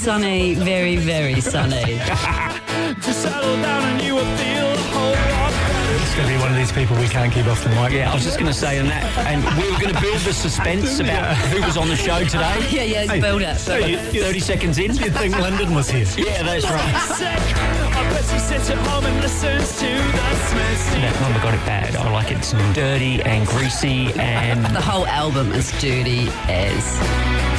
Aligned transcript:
Sunny, 0.00 0.54
very, 0.54 0.96
very 0.96 1.42
sunny. 1.42 1.84
to 3.04 3.12
settle 3.12 3.54
down 3.60 3.82
and 3.84 4.02
you 4.02 4.14
will 4.14 4.36
feel 4.40 4.72
a 4.72 4.76
whole 4.96 5.12
lot 5.12 5.52
better. 5.52 6.02
It's 6.02 6.14
going 6.14 6.26
to 6.26 6.34
be 6.34 6.40
one 6.40 6.50
of 6.50 6.56
these 6.56 6.72
people 6.72 6.96
we 6.96 7.06
can't 7.06 7.30
keep 7.30 7.44
off 7.46 7.62
the 7.62 7.68
mic. 7.70 7.92
Yeah, 7.92 8.10
I 8.10 8.14
was 8.14 8.24
just 8.24 8.38
going 8.38 8.50
to 8.50 8.58
say 8.58 8.78
on 8.78 8.86
that, 8.86 9.04
and 9.28 9.44
we 9.60 9.70
were 9.70 9.78
going 9.78 9.94
to 9.94 10.00
build 10.00 10.20
the 10.20 10.32
suspense 10.32 11.00
about 11.00 11.36
who 11.52 11.60
was 11.60 11.76
on 11.76 11.88
the 11.88 11.96
show 11.96 12.24
today. 12.24 12.56
Yeah, 12.70 12.84
yeah, 12.84 13.12
it's 13.12 13.20
build 13.20 13.42
up. 13.42 13.58
So, 13.58 13.78
30 13.78 14.40
seconds 14.40 14.78
in. 14.78 14.94
You'd 14.94 15.12
think 15.12 15.36
London 15.38 15.74
was 15.74 15.90
here. 15.90 16.06
Yeah, 16.16 16.44
that's 16.44 16.64
right. 16.64 16.96
Sick. 17.18 17.26
I 17.28 18.02
bet 18.10 18.24
she 18.24 18.38
sits 18.38 18.70
at 18.70 18.78
home 18.88 19.04
and 19.04 19.20
listens 19.20 19.78
to 19.80 19.86
the 19.86 20.34
Smiths. 20.48 20.86
That 20.94 21.20
number 21.20 21.40
got 21.40 21.52
it 21.52 21.66
bad. 21.66 21.94
I 21.96 22.10
like 22.10 22.30
it 22.30 22.38
It's 22.38 22.52
dirty 22.74 23.20
and 23.22 23.46
greasy 23.46 24.12
and 24.14 24.64
The 24.64 24.80
whole 24.80 25.06
album 25.06 25.52
is 25.52 25.70
dirty 25.72 26.28
as 26.48 27.49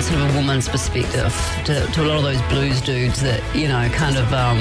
it's 0.00 0.08
sort 0.08 0.22
of 0.22 0.34
a 0.34 0.38
woman's 0.38 0.66
perspective 0.66 1.30
to, 1.66 1.86
to 1.92 2.02
a 2.02 2.06
lot 2.06 2.16
of 2.16 2.22
those 2.22 2.40
blues 2.48 2.80
dudes 2.80 3.20
that, 3.20 3.42
you 3.54 3.68
know, 3.68 3.86
kind 3.90 4.16
of, 4.16 4.32
um, 4.32 4.56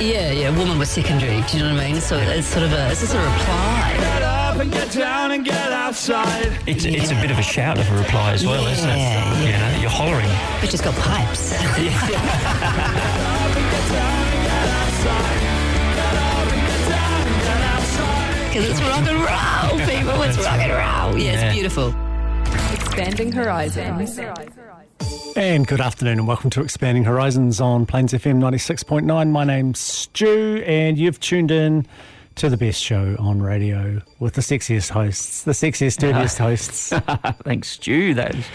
yeah, 0.00 0.30
yeah, 0.30 0.56
woman 0.56 0.78
was 0.78 0.88
secondary. 0.88 1.40
Do 1.50 1.56
you 1.56 1.64
know 1.64 1.74
what 1.74 1.82
I 1.82 1.90
mean? 1.90 2.00
So 2.00 2.16
it's 2.16 2.46
sort 2.46 2.62
of 2.62 2.72
a, 2.72 2.92
it's 2.92 3.00
just 3.00 3.12
a 3.12 3.18
reply. 3.18 3.94
Get 3.98 4.22
up 4.22 4.56
and 4.60 4.70
get 4.70 4.92
down 4.92 5.32
and 5.32 5.44
get 5.44 5.72
outside. 5.72 6.56
it's 6.68 6.84
it's 6.84 7.10
a 7.10 7.16
bit 7.16 7.32
of 7.32 7.38
a 7.38 7.42
shout 7.42 7.80
of 7.80 7.90
a 7.90 7.96
reply 7.98 8.30
as 8.32 8.46
well, 8.46 8.64
isn't 8.68 8.88
it? 8.88 8.96
Yeah, 8.96 9.42
You 9.42 9.50
know, 9.74 9.80
you're 9.80 9.90
hollering. 9.90 10.28
But 10.60 10.70
she's 10.70 10.80
got 10.80 10.94
pipes. 10.94 11.52
Because 18.48 18.70
it's 18.70 18.80
rock 18.80 19.06
and 19.06 19.18
roll, 19.18 19.86
people. 19.86 20.22
It's 20.22 20.38
rock 20.38 20.58
and 20.60 20.72
roll. 20.72 21.18
Yeah, 21.20 21.32
Yeah. 21.32 21.44
it's 21.46 21.54
beautiful. 21.54 21.94
Expanding 22.72 23.32
horizons. 23.32 24.18
And 25.36 25.66
good 25.66 25.80
afternoon 25.82 26.18
and 26.20 26.26
welcome 26.26 26.48
to 26.50 26.62
Expanding 26.62 27.04
Horizons 27.04 27.60
on 27.60 27.84
Plains 27.84 28.12
FM 28.14 28.38
96.9. 28.38 29.30
My 29.30 29.44
name's 29.44 29.78
Stu 29.78 30.62
and 30.66 30.96
you've 30.96 31.20
tuned 31.20 31.50
in 31.50 31.86
to 32.36 32.48
the 32.48 32.56
best 32.56 32.82
show 32.82 33.14
on 33.18 33.42
radio 33.42 34.00
with 34.18 34.32
the 34.34 34.40
sexiest 34.40 34.90
hosts, 34.90 35.42
the 35.42 35.52
sexiest, 35.52 35.98
dirtiest 35.98 36.38
hosts. 36.38 36.88
Thanks, 37.44 37.68
Stu. 37.68 38.14
That 38.14 38.34
is, 38.34 38.46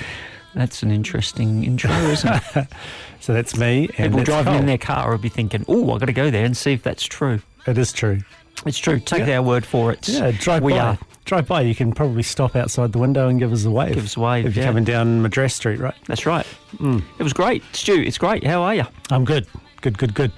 that's 0.56 0.82
an 0.82 0.90
interesting 0.92 1.64
intro, 1.64 1.92
isn't 1.92 2.42
it? 2.56 2.68
So 3.22 3.34
that's 3.36 3.56
me. 3.56 3.82
And 4.00 4.14
People 4.16 4.18
that's 4.18 4.30
driving 4.30 4.56
in 4.56 4.66
their 4.66 4.80
car 4.80 5.12
will 5.12 5.20
be 5.20 5.30
thinking, 5.30 5.64
oh, 5.68 5.92
I've 5.92 6.00
got 6.00 6.08
to 6.08 6.12
go 6.14 6.32
there 6.32 6.44
and 6.44 6.58
see 6.58 6.74
if 6.74 6.82
that's 6.82 7.04
true. 7.04 7.40
It 7.68 7.78
is 7.78 7.94
true. 7.94 8.22
It's 8.66 8.80
true. 8.80 9.00
Take 9.00 9.28
Yeah. 9.28 9.38
our 9.38 9.44
word 9.44 9.64
for 9.64 9.92
it. 9.92 10.08
Yeah, 10.10 10.32
drive 10.32 10.64
we 10.64 10.74
by. 10.74 10.80
are. 10.80 11.00
Drive 11.32 11.48
by. 11.48 11.62
You 11.62 11.74
can 11.74 11.94
probably 11.94 12.24
stop 12.24 12.58
outside 12.58 12.92
the 12.92 13.00
window 13.00 13.30
and 13.30 13.40
give 13.40 13.54
us 13.54 13.64
a 13.64 13.72
wave. 13.72 13.96
Give 13.96 14.04
us 14.04 14.18
a 14.18 14.20
wave, 14.20 14.46
If 14.46 14.54
you're 14.58 14.64
yeah. 14.66 14.70
coming 14.70 14.84
down 14.84 15.22
Madras 15.22 15.56
Street, 15.56 15.80
right? 15.80 15.96
That's 16.08 16.26
right. 16.26 16.46
Mm. 16.76 17.02
It 17.20 17.24
was 17.24 17.32
great. 17.32 17.64
Stu, 17.72 17.94
it's 18.02 18.18
great. 18.18 18.44
How 18.46 18.62
are 18.64 18.76
you? 18.76 18.84
I'm 19.12 19.24
good. 19.24 19.48
Good, 19.80 19.98
good, 19.98 20.14
good. 20.14 20.34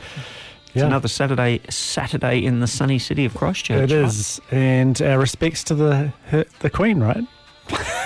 It's 0.75 0.83
another 0.83 1.07
Saturday 1.07 1.61
Saturday 1.67 2.45
in 2.45 2.59
the 2.59 2.67
sunny 2.67 2.99
city 2.99 3.25
of 3.25 3.33
Christchurch. 3.33 3.89
It 3.89 3.91
is. 3.91 4.39
right? 4.51 4.53
and 4.59 5.01
our 5.01 5.17
respects 5.17 5.63
to 5.63 5.73
the 5.73 6.13
her, 6.27 6.45
the 6.59 6.69
Queen, 6.69 6.99
right? 6.99 7.23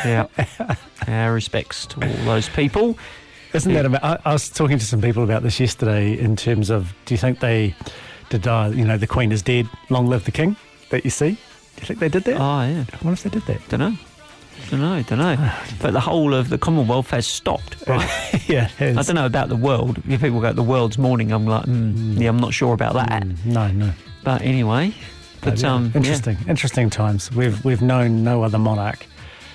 Yeah. 0.06 0.28
Our 1.10 1.34
respects 1.34 1.88
to 1.88 2.02
all 2.08 2.24
those 2.24 2.48
people. 2.48 2.98
Isn't 3.52 3.74
that? 3.74 3.84
Ama- 3.84 4.00
I, 4.02 4.18
I 4.24 4.32
was 4.32 4.48
talking 4.48 4.80
to 4.80 4.86
some 4.86 5.02
people 5.02 5.26
about 5.26 5.44
this 5.44 5.60
yesterday. 5.60 6.18
In 6.18 6.38
terms 6.38 6.70
of, 6.70 6.96
do 7.04 7.14
you 7.14 7.18
think 7.18 7.42
they 7.42 7.76
did? 8.30 8.48
Uh, 8.48 8.72
you 8.74 8.86
know, 8.86 8.98
the 8.98 9.08
Queen 9.08 9.34
is 9.34 9.42
dead. 9.42 9.68
Long 9.90 10.08
live 10.08 10.24
the 10.24 10.32
King. 10.32 10.56
That 10.90 11.04
you 11.04 11.12
see. 11.12 11.38
Do 11.78 11.82
you 11.82 11.86
think 11.88 12.00
they 12.00 12.10
did 12.10 12.24
that? 12.26 12.36
Oh, 12.40 12.62
yeah. 12.62 12.86
I 12.92 12.98
wonder 13.06 13.14
if 13.14 13.24
they 13.24 13.30
did 13.30 13.44
that. 13.44 13.70
Don't 13.70 13.80
know. 13.80 13.96
Don't 14.70 14.82
know. 14.82 15.02
Don't 15.04 15.20
know. 15.20 15.52
But 15.82 15.94
the 15.94 16.00
whole 16.00 16.34
of 16.34 16.50
the 16.50 16.58
Commonwealth 16.58 17.12
has 17.12 17.26
stopped, 17.28 17.78
right? 17.88 18.10
yeah. 18.50 18.70
it 18.80 18.98
I 18.98 19.02
don't 19.04 19.16
know 19.16 19.26
about 19.26 19.50
the 19.50 19.56
world. 19.56 20.02
If 20.10 20.22
people 20.22 20.42
go, 20.42 20.52
the 20.54 20.64
world's 20.64 20.98
mourning, 20.98 21.32
I'm 21.32 21.46
like, 21.46 21.66
mm, 21.66 22.20
yeah, 22.20 22.30
I'm 22.30 22.38
not 22.40 22.54
sure 22.54 22.74
about 22.74 22.94
that. 22.96 23.24
Mm, 23.24 23.46
no, 23.46 23.68
no. 23.72 23.92
But 24.24 24.42
anyway, 24.42 24.94
but 25.42 25.52
But, 25.52 25.62
yeah, 25.62 25.74
um, 25.74 25.86
yeah. 25.94 25.98
interesting, 25.98 26.38
interesting 26.50 26.90
times. 26.90 27.32
We've 27.32 27.64
we've 27.64 27.82
known 27.84 28.24
no 28.24 28.44
other 28.44 28.58
monarch. 28.58 29.06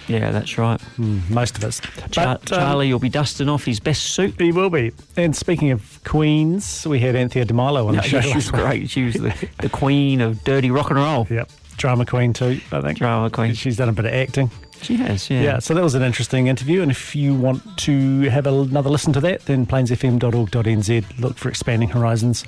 Yeah, 0.09 0.31
that's 0.31 0.57
right. 0.59 0.81
Mm, 0.99 1.29
most 1.31 1.57
of 1.59 1.65
us. 1.65 1.81
Char- 2.11 2.39
But, 2.39 2.53
um, 2.53 2.59
Charlie 2.61 2.93
will 2.93 2.99
be 3.01 3.09
dusting 3.09 3.49
off 3.49 3.65
his 3.65 3.81
best 3.81 4.03
suit. 4.03 4.35
He 4.41 4.51
will 4.53 4.71
be. 4.71 4.93
And 5.17 5.35
speaking 5.35 5.71
of 5.73 6.01
queens, 6.05 6.87
we 6.87 6.99
had 7.01 7.15
Anthea 7.17 7.45
De 7.45 7.55
Milo 7.55 7.87
on 7.89 7.95
No, 7.97 8.03
the 8.03 8.09
show. 8.09 8.21
she 8.21 8.35
was 8.35 8.51
great. 8.51 8.89
She 8.91 9.05
was 9.05 9.15
the, 9.15 9.49
the 9.59 9.69
queen 9.69 10.21
of 10.21 10.43
dirty 10.45 10.71
rock 10.71 10.91
and 10.91 10.99
roll. 10.99 11.27
Yep. 11.31 11.51
Drama 11.77 12.05
queen 12.07 12.33
too, 12.33 12.61
I 12.71 12.81
think. 12.81 12.99
Drama 12.99 13.31
queen. 13.31 13.55
She's 13.55 13.77
done 13.77 13.89
a 13.89 13.93
bit 13.93 14.05
of 14.05 14.13
acting. 14.13 14.51
She 14.83 14.97
has, 14.97 15.31
yeah. 15.31 15.43
Yeah. 15.43 15.59
so 15.61 15.75
that 15.75 15.83
was 15.83 15.95
an 15.95 16.03
interesting 16.03 16.49
interview. 16.49 16.83
And 16.83 16.91
if 16.91 17.15
you 17.15 17.35
want 17.35 17.63
to 17.79 18.23
have 18.31 18.47
another 18.49 18.91
listen 18.91 19.13
to 19.13 19.21
that, 19.21 19.47
then 19.47 19.65
plainsfm.org.nz, 19.65 21.21
look 21.21 21.37
for 21.37 21.49
Expanding 21.49 21.89
Horizons. 21.91 22.45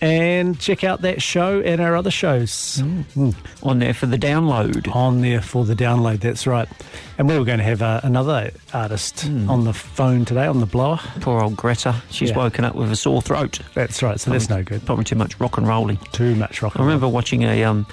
And 0.00 0.58
check 0.60 0.84
out 0.84 1.00
that 1.02 1.22
show 1.22 1.60
and 1.60 1.80
our 1.80 1.96
other 1.96 2.10
shows 2.10 2.82
Mm. 3.14 3.34
On 3.62 3.78
there 3.78 3.94
for 3.94 4.06
the 4.06 4.18
download. 4.18 4.94
on 4.94 5.22
there 5.22 5.40
for 5.40 5.64
the 5.64 5.74
download. 5.76 6.20
That's 6.20 6.46
right. 6.46 6.68
And 7.16 7.28
we 7.28 7.38
were 7.38 7.44
going 7.44 7.58
to 7.58 7.64
have 7.64 7.80
uh, 7.80 8.00
another 8.02 8.50
artist 8.74 9.20
Hmm. 9.22 9.48
on 9.48 9.64
the 9.64 9.72
phone 9.72 10.24
today, 10.24 10.46
on 10.46 10.58
the 10.60 10.66
blower. 10.66 10.98
Poor 11.20 11.40
old 11.40 11.56
Greta. 11.56 12.02
She's 12.10 12.30
Yeah. 12.30 12.36
woken 12.36 12.64
up 12.64 12.74
with 12.74 12.90
a 12.92 12.96
sore 12.96 13.22
throat. 13.22 13.60
That's 13.74 14.02
right. 14.02 14.18
So 14.20 14.30
that's 14.32 14.50
no 14.50 14.62
good. 14.64 14.84
Probably 14.84 15.04
too 15.04 15.14
much 15.16 15.38
rock 15.40 15.56
and 15.56 15.66
rolling. 15.66 15.98
Too 16.12 16.34
much 16.34 16.60
rock. 16.60 16.74
I 16.78 16.82
remember 16.82 17.08
watching 17.08 17.44
a 17.44 17.62
um, 17.64 17.86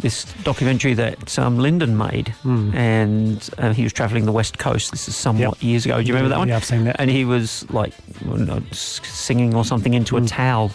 this 0.00 0.24
documentary 0.44 0.94
that 0.94 1.38
um, 1.38 1.58
Lyndon 1.58 1.96
made, 1.96 2.28
Hmm. 2.42 2.74
and 2.74 3.50
uh, 3.58 3.72
he 3.72 3.82
was 3.82 3.92
travelling 3.92 4.24
the 4.26 4.32
west 4.32 4.58
coast. 4.58 4.90
This 4.90 5.08
is 5.08 5.16
somewhat 5.16 5.62
years 5.62 5.84
ago. 5.84 6.00
Do 6.00 6.06
you 6.08 6.14
remember 6.14 6.30
that 6.30 6.38
one? 6.38 6.48
Yeah, 6.48 6.56
I've 6.56 6.64
seen 6.64 6.84
that. 6.84 6.96
And 6.98 7.10
he 7.10 7.24
was 7.24 7.68
like 7.70 7.92
know, 8.24 8.62
singing 8.72 9.54
or 9.54 9.64
something 9.64 9.94
into 9.94 10.16
Hmm. 10.16 10.24
a 10.24 10.28
towel 10.28 10.72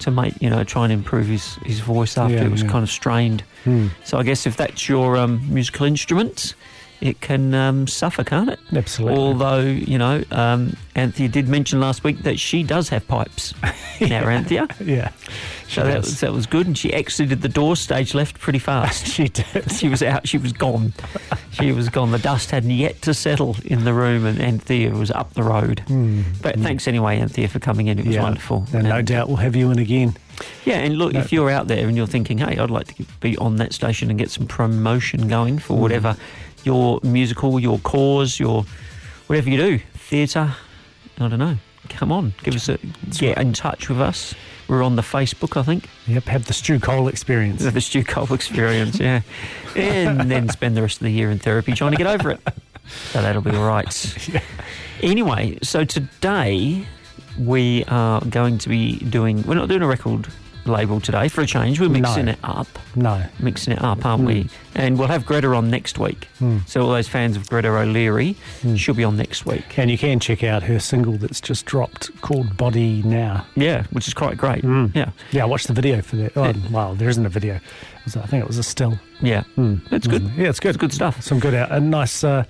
to 0.00 0.10
make 0.10 0.34
you 0.40 0.50
know 0.50 0.62
try 0.64 0.84
and 0.84 0.92
improve 0.92 1.26
his, 1.26 1.54
his 1.64 1.80
voice 1.80 2.16
after 2.18 2.34
Yeah, 2.36 2.44
it 2.44 2.50
was 2.50 2.62
yeah. 2.62 2.68
kind 2.70 2.82
of 2.82 2.90
strained. 2.90 3.42
Hmm. 3.64 3.88
So 4.04 4.18
I 4.18 4.22
guess 4.22 4.46
if 4.46 4.56
that's 4.56 4.88
your 4.88 5.16
um, 5.16 5.40
musical 5.52 5.86
instrument, 5.86 6.54
it 7.00 7.20
can 7.20 7.54
um, 7.54 7.86
suffer, 7.86 8.24
can't 8.24 8.50
it? 8.50 8.58
Absolutely. 8.74 9.18
Although 9.18 9.60
you 9.60 9.98
know, 9.98 10.22
um, 10.30 10.76
Anthea 10.94 11.28
did 11.28 11.48
mention 11.48 11.80
last 11.80 12.04
week 12.04 12.22
that 12.22 12.38
she 12.38 12.62
does 12.62 12.88
have 12.90 13.06
pipes. 13.08 13.54
Now, 13.98 14.28
Anthea. 14.28 14.68
Yeah. 14.78 15.10
So 15.68 15.82
that 15.82 16.02
was, 16.02 16.20
that 16.20 16.30
was 16.34 16.44
good, 16.44 16.66
and 16.66 16.76
she 16.76 16.92
exited 16.92 17.40
the 17.40 17.48
door 17.48 17.74
stage 17.74 18.12
left 18.12 18.38
pretty 18.38 18.58
fast. 18.58 19.06
She 19.16 19.28
did. 19.28 19.72
she 19.72 19.88
was 19.88 20.02
out. 20.02 20.28
She 20.28 20.36
was 20.38 20.52
gone. 20.52 20.92
She 21.52 21.72
was 21.72 21.88
gone. 21.88 22.10
The 22.12 22.18
dust 22.18 22.50
hadn't 22.50 22.72
yet 22.72 23.00
to 23.02 23.14
settle 23.14 23.56
in 23.64 23.84
the 23.84 23.94
room, 23.94 24.26
and 24.26 24.38
Anthea 24.38 24.90
was 24.90 25.10
up 25.10 25.32
the 25.32 25.42
road. 25.42 25.82
But 26.42 26.56
thanks 26.60 26.86
anyway, 26.86 27.18
Anthea, 27.18 27.48
for 27.48 27.58
coming 27.60 27.86
in. 27.86 27.98
It 27.98 28.04
was 28.04 28.14
Hmm. 28.14 28.20
yeah. 28.20 28.22
wonderful. 28.22 28.66
And 28.74 28.84
no 28.84 28.96
And- 28.96 29.06
doubt 29.06 29.28
we'll 29.28 29.38
have 29.38 29.56
you 29.56 29.70
in 29.70 29.78
again. 29.78 30.14
Yeah, 30.66 30.80
and 30.80 30.98
look, 30.98 31.14
No. 31.14 31.20
if 31.20 31.32
you're 31.32 31.48
out 31.50 31.66
there 31.68 31.88
and 31.88 31.96
you're 31.96 32.06
thinking, 32.06 32.36
hey, 32.36 32.58
I'd 32.58 32.70
like 32.70 32.94
to 32.94 33.04
be 33.20 33.38
on 33.38 33.56
that 33.56 33.72
station 33.72 34.10
and 34.10 34.18
get 34.18 34.30
some 34.30 34.46
promotion 34.46 35.28
going 35.28 35.58
for 35.58 35.78
whatever 35.78 36.14
your 36.66 37.00
musical, 37.02 37.58
your 37.58 37.78
cause, 37.78 38.38
your 38.38 38.64
whatever 39.28 39.48
you 39.48 39.56
do, 39.56 39.78
theatre, 39.94 40.54
I 41.18 41.28
don't 41.28 41.38
know. 41.38 41.56
Come 41.88 42.10
on, 42.10 42.34
give 42.42 42.54
us 42.54 42.68
a 42.68 42.78
get 43.18 43.38
in 43.38 43.52
touch 43.52 43.88
with 43.88 44.00
us. 44.00 44.34
We're 44.68 44.82
on 44.82 44.96
the 44.96 45.02
Facebook, 45.02 45.56
I 45.56 45.62
think. 45.62 45.88
Yep. 46.08 46.24
Have 46.24 46.44
the 46.46 46.52
Stu 46.52 46.80
Cole 46.80 47.06
experience. 47.06 47.62
The 47.62 47.80
Stu 47.80 48.02
Cole 48.02 48.32
experience, 48.34 48.98
yeah. 48.98 49.20
And 49.76 50.28
then 50.28 50.48
spend 50.48 50.76
the 50.76 50.82
rest 50.82 50.96
of 50.96 51.04
the 51.04 51.10
year 51.10 51.30
in 51.30 51.38
therapy 51.38 51.72
trying 51.72 51.92
to 51.92 51.96
get 51.96 52.08
over 52.08 52.32
it. 52.32 52.40
So 53.12 53.22
that'll 53.22 53.42
be 53.42 53.52
all 53.52 53.66
right. 53.66 54.42
Anyway, 55.02 55.58
so 55.62 55.84
today 55.84 56.86
we 57.38 57.84
are 57.84 58.22
going 58.22 58.56
to 58.56 58.68
be 58.70 58.96
doing, 58.96 59.42
we're 59.42 59.54
not 59.54 59.68
doing 59.68 59.82
a 59.82 59.86
record 59.86 60.26
label 60.68 61.00
today 61.00 61.28
for 61.28 61.40
a 61.40 61.46
change. 61.46 61.80
We're 61.80 61.88
mixing 61.88 62.26
No. 62.26 62.32
it 62.32 62.38
up, 62.44 62.66
No. 62.94 63.22
mixing 63.40 63.72
it 63.72 63.82
up, 63.82 64.04
aren't 64.04 64.24
we? 64.24 64.44
Mm. 64.44 64.50
And 64.74 64.98
we'll 64.98 65.08
have 65.08 65.24
Greta 65.26 65.48
on 65.54 65.70
next 65.70 65.98
week. 65.98 66.28
Mm. 66.40 66.68
So 66.68 66.82
all 66.82 66.90
those 66.90 67.08
fans 67.08 67.36
of 67.36 67.48
Greta 67.48 67.68
O'Leary, 67.68 68.36
mm. 68.62 68.78
she'll 68.78 68.94
be 68.94 69.04
on 69.04 69.16
next 69.16 69.46
week. 69.46 69.78
And 69.78 69.90
you 69.90 69.96
can 69.98 70.20
check 70.20 70.44
out 70.44 70.62
her 70.64 70.78
single 70.78 71.14
that's 71.18 71.40
just 71.40 71.64
dropped 71.66 72.10
called 72.20 72.56
Body 72.56 73.02
Now. 73.04 73.46
Yeah, 73.54 73.84
which 73.92 74.06
is 74.08 74.14
quite 74.14 74.36
great. 74.36 74.62
Yeah, 74.64 75.10
Yeah, 75.32 75.42
I 75.42 75.46
watched 75.46 75.66
the 75.68 75.72
video 75.72 76.02
for 76.02 76.16
that. 76.16 76.36
Oh, 76.36 76.52
well, 76.70 76.94
there 76.94 77.08
isn't 77.08 77.24
a 77.24 77.30
video. 77.30 77.60
Was, 78.04 78.16
I 78.16 78.26
think 78.26 78.42
it 78.42 78.46
was 78.46 78.58
a 78.58 78.62
still. 78.62 78.98
yeah, 79.20 79.44
it's 79.56 80.06
good. 80.06 80.22
Yeah, 80.36 80.48
it's 80.48 80.60
good. 80.60 80.68
It's 80.70 80.78
good 80.78 80.92
stuff. 80.92 81.20
Some 81.22 81.40
good, 81.40 81.54
out, 81.54 81.72
a 81.72 81.80
nice 81.80 82.22
uh, 82.22 82.44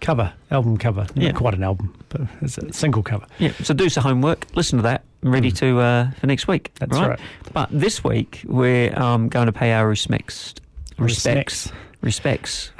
cover, 0.00 0.32
album 0.50 0.76
cover. 0.78 1.06
Yeah. 1.14 1.28
Not 1.28 1.36
quite 1.36 1.54
an 1.54 1.62
album, 1.62 1.94
but 2.08 2.22
it's 2.42 2.58
a 2.58 2.72
single 2.72 3.02
cover. 3.02 3.26
Yeah, 3.38 3.52
so 3.62 3.72
do 3.74 3.88
some 3.88 4.02
homework, 4.02 4.46
listen 4.56 4.78
to 4.78 4.82
that, 4.82 5.04
ready 5.30 5.50
to 5.52 5.80
uh, 5.80 6.10
for 6.12 6.26
next 6.26 6.48
week. 6.48 6.72
Mm. 6.74 6.78
That's 6.80 6.92
right. 6.92 7.20
But 7.52 7.68
this 7.72 8.02
week 8.04 8.42
we're 8.46 8.96
um, 8.98 9.28
going 9.28 9.46
to 9.46 9.52
pay 9.52 9.72
our 9.72 9.88
respects, 9.88 10.54
respects, 10.98 11.70
respects, 12.00 12.70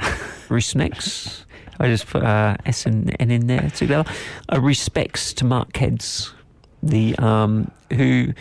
respects. 0.49 1.45
I 1.79 1.89
just 1.89 2.07
put 2.07 2.23
uh, 2.23 2.57
S 2.65 2.87
and 2.87 3.15
N 3.21 3.31
in 3.31 3.47
there 3.49 3.71
together. 3.71 4.11
Uh, 4.51 4.61
respects 4.61 5.35
to 5.35 5.45
Mark 5.45 5.73
Keds, 5.73 6.33
the 6.83 7.15
um, 7.19 7.71
who 7.93 8.33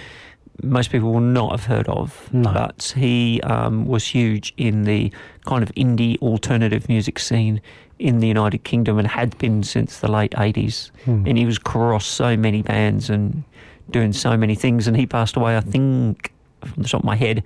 most 0.64 0.90
people 0.90 1.12
will 1.12 1.20
not 1.20 1.52
have 1.52 1.66
heard 1.66 1.88
of, 1.90 2.32
No. 2.34 2.54
but 2.54 2.94
he 2.96 3.42
um, 3.42 3.86
was 3.86 4.08
huge 4.08 4.54
in 4.56 4.86
the 4.86 5.12
kind 5.46 5.64
of 5.64 5.70
indie 5.76 6.18
alternative 6.22 6.88
music 6.88 7.20
scene 7.20 7.62
in 8.00 8.20
the 8.20 8.28
United 8.28 8.64
Kingdom 8.64 8.98
and 8.98 9.08
had 9.08 9.38
been 9.38 9.64
since 9.64 10.00
the 10.00 10.10
late 10.12 10.32
80s. 10.32 10.92
And 11.06 11.38
he 11.38 11.46
was 11.46 11.58
across 11.58 12.06
so 12.06 12.36
many 12.36 12.62
bands 12.62 13.10
and 13.10 13.44
doing 13.90 14.14
so 14.14 14.36
many 14.38 14.56
things. 14.56 14.88
And 14.88 14.98
he 14.98 15.06
passed 15.06 15.36
away, 15.36 15.58
I 15.58 15.62
think, 15.62 16.32
from 16.62 16.84
the 16.84 16.90
top 16.90 17.02
of 17.02 17.06
my 17.06 17.16
head, 17.16 17.44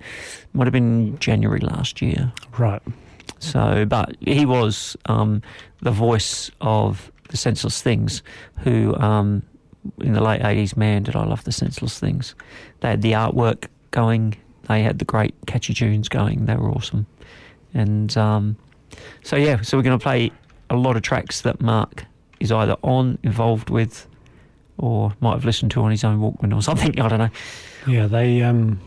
might 0.52 0.66
have 0.66 0.72
been 0.72 1.18
January 1.18 1.60
last 1.60 2.00
year. 2.00 2.32
Right. 2.58 2.82
So, 3.38 3.84
but 3.86 4.16
he 4.20 4.46
was 4.46 4.96
um, 5.06 5.42
the 5.80 5.90
voice 5.90 6.50
of 6.60 7.10
the 7.28 7.36
Senseless 7.36 7.80
Things, 7.80 8.22
who 8.60 8.94
um, 8.96 9.42
in 9.98 10.12
the 10.12 10.22
late 10.22 10.42
eighties, 10.44 10.76
man, 10.76 11.04
did 11.04 11.16
I 11.16 11.24
love 11.24 11.44
the 11.44 11.52
Senseless 11.52 11.98
Things. 11.98 12.34
They 12.80 12.88
had 12.88 13.02
the 13.02 13.12
artwork 13.12 13.68
going. 13.92 14.36
They 14.68 14.82
had 14.82 14.98
the 14.98 15.04
great 15.04 15.34
catchy 15.46 15.74
tunes 15.74 16.08
going. 16.08 16.46
They 16.46 16.54
were 16.54 16.70
awesome. 16.70 17.06
And 17.72 18.16
um, 18.16 18.56
so, 19.22 19.36
yeah, 19.36 19.62
so 19.62 19.76
we're 19.76 19.82
going 19.82 19.98
to 19.98 20.02
play 20.02 20.32
a 20.68 20.76
lot 20.76 20.96
of 20.96 21.02
tracks 21.02 21.40
that 21.42 21.60
Mark 21.60 22.04
is 22.40 22.52
either 22.52 22.76
on, 22.82 23.18
involved 23.22 23.70
with, 23.70 24.06
or 24.80 25.12
might 25.20 25.32
have 25.34 25.44
listened 25.44 25.70
to 25.72 25.82
on 25.82 25.90
his 25.90 26.02
own 26.04 26.18
Walkman 26.20 26.54
or 26.56 26.62
something. 26.62 26.98
I 27.00 27.08
don't 27.08 27.18
know. 27.18 27.30
Yeah, 27.86 28.06
they 28.06 28.42
um, 28.42 28.80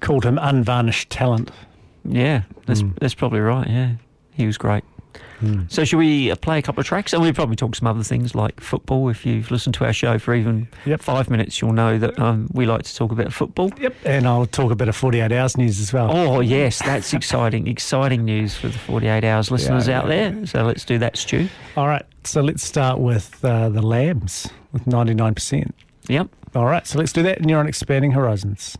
called 0.00 0.24
him 0.24 0.38
unvarnished 0.38 1.10
talent. 1.10 1.50
Yeah, 2.04 2.42
that's 2.66 2.82
Mm. 2.82 2.98
that's 2.98 3.14
probably 3.14 3.40
right. 3.40 3.68
Yeah, 3.68 3.90
he 4.32 4.46
was 4.46 4.56
great. 4.58 4.82
So 5.68 5.84
should 5.84 5.96
we 5.98 6.30
uh, 6.30 6.36
play 6.36 6.58
a 6.58 6.62
couple 6.62 6.80
of 6.80 6.86
tracks, 6.86 7.12
and 7.12 7.22
we'll 7.22 7.32
probably 7.32 7.56
talk 7.56 7.74
some 7.74 7.86
other 7.88 8.02
things 8.02 8.34
like 8.34 8.60
football. 8.60 9.08
If 9.08 9.24
you've 9.24 9.50
listened 9.50 9.74
to 9.76 9.84
our 9.86 9.92
show 9.92 10.18
for 10.18 10.34
even 10.34 10.68
Yep. 10.84 11.00
five 11.02 11.30
minutes, 11.30 11.60
you'll 11.60 11.72
know 11.72 11.98
that 11.98 12.18
um, 12.18 12.48
we 12.52 12.66
like 12.66 12.82
to 12.82 12.94
talk 12.94 13.10
about 13.12 13.32
football. 13.32 13.70
Yep. 13.80 13.94
And 14.04 14.26
I'll 14.26 14.46
talk 14.46 14.70
a 14.70 14.76
bit 14.76 14.88
of 14.88 14.96
48 14.96 15.32
Hours 15.32 15.56
news 15.56 15.80
as 15.80 15.92
well. 15.92 16.10
Oh 16.14 16.40
yes, 16.40 16.78
that's 16.80 17.12
exciting! 17.14 17.66
exciting 17.68 18.24
news 18.24 18.56
for 18.56 18.68
the 18.68 18.78
forty-eight 18.78 19.24
hours 19.24 19.50
listeners 19.50 19.88
Yeah, 19.88 19.98
out 20.00 20.08
yeah. 20.08 20.30
there. 20.30 20.46
So 20.46 20.62
let's 20.64 20.84
do 20.84 20.98
that, 20.98 21.16
Stu. 21.16 21.48
All 21.76 21.86
right. 21.88 22.04
So 22.24 22.42
let's 22.42 22.62
start 22.62 22.98
with 22.98 23.42
uh, 23.44 23.68
the 23.70 23.80
Lambs 23.82 24.48
with 24.72 24.84
99%. 24.84 25.70
Yep. 26.08 26.28
All 26.54 26.66
right. 26.66 26.86
So 26.86 26.98
let's 26.98 27.12
do 27.12 27.22
that. 27.22 27.38
And 27.38 27.48
you're 27.48 27.60
on 27.60 27.66
Expanding 27.66 28.10
Horizons. 28.12 28.76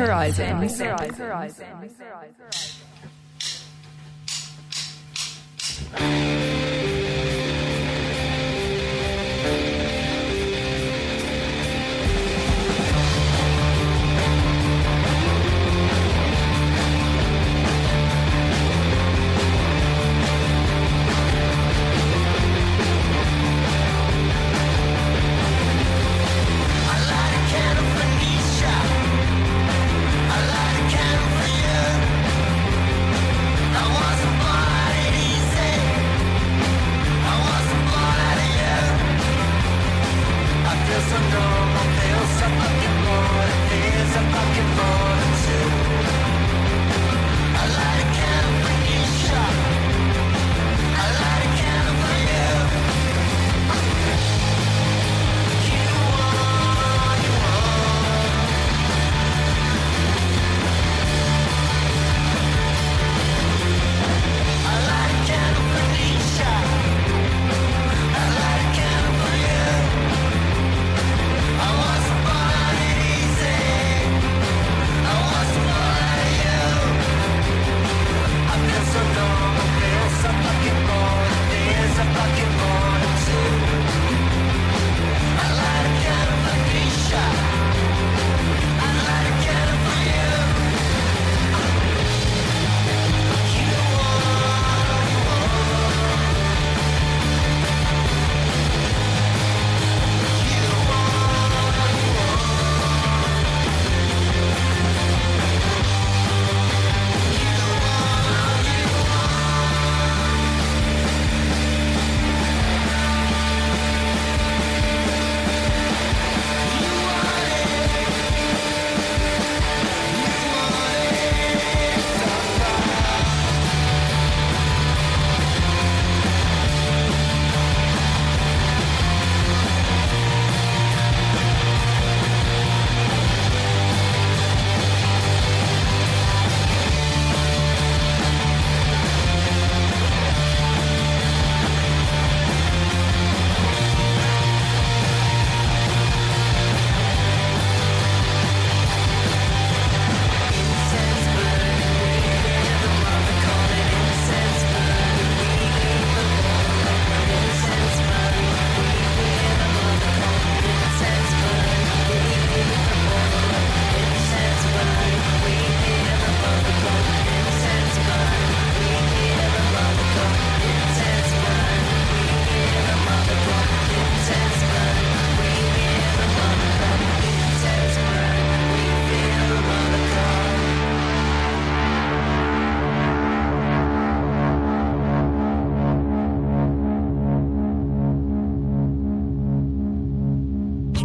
Expanding 0.00 1.14
horizons. 1.14 1.99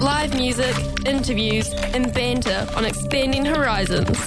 Live 0.05 0.35
music, 0.35 0.75
interviews, 1.07 1.67
and 1.73 2.13
banter 2.13 2.67
on 2.75 2.85
Expanding 2.85 3.43
Horizons. 3.43 4.19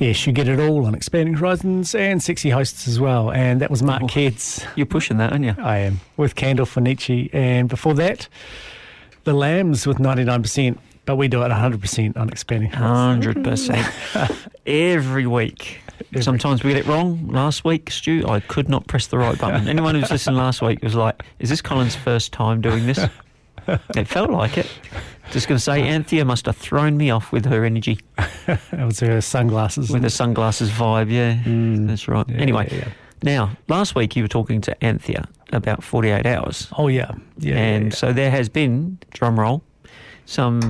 Yes, 0.00 0.26
you 0.26 0.32
get 0.32 0.48
it 0.48 0.58
all 0.58 0.86
on 0.86 0.92
Expanding 0.96 1.34
Horizons 1.34 1.94
and 1.94 2.20
sexy 2.20 2.50
hosts 2.50 2.88
as 2.88 2.98
well. 2.98 3.30
And 3.30 3.60
that 3.60 3.70
was 3.70 3.80
Mark 3.80 4.02
Keds. 4.02 4.66
You're 4.74 4.86
pushing 4.86 5.18
that, 5.18 5.30
aren't 5.30 5.44
you? 5.44 5.54
I 5.56 5.78
am 5.78 6.00
with 6.16 6.34
Candle 6.34 6.66
for 6.66 6.80
Nietzsche. 6.80 7.30
And 7.32 7.68
before 7.68 7.94
that, 7.94 8.26
The 9.22 9.32
Lambs 9.32 9.86
with 9.86 9.98
99%. 9.98 10.76
But 11.04 11.14
we 11.14 11.28
do 11.28 11.44
it 11.44 11.50
100% 11.50 12.16
on 12.16 12.28
Expanding 12.30 12.72
Horizons. 12.72 13.24
Hundred 13.24 13.44
percent. 13.44 13.88
Every 14.66 15.28
week. 15.28 15.80
Sometimes 16.20 16.64
we 16.64 16.72
get 16.72 16.84
it 16.84 16.86
wrong. 16.88 17.28
Last 17.28 17.64
week, 17.64 17.88
Stu, 17.88 18.26
I 18.26 18.40
could 18.40 18.68
not 18.68 18.88
press 18.88 19.06
the 19.06 19.18
right 19.18 19.38
button. 19.38 19.68
Anyone 19.68 19.94
who's 19.94 20.10
listened 20.10 20.36
last 20.36 20.60
week 20.60 20.82
was 20.82 20.96
like, 20.96 21.22
"Is 21.38 21.50
this 21.50 21.62
Colin's 21.62 21.94
first 21.94 22.32
time 22.32 22.60
doing 22.60 22.86
this?" 22.86 22.98
it 23.96 24.08
felt 24.08 24.30
like 24.30 24.58
it. 24.58 24.70
Just 25.30 25.48
going 25.48 25.56
to 25.56 25.62
say, 25.62 25.82
Anthea 25.82 26.24
must 26.24 26.46
have 26.46 26.56
thrown 26.56 26.96
me 26.96 27.10
off 27.10 27.32
with 27.32 27.46
her 27.46 27.64
energy, 27.64 27.98
That 28.46 28.60
was 28.72 29.00
her 29.00 29.20
sunglasses. 29.20 29.90
with 29.90 30.02
the 30.02 30.10
sunglasses 30.10 30.70
vibe. 30.70 31.10
Yeah, 31.10 31.34
mm. 31.42 31.86
that's 31.86 32.06
right. 32.08 32.28
Yeah, 32.28 32.36
anyway, 32.36 32.68
yeah, 32.70 32.78
yeah. 32.78 32.88
now 33.22 33.50
last 33.68 33.94
week 33.94 34.14
you 34.16 34.24
were 34.24 34.28
talking 34.28 34.60
to 34.62 34.84
Anthea 34.84 35.28
about 35.52 35.82
forty-eight 35.82 36.26
hours. 36.26 36.68
Oh, 36.76 36.88
yeah. 36.88 37.12
Yeah. 37.38 37.56
and 37.56 37.94
so 37.94 38.12
there 38.12 38.30
has 38.30 38.48
been 38.48 38.98
drum 39.12 39.38
roll 39.38 39.62
some 40.26 40.60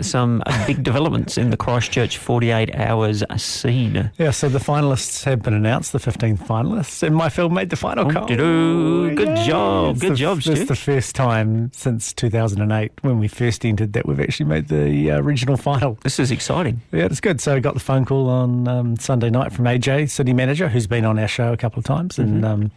some 0.00 0.42
big 0.66 0.82
developments 0.82 1.36
in 1.38 1.50
the 1.50 1.56
Christchurch 1.56 2.18
48 2.18 2.74
hours 2.76 3.22
scene. 3.36 4.10
yeah. 4.18 4.30
so 4.30 4.48
the 4.48 4.58
finalists 4.58 5.24
have 5.24 5.42
been 5.42 5.54
announced, 5.54 5.92
the 5.92 5.98
15 5.98 6.36
finalists, 6.38 7.02
and 7.02 7.14
my 7.14 7.28
film 7.28 7.54
made 7.54 7.70
the 7.70 7.76
final 7.76 8.10
cut. 8.10 8.28
Good 8.28 9.36
job. 9.44 9.94
It's 9.96 10.00
Good 10.00 10.12
the- 10.12 10.16
job, 10.16 10.38
It's 10.38 10.46
Stu. 10.46 10.64
the 10.64 10.76
first 10.76 11.14
time 11.14 11.70
since 11.72 12.12
2008 12.12 12.92
when 13.02 13.18
we 13.18 13.28
first 13.28 13.64
entered 13.64 13.92
that 13.94 14.06
we've 14.06 14.20
actually 14.20 14.46
made 14.46 14.68
the 14.68 15.10
uh, 15.12 15.20
regional 15.20 15.56
final. 15.56 15.98
This 16.02 16.18
is 16.18 16.30
exciting. 16.30 16.80
Yeah, 16.92 17.04
it's 17.06 17.20
good. 17.20 17.40
So 17.40 17.54
I 17.56 17.60
got 17.60 17.74
the 17.74 17.80
phone 17.80 18.04
call 18.04 18.28
on 18.28 18.68
um, 18.68 18.96
Sunday 18.96 19.30
night 19.30 19.52
from 19.52 19.64
AJ, 19.66 20.10
city 20.10 20.32
manager, 20.32 20.68
who's 20.68 20.86
been 20.86 21.04
on 21.04 21.18
our 21.18 21.28
show 21.28 21.52
a 21.52 21.56
couple 21.56 21.78
of 21.78 21.84
times, 21.84 22.18
and 22.18 22.26
Mm-hmm. 22.42 22.44
um, 22.44 22.70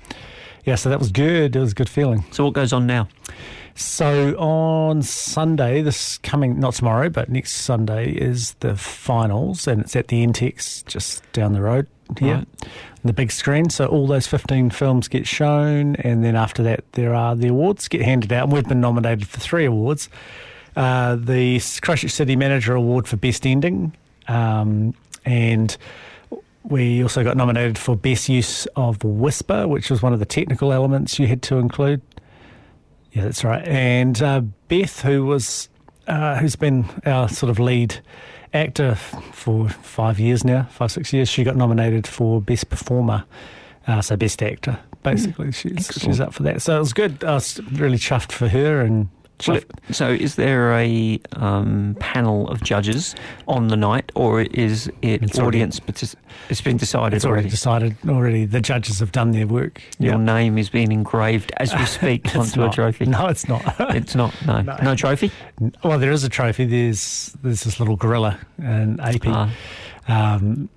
yeah, 0.65 0.75
so 0.75 0.89
that 0.89 0.99
was 0.99 1.11
good. 1.11 1.55
It 1.55 1.59
was 1.59 1.71
a 1.71 1.75
good 1.75 1.89
feeling. 1.89 2.23
So 2.31 2.43
what 2.43 2.53
goes 2.53 2.73
on 2.73 2.85
now? 2.85 3.07
So 3.79 4.36
on 4.38 5.01
Sunday, 5.03 5.81
this 5.81 6.17
coming 6.17 6.59
not 6.59 6.74
tomorrow, 6.74 7.07
but 7.09 7.29
next 7.29 7.53
Sunday 7.53 8.12
is 8.12 8.53
the 8.59 8.75
finals, 8.75 9.67
and 9.67 9.79
it's 9.79 9.95
at 9.95 10.09
the 10.09 10.21
EntX 10.25 10.86
just 10.86 11.24
down 11.31 11.53
the 11.53 11.62
road 11.62 11.88
here, 12.19 12.36
Right. 12.36 12.48
the 13.05 13.13
big 13.13 13.31
screen. 13.31 13.69
So 13.69 13.86
all 13.86 14.05
those 14.05 14.27
fifteen 14.27 14.69
films 14.69 15.07
get 15.07 15.25
shown, 15.25 15.95
and 15.95 16.25
then 16.25 16.36
after 16.36 16.62
that, 16.63 16.83
there 16.91 17.15
are 17.15 17.38
the 17.38 17.48
awards 17.48 17.88
get 17.88 18.01
handed 18.01 18.33
out. 18.33 18.43
And 18.43 18.51
we've 18.51 18.67
been 18.67 18.81
nominated 18.81 19.25
for 19.29 19.39
three 19.39 19.63
awards: 19.63 20.09
uh, 20.75 21.15
the 21.15 21.62
Christchurch 21.81 22.12
City 22.12 22.36
Manager 22.36 22.75
Award 22.75 23.07
for 23.07 23.15
Best 23.15 23.48
Ending, 23.48 23.93
um, 24.27 24.93
and 25.24 25.77
we 26.63 27.01
also 27.01 27.24
got 27.24 27.38
nominated 27.38 27.77
for 27.77 27.95
Best 27.95 28.27
Use 28.27 28.65
of 28.75 29.01
Whisper, 29.05 29.69
which 29.69 29.89
was 29.89 30.01
one 30.01 30.12
of 30.12 30.19
the 30.19 30.25
technical 30.25 30.74
elements 30.74 31.17
you 31.17 31.27
had 31.27 31.41
to 31.43 31.57
include. 31.57 32.01
Yeah, 33.11 33.23
that's 33.23 33.43
right. 33.43 33.65
And 33.67 34.21
uh, 34.21 34.41
Beth, 34.67 35.01
who 35.01 35.25
was 35.25 35.69
uh, 36.07 36.37
who's 36.37 36.55
been 36.55 36.85
our 37.05 37.29
sort 37.29 37.49
of 37.49 37.59
lead 37.59 37.99
actor 38.53 38.95
for 38.95 39.69
five 39.69 40.19
years 40.19 40.43
now, 40.43 40.63
five, 40.71 40.91
six 40.91 41.13
years. 41.13 41.29
She 41.29 41.43
got 41.43 41.55
nominated 41.55 42.07
for 42.07 42.41
Best 42.41 42.69
Performer, 42.69 43.25
uh, 43.87 44.01
so 44.01 44.15
Best 44.15 44.41
Actor, 44.41 44.79
basically. 45.03 45.51
She's, 45.51 45.71
Excellent. 45.73 46.01
she's 46.01 46.19
up 46.19 46.33
for 46.33 46.43
that. 46.43 46.61
So 46.61 46.75
it 46.75 46.79
was 46.79 46.93
good. 46.93 47.23
I 47.23 47.35
was 47.35 47.59
really 47.73 47.97
chuffed 47.97 48.31
for 48.31 48.47
her 48.47 48.81
and 48.81 49.09
Well, 49.48 49.60
so, 49.91 50.10
is 50.10 50.36
there 50.36 50.74
a 50.74 51.19
um, 51.34 51.96
panel 52.00 52.48
of 52.50 52.62
judges 52.62 53.15
on 53.48 53.69
the 53.69 53.77
night, 53.77 54.12
or 54.15 54.41
is 54.41 54.88
it 55.01 55.24
It's 55.24 55.39
already- 55.39 55.60
audience? 55.60 55.79
partic- 55.79 56.15
it's 56.50 56.62
been 56.62 56.77
decided 56.77 57.15
It's 57.15 57.25
already 57.25 57.43
already. 57.43 57.50
decided 57.50 57.96
already. 58.08 58.46
The 58.46 58.60
judges 58.60 59.00
have 59.00 59.12
done 59.12 59.31
their 59.31 59.48
work. 59.48 59.81
Your 60.00 60.15
Yeah. 60.15 60.24
name 60.24 60.58
is 60.58 60.69
being 60.69 60.91
engraved 60.91 61.51
as 61.58 61.74
we 61.74 61.86
speak 61.86 62.36
onto 62.36 62.63
a 62.63 62.69
trophy. 62.69 63.05
No, 63.05 63.27
it's 63.27 63.48
not. 63.48 63.62
It's 63.96 64.13
not. 64.15 64.34
No. 64.46 64.62
No. 64.62 64.75
no, 64.84 64.96
trophy. 64.96 65.31
well, 65.84 66.00
there 66.00 66.12
is 66.12 66.24
a 66.24 66.29
trophy. 66.29 66.65
There's 66.65 67.36
there's 67.41 67.63
this 67.63 67.79
little 67.79 67.96
gorilla 67.96 68.38
and 68.62 69.00
AP. 69.01 69.27
Ah, 69.27 69.50
Um, 70.08 70.69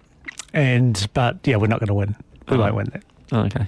and 0.54 1.08
but 1.14 1.38
yeah, 1.44 1.56
we're 1.56 1.66
not 1.66 1.80
going 1.80 1.88
to 1.88 1.94
win. 1.94 2.14
We 2.48 2.56
Oh. 2.56 2.60
won't 2.60 2.74
win 2.74 2.92
that. 2.92 3.02
okay. 3.46 3.66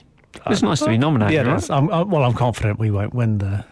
It's 0.50 0.62
nice 0.62 0.80
to 0.80 0.86
be 0.88 0.98
nominated, 0.98 1.46
Yeah, 1.46 1.52
right? 1.52 1.70
I'm, 1.70 1.88
I'm, 1.90 2.10
well, 2.10 2.24
I'm 2.24 2.34
confident 2.34 2.78
we 2.78 2.90
won't 2.90 3.14
win 3.14 3.38
the 3.38 3.64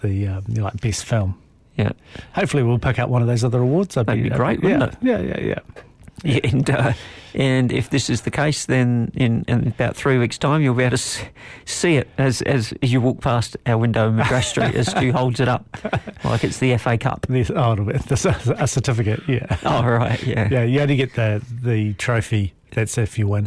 the 0.00 0.10
you 0.10 0.26
know, 0.26 0.42
like 0.64 0.80
best 0.80 1.04
film. 1.04 1.40
Yeah. 1.76 1.92
Hopefully, 2.34 2.62
we'll 2.64 2.78
pick 2.78 2.98
up 2.98 3.08
one 3.08 3.22
of 3.22 3.28
those 3.28 3.44
other 3.44 3.60
awards. 3.60 3.96
I'd 3.96 4.06
That'd 4.06 4.22
be 4.24 4.30
great, 4.30 4.62
yeah, 4.64 4.78
wouldn't 4.78 4.92
it? 4.94 4.98
Yeah, 5.02 5.18
yeah, 5.20 5.40
yeah. 5.40 5.58
Yeah, 6.24 6.40
and 6.50 6.68
uh, 6.70 6.92
and 7.34 7.70
if 7.70 7.90
this 7.90 8.10
is 8.10 8.22
the 8.22 8.32
case, 8.32 8.66
then 8.66 9.12
in, 9.14 9.44
in 9.46 9.68
about 9.68 9.94
three 9.94 10.18
weeks' 10.18 10.36
time, 10.36 10.60
you'll 10.62 10.74
be 10.74 10.82
able 10.82 10.96
to 10.96 11.00
s- 11.00 11.22
see 11.64 11.94
it 11.94 12.08
as 12.18 12.42
as 12.42 12.74
you 12.82 13.00
walk 13.00 13.20
past 13.20 13.56
our 13.66 13.78
window 13.78 14.08
in 14.08 14.16
Madras 14.16 14.48
Street 14.48 14.74
as 14.74 14.88
Stu 14.90 15.12
holds 15.12 15.38
it 15.38 15.46
up 15.46 15.64
like 16.24 16.42
it's 16.42 16.58
the 16.58 16.76
FA 16.78 16.98
Cup. 16.98 17.26
Oh, 17.30 17.72
it'll 17.74 17.84
be- 17.84 17.92
there's 18.08 18.26
a, 18.26 18.36
a 18.58 18.66
certificate. 18.66 19.22
Yeah, 19.28 19.46
Oh 19.64 19.84
right, 19.86 20.20
yeah, 20.26 20.48
yeah. 20.50 20.64
You 20.64 20.80
only 20.80 20.96
get 20.96 21.14
the 21.14 21.40
the 21.62 21.94
trophy. 21.94 22.54
That's 22.72 22.98
if 22.98 23.16
you 23.16 23.28
win. 23.28 23.46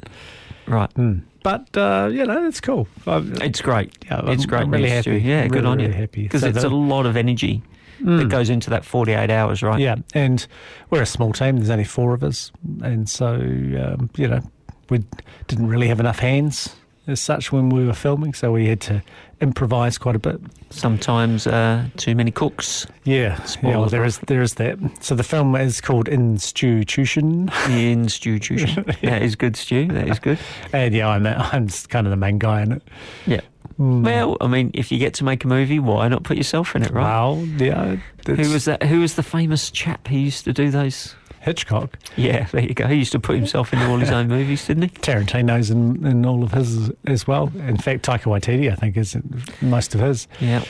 right. 0.66 0.94
Mm. 0.94 1.24
But 1.44 1.76
uh, 1.76 2.10
you 2.12 2.26
know, 2.26 2.46
it's 2.46 2.62
cool. 2.62 2.88
I'm, 3.08 3.34
It's 3.42 3.62
great. 3.62 3.98
yeah, 4.06 4.20
it's 4.32 4.42
I'm- 4.44 4.50
great. 4.50 4.62
I'm 4.62 4.72
really 4.72 4.84
news, 4.84 5.06
happy. 5.06 5.20
Stu. 5.20 5.28
Yeah, 5.28 5.44
good 5.48 5.56
Really, 5.56 5.68
on 5.68 5.80
you. 5.80 5.88
really 5.88 6.00
happy. 6.00 6.24
because 6.24 6.42
So 6.42 6.48
it's 6.48 6.62
the- 6.62 6.68
a 6.68 6.70
lot 6.70 7.06
of 7.06 7.18
energy 7.18 7.64
that 8.00 8.28
Mm. 8.28 8.30
goes 8.30 8.50
into 8.50 8.70
that 8.72 8.86
forty-eight 8.86 9.30
hours, 9.30 9.62
right? 9.64 9.80
Yeah, 9.80 9.96
and 10.14 10.46
we're 10.90 11.02
a 11.02 11.06
small 11.06 11.34
team. 11.34 11.58
There's 11.58 11.70
only 11.70 11.84
four 11.84 12.14
of 12.14 12.24
us, 12.24 12.52
and 12.84 13.10
so 13.10 13.34
um, 13.36 14.10
you 14.18 14.28
know 14.28 14.42
we 14.90 15.04
didn't 15.48 15.68
really 15.68 15.88
have 15.88 16.00
enough 16.00 16.20
hands 16.20 16.76
as 17.08 17.20
such 17.20 17.52
when 17.52 17.70
we 17.70 17.86
were 17.86 17.94
filming, 17.94 18.34
so 18.34 18.52
we 18.52 18.68
had 18.68 18.82
to 18.82 19.02
improvise 19.42 19.98
quite 19.98 20.16
a 20.16 20.20
bit. 20.20 20.40
Sometimes 20.70 21.48
uh, 21.48 21.86
too 21.98 22.16
many 22.16 22.32
cooks. 22.32 22.88
Yeah, 23.04 23.44
yeah. 23.62 23.78
Well, 23.78 23.86
there 23.88 24.06
is 24.06 24.20
there 24.28 24.42
is 24.42 24.54
that. 24.56 24.78
So 25.02 25.16
the 25.16 25.24
film 25.24 25.56
is 25.56 25.82
called 25.82 26.08
Institution, 26.08 27.50
in 27.68 28.02
institution. 28.02 28.86
That 29.02 29.22
is 29.22 29.36
good, 29.36 29.56
Stu. 29.58 29.88
That 29.88 30.08
is 30.08 30.20
good. 30.20 30.40
and 30.74 30.94
yeah, 30.94 31.10
I'm 31.10 31.26
I'm 31.26 31.68
kind 31.90 32.08
of 32.08 32.12
the 32.12 32.18
main 32.18 32.38
guy 32.38 32.62
in 32.62 32.72
it. 32.74 32.84
Yeah. 33.26 33.42
Mm. 33.80 34.04
Well, 34.06 34.38
I 34.42 34.48
mean, 34.48 34.72
if 34.74 34.92
you 34.92 35.00
get 35.00 35.14
to 35.16 35.24
make 35.24 35.44
a 35.44 35.48
movie, 35.48 35.80
why 35.80 36.08
not 36.08 36.24
put 36.24 36.38
yourself 36.38 36.76
in 36.76 36.84
it, 36.84 36.92
right? 36.92 37.04
Well, 37.04 37.38
yeah, 37.58 37.96
Who 38.28 38.52
was 38.52 38.66
that? 38.66 38.84
Who 38.84 39.02
was 39.02 39.16
the 39.16 39.24
famous 39.24 39.72
chap 39.72 40.08
who 40.08 40.18
used 40.18 40.44
to 40.46 40.54
do 40.54 40.70
those? 40.70 41.16
Hitchcock? 41.40 41.98
Yeah, 42.16 42.46
there 42.52 42.62
you 42.62 42.76
go. 42.76 42.86
He 42.86 42.96
used 42.96 43.12
to 43.14 43.20
put 43.20 43.36
himself 43.36 43.74
into 43.74 43.90
all 43.90 43.98
his 43.98 44.12
own 44.12 44.28
movies, 44.38 44.68
didn't 44.68 44.84
he? 44.84 44.90
Tarantino's 44.90 45.72
in, 45.72 46.06
in 46.06 46.26
all 46.26 46.44
of 46.44 46.52
his 46.52 46.92
as, 47.08 47.26
well. 47.26 47.52
In 47.56 47.78
fact, 47.78 48.06
Taika 48.06 48.26
Waititi, 48.26 48.72
I 48.72 48.76
think, 48.76 48.96
is 48.96 49.18
most 49.60 49.96
of 49.96 50.02
his. 50.02 50.28
Yeah. 50.40 50.64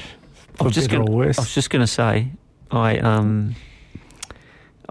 I 0.60 0.64
was 0.64 0.74
just 0.74 0.90
gonna. 0.90 1.12
I 1.12 1.26
was 1.26 1.54
just 1.54 1.70
going 1.70 1.82
to 1.82 1.88
say, 1.88 2.30
I 2.72 3.00
um, 3.00 3.56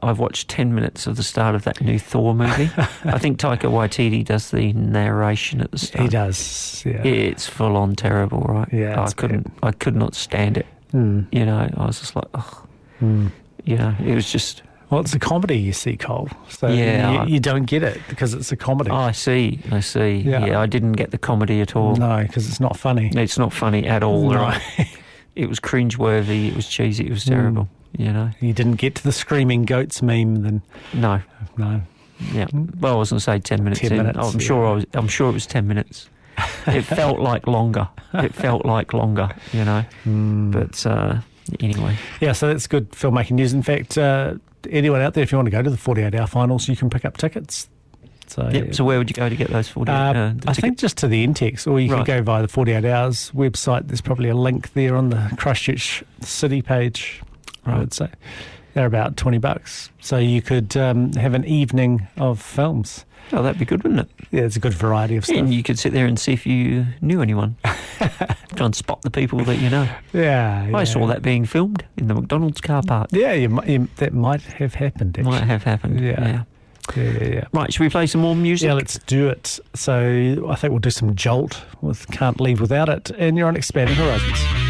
I've 0.02 0.18
watched 0.18 0.48
ten 0.48 0.74
minutes 0.74 1.06
of 1.06 1.16
the 1.16 1.22
start 1.22 1.54
of 1.54 1.64
that 1.64 1.80
new 1.80 1.98
Thor 1.98 2.34
movie. 2.34 2.70
I 3.04 3.18
think 3.18 3.38
Taika 3.38 3.70
Waititi 3.70 4.24
does 4.24 4.50
the 4.50 4.72
narration 4.72 5.60
at 5.60 5.70
the 5.70 5.78
start. 5.78 6.02
He 6.02 6.08
does. 6.08 6.82
Yeah. 6.86 7.02
It's 7.04 7.46
full 7.46 7.76
on 7.76 7.96
terrible, 7.96 8.40
right? 8.42 8.68
Yeah, 8.72 9.02
I 9.02 9.10
couldn't. 9.12 9.52
I 9.62 9.72
could 9.72 9.96
not 9.96 10.14
stand 10.14 10.56
it. 10.58 10.66
Hmm. 10.90 11.22
You 11.32 11.46
know, 11.46 11.68
I 11.76 11.86
was 11.86 12.00
just 12.00 12.16
like, 12.16 12.24
oh, 12.34 12.64
Hmm. 12.98 13.28
you 13.64 13.76
know, 13.76 13.94
it 14.04 14.14
was 14.14 14.30
just. 14.30 14.62
Well, 14.90 15.00
it's 15.02 15.14
a 15.14 15.20
comedy, 15.20 15.56
you 15.56 15.72
see, 15.72 15.96
Cole. 15.96 16.28
So 16.48 16.66
Yeah, 16.66 17.08
I- 17.20 17.24
you, 17.26 17.34
you 17.34 17.40
don't 17.40 17.62
get 17.64 17.84
it 17.84 18.00
because 18.08 18.34
it's 18.34 18.50
a 18.50 18.56
comedy. 18.56 18.90
Oh, 18.90 18.96
I 18.96 19.12
see. 19.12 19.60
I 19.70 19.78
see. 19.78 20.16
Yeah. 20.16 20.44
Yeah, 20.46 20.60
I 20.60 20.66
didn't 20.66 20.94
get 20.94 21.12
the 21.12 21.18
comedy 21.18 21.60
at 21.60 21.76
all. 21.76 21.94
No, 21.94 22.22
because 22.22 22.48
it's 22.48 22.58
not 22.58 22.76
funny. 22.76 23.08
It's 23.14 23.38
not 23.38 23.52
funny 23.52 23.86
at 23.86 24.02
all. 24.02 24.30
No. 24.30 24.36
right? 24.42 24.60
It 25.36 25.48
was 25.48 25.60
cringeworthy. 25.60 26.48
It 26.48 26.56
was 26.56 26.66
cheesy. 26.68 27.06
It 27.06 27.10
was 27.12 27.24
Mm. 27.24 27.68
You 27.96 28.12
know. 28.12 28.30
You 28.40 28.52
didn't 28.52 28.76
get 28.76 28.94
to 28.96 29.02
the 29.02 29.12
screaming 29.12 29.64
goats 29.64 30.00
meme, 30.02 30.42
then 30.42 30.62
No. 30.94 31.20
no. 31.56 31.82
Yeah. 32.32 32.46
Well, 32.78 32.94
I 32.96 32.98
was 32.98 33.10
going 33.10 33.18
to 33.18 33.24
say 33.24 33.38
ten 33.38 33.64
minutes. 33.64 33.80
10 33.80 33.92
in. 33.92 33.98
minutes, 33.98 34.18
I'm 34.18 34.38
sure. 34.38 34.66
I 34.66 34.72
was. 34.72 34.86
I'm 34.94 35.08
sure 35.08 35.30
it 35.30 35.32
was 35.32 35.46
ten 35.46 35.66
minutes. 35.66 36.08
It 36.66 36.82
felt 36.98 37.18
like 37.18 37.46
longer. 37.46 37.88
It 38.14 38.34
felt 38.34 38.64
like 38.66 38.92
longer. 38.92 39.30
You 39.52 39.64
know. 39.64 39.84
Hmm. 40.04 40.50
But 40.50 40.86
uh, 40.86 41.20
anyway, 41.60 41.96
Yeah, 42.20 42.32
so 42.32 42.48
that's 42.48 42.66
good 42.66 42.90
filmmaking 42.92 43.32
news. 43.32 43.52
In 43.54 43.62
fact, 43.62 43.96
uh, 43.98 44.34
anyone 44.68 45.00
out 45.00 45.14
there, 45.14 45.22
if 45.22 45.32
you 45.32 45.38
want 45.38 45.46
to 45.46 45.50
go 45.50 45.62
to 45.62 45.70
the 45.70 45.76
48 45.78 46.14
hour 46.14 46.26
finals, 46.26 46.68
you 46.68 46.76
can 46.76 46.90
pick 46.90 47.04
up 47.04 47.16
tickets. 47.16 47.68
So, 48.26 48.48
yep. 48.52 48.74
So 48.76 48.84
where 48.84 48.98
would 48.98 49.10
you 49.10 49.14
go 49.14 49.28
to 49.28 49.34
get 49.34 49.48
those 49.48 49.68
forty? 49.68 49.90
uh, 49.90 49.94
uh, 50.14 50.34
I 50.46 50.52
think 50.52 50.78
just 50.78 50.96
to 50.98 51.08
the 51.08 51.26
EntX, 51.26 51.66
or 51.66 51.80
you 51.80 51.90
Right. 51.92 52.06
can 52.06 52.18
go 52.18 52.22
via 52.22 52.42
the 52.42 52.48
48 52.48 52.84
Hours 52.84 53.32
website. 53.34 53.88
There's 53.88 54.00
probably 54.02 54.28
a 54.28 54.36
link 54.36 54.72
there 54.74 54.94
on 54.94 55.10
the 55.10 55.32
Christchurch 55.36 56.04
City 56.20 56.62
page, 56.62 57.22
I 57.64 57.78
would 57.78 57.92
say. 57.94 58.08
They're 58.74 58.86
about 58.86 59.16
20 59.16 59.38
bucks. 59.38 59.90
So 60.00 60.16
you 60.18 60.42
could 60.42 60.76
um, 60.76 61.12
have 61.14 61.34
an 61.34 61.44
evening 61.44 62.06
of 62.16 62.40
films. 62.40 63.04
Oh, 63.32 63.42
that'd 63.42 63.58
be 63.58 63.64
good, 63.64 63.82
wouldn't 63.82 64.00
it? 64.00 64.08
Yeah, 64.30 64.42
it's 64.42 64.56
a 64.56 64.60
good 64.60 64.74
variety 64.74 65.16
of 65.16 65.24
stuff. 65.24 65.36
And 65.36 65.54
you 65.54 65.62
could 65.62 65.78
sit 65.78 65.92
there 65.92 66.06
and 66.06 66.18
see 66.18 66.32
if 66.32 66.46
you 66.46 66.86
knew 67.00 67.22
anyone. 67.22 67.56
Try 67.64 68.66
and 68.66 68.74
spot 68.74 69.02
the 69.02 69.10
people 69.10 69.44
that 69.44 69.58
you 69.58 69.70
know. 69.70 69.88
yeah, 70.12 70.68
I 70.72 70.78
yeah. 70.78 70.84
saw 70.84 71.06
that 71.06 71.22
being 71.22 71.44
filmed 71.44 71.84
in 71.96 72.08
the 72.08 72.14
McDonald's 72.14 72.60
car 72.60 72.82
park. 72.82 73.10
Yeah, 73.12 73.32
you, 73.32 73.60
you, 73.66 73.88
that 73.96 74.12
might 74.12 74.42
have 74.42 74.74
happened. 74.74 75.18
Actually. 75.18 75.30
Might 75.32 75.44
have 75.44 75.62
happened. 75.62 76.00
Yeah. 76.00 76.20
yeah. 76.20 76.42
Yeah, 76.96 77.04
yeah, 77.04 77.24
yeah. 77.24 77.44
Right, 77.52 77.72
should 77.72 77.82
we 77.82 77.88
play 77.88 78.06
some 78.06 78.20
more 78.20 78.34
music? 78.34 78.66
Yeah, 78.66 78.74
let's 78.74 78.98
do 79.00 79.28
it. 79.28 79.60
So 79.74 80.46
I 80.48 80.56
think 80.56 80.72
we'll 80.72 80.80
do 80.80 80.90
some 80.90 81.14
Jolt 81.14 81.62
with 81.82 82.08
Can't 82.10 82.40
Leave 82.40 82.60
Without 82.60 82.88
It. 82.88 83.10
And 83.10 83.36
you're 83.36 83.46
on 83.46 83.54
Expanding 83.54 83.94
Horizons. 83.94 84.69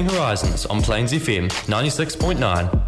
Expanding 0.00 0.18
Horizons 0.18 0.64
on 0.66 0.80
Plains 0.80 1.12
FM 1.12 1.50
96.9. 1.66 2.79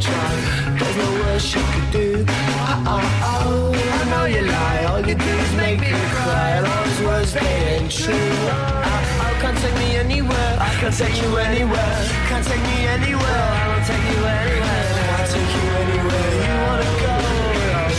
try, 0.00 0.32
there's 0.78 0.96
no 0.96 1.10
worse 1.22 1.54
you 1.54 1.62
could 1.72 1.90
do. 1.92 2.24
Oh, 2.28 2.92
oh, 2.94 3.04
oh, 3.32 3.72
I 4.00 4.04
know 4.10 4.24
you 4.24 4.42
lie, 4.42 4.84
all 4.88 5.00
you 5.00 5.14
do 5.14 5.32
is 5.44 5.52
make 5.54 5.80
me 5.80 5.92
cry. 6.16 6.50
And 6.56 6.66
all 6.66 6.84
those 6.84 7.00
words 7.06 7.32
they 7.34 7.52
ain't 7.76 7.90
true. 7.90 8.14
Oh, 8.14 8.88
oh, 9.22 9.38
can't 9.42 9.58
take 9.58 9.76
me 9.76 9.96
anywhere. 9.96 10.52
I 10.58 10.70
can't 10.80 10.96
take 10.96 11.20
you 11.22 11.36
anywhere. 11.36 11.98
Can't 12.28 12.46
take 12.46 12.62
me 12.70 12.78
anywhere. 12.96 13.44
I 13.60 13.68
won't 13.68 13.84
take 13.90 14.06
you 14.12 14.20
anywhere. 14.40 14.88
I'll 15.20 15.28
take 15.32 15.52
you 15.56 15.64
anywhere 15.82 16.30
you 16.46 16.54
wanna 16.64 16.92
go. 17.04 17.14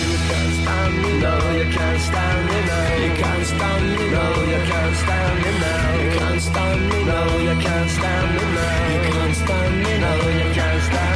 You 0.10 0.18
can't 0.30 0.54
stand 0.58 0.94
me, 1.02 1.12
no, 1.22 1.34
you 1.60 1.68
can't 1.78 2.02
stand 2.08 2.42
me, 2.50 2.58
no, 2.70 2.80
you 3.04 3.12
can't 3.22 3.46
stand 3.54 3.86
me, 3.94 4.06
no, 4.16 4.26
you 4.52 4.62
can't 4.70 4.96
stand 5.02 5.38
me, 5.42 5.52
no, 5.62 5.72
you 6.02 6.10
can't 6.18 6.42
stand 6.42 6.82
me, 6.90 7.00
no, 7.10 7.20
you 7.46 7.56
can't 7.66 7.90
stand 7.96 8.30
me, 8.36 8.44
no, 8.58 8.66
you 8.94 9.02
can't 9.12 9.36
stand 9.42 9.76
me, 9.84 9.94
no, 10.04 10.12
you 10.40 10.50
can't 10.58 10.84
stand 10.90 11.11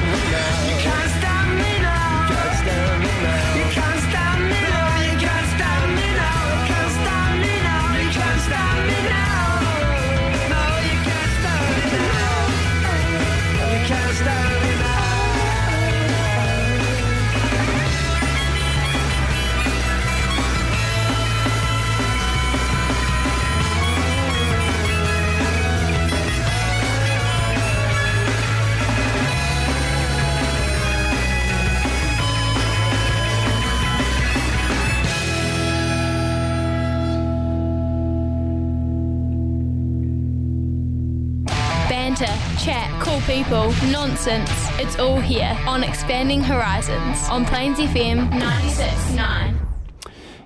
chat, 42.65 42.89
cool 42.99 43.21
people, 43.21 43.71
nonsense. 43.91 44.49
It's 44.79 44.97
all 44.97 45.19
here 45.19 45.55
on 45.67 45.83
Expanding 45.83 46.41
Horizons 46.41 47.29
on 47.29 47.45
Plains 47.45 47.77
FM 47.77 48.27
96.9. 48.31 49.55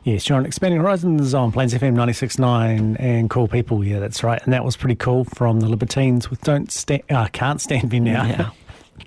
Yes, 0.03 0.27
you're 0.27 0.37
on 0.37 0.45
Expanding 0.45 0.81
Horizons 0.81 1.33
on 1.33 1.53
Plains 1.53 1.73
FM 1.73 1.95
96.9 1.95 2.99
and 2.99 3.29
Cool 3.29 3.47
People. 3.47 3.85
Yeah, 3.85 3.99
that's 3.99 4.21
right. 4.21 4.43
And 4.43 4.51
that 4.51 4.65
was 4.65 4.75
pretty 4.75 4.97
cool 4.97 5.23
from 5.23 5.61
the 5.61 5.69
Libertines 5.69 6.29
with 6.29 6.41
Don't 6.41 6.69
Stand, 6.69 7.03
uh, 7.09 7.29
Can't 7.31 7.61
Stand 7.61 7.89
Me 7.89 8.01
Now. 8.01 8.25
Yeah. 8.25 8.49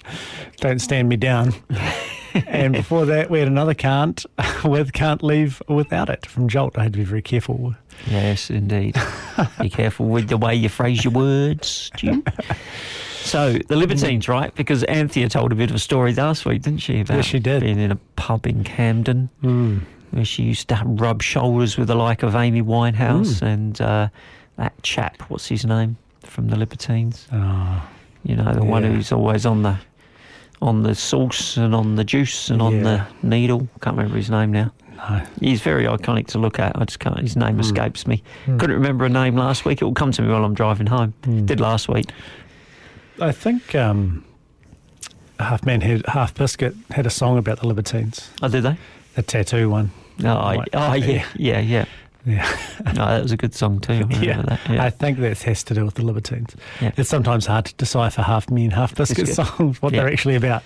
Don't 0.56 0.78
Stand 0.78 1.10
Me 1.10 1.16
Down. 1.16 1.52
and 2.46 2.72
before 2.72 3.04
that, 3.04 3.28
we 3.28 3.40
had 3.40 3.48
another 3.48 3.74
Can't 3.74 4.24
with 4.64 4.94
Can't 4.94 5.22
Leave 5.22 5.60
Without 5.68 6.08
It 6.08 6.24
from 6.24 6.48
Jolt. 6.48 6.78
I 6.78 6.84
had 6.84 6.94
to 6.94 6.98
be 6.98 7.04
very 7.04 7.20
careful. 7.20 7.74
Yes, 8.06 8.50
indeed. 8.50 8.96
Be 9.60 9.70
careful 9.70 10.06
with 10.06 10.28
the 10.28 10.36
way 10.36 10.54
you 10.54 10.68
phrase 10.68 11.04
your 11.04 11.12
words, 11.12 11.68
Stu. 11.68 12.22
So, 13.22 13.52
the 13.68 13.76
Libertines, 13.76 14.28
right? 14.28 14.52
Because 14.54 14.82
Anthea 14.84 15.28
told 15.28 15.52
a 15.52 15.54
bit 15.54 15.70
of 15.70 15.76
a 15.76 15.78
story 15.78 16.12
last 16.12 16.44
week, 16.44 16.62
didn't 16.62 16.80
she? 16.80 17.00
About 17.00 17.18
Yes, 17.18 17.26
she 17.26 17.38
did. 17.38 17.62
Being 17.62 17.78
in 17.78 17.92
a 17.92 17.96
pub 18.16 18.46
in 18.46 18.64
Camden 18.64 19.30
hmm. 19.40 19.78
where 20.10 20.24
she 20.24 20.42
used 20.42 20.68
to 20.68 20.82
rub 20.84 21.22
shoulders 21.22 21.78
with 21.78 21.88
the 21.88 21.94
like 21.94 22.22
of 22.24 22.34
Amy 22.34 22.62
Winehouse 22.62 23.38
hmm. 23.38 23.44
and 23.44 23.80
uh, 23.80 24.08
that 24.56 24.80
chap, 24.82 25.22
what's 25.28 25.46
his 25.46 25.64
name, 25.64 25.96
from 26.24 26.48
the 26.48 26.56
Libertines? 26.56 27.28
Oh, 27.32 27.88
You 28.24 28.36
know, 28.36 28.52
the 28.52 28.64
one 28.64 28.82
who's 28.82 29.12
always 29.12 29.46
on 29.46 29.62
the 29.62 29.78
on 30.62 30.82
the 30.84 30.94
sauce 30.94 31.56
and 31.58 31.74
on 31.74 31.96
the 31.96 32.04
juice 32.04 32.48
and 32.48 32.62
on 32.62 32.76
Yeah. 32.76 33.06
the 33.22 33.28
needle. 33.28 33.68
Can't 33.82 33.96
remember 33.96 34.16
his 34.16 34.30
name 34.30 34.52
now. 34.52 34.72
no. 34.96 35.20
He's 35.40 35.60
very 35.60 35.84
iconic 35.84 36.28
to 36.28 36.38
look 36.38 36.58
at. 36.60 36.76
I 36.80 36.84
just 36.84 37.00
can't. 37.00 37.18
His 37.18 37.36
name 37.36 37.58
escapes 37.58 38.06
me. 38.06 38.22
Couldn't 38.46 38.72
remember 38.76 39.04
a 39.04 39.08
name 39.08 39.34
last 39.36 39.64
week. 39.64 39.82
It 39.82 39.84
will 39.84 39.92
come 39.94 40.12
to 40.12 40.22
me 40.22 40.28
while 40.28 40.44
I'm 40.44 40.54
driving 40.54 40.86
home. 40.86 41.12
Hmm. 41.24 41.44
Did 41.44 41.58
last 41.60 41.88
week. 41.88 42.06
I 43.20 43.32
think 43.32 43.74
um, 43.74 44.24
Half 45.40 45.66
Man, 45.66 45.80
had, 45.80 46.06
Half 46.06 46.34
Biscuit 46.34 46.74
had 46.92 47.04
a 47.06 47.10
song 47.10 47.36
about 47.38 47.58
the 47.60 47.66
Libertines, 47.66 48.30
Oh, 48.40 48.48
did 48.48 48.62
they? 48.62 48.76
the 49.16 49.22
tattoo 49.22 49.68
one. 49.68 49.90
Oh, 50.24 50.28
I- 50.28 50.64
oh 50.72 50.94
yeah, 50.94 51.24
yeah, 51.36 51.58
yeah. 51.58 51.60
Yeah. 51.60 51.84
No, 52.24 52.34
that 52.94 53.22
was 53.22 53.32
a 53.32 53.36
good 53.36 53.54
song 53.54 53.80
too. 53.80 53.94
I 54.10 54.14
Yeah. 54.22 54.58
Yeah. 54.70 54.84
I 54.84 54.90
think 54.90 55.18
that 55.18 55.42
has 55.42 55.64
to 55.64 55.74
do 55.74 55.84
with 55.84 55.94
the 55.94 56.04
Libertines. 56.04 56.54
Yeah. 56.80 56.92
It's 56.96 57.08
sometimes 57.08 57.46
hard 57.46 57.64
to 57.66 57.74
decipher 57.74 58.22
half 58.22 58.48
me 58.50 58.64
and 58.64 58.72
half 58.72 58.94
biscuit 58.94 59.28
songs, 59.28 59.82
what 59.82 59.92
Yeah. 59.92 60.02
they're 60.02 60.12
actually 60.12 60.36
about. 60.36 60.62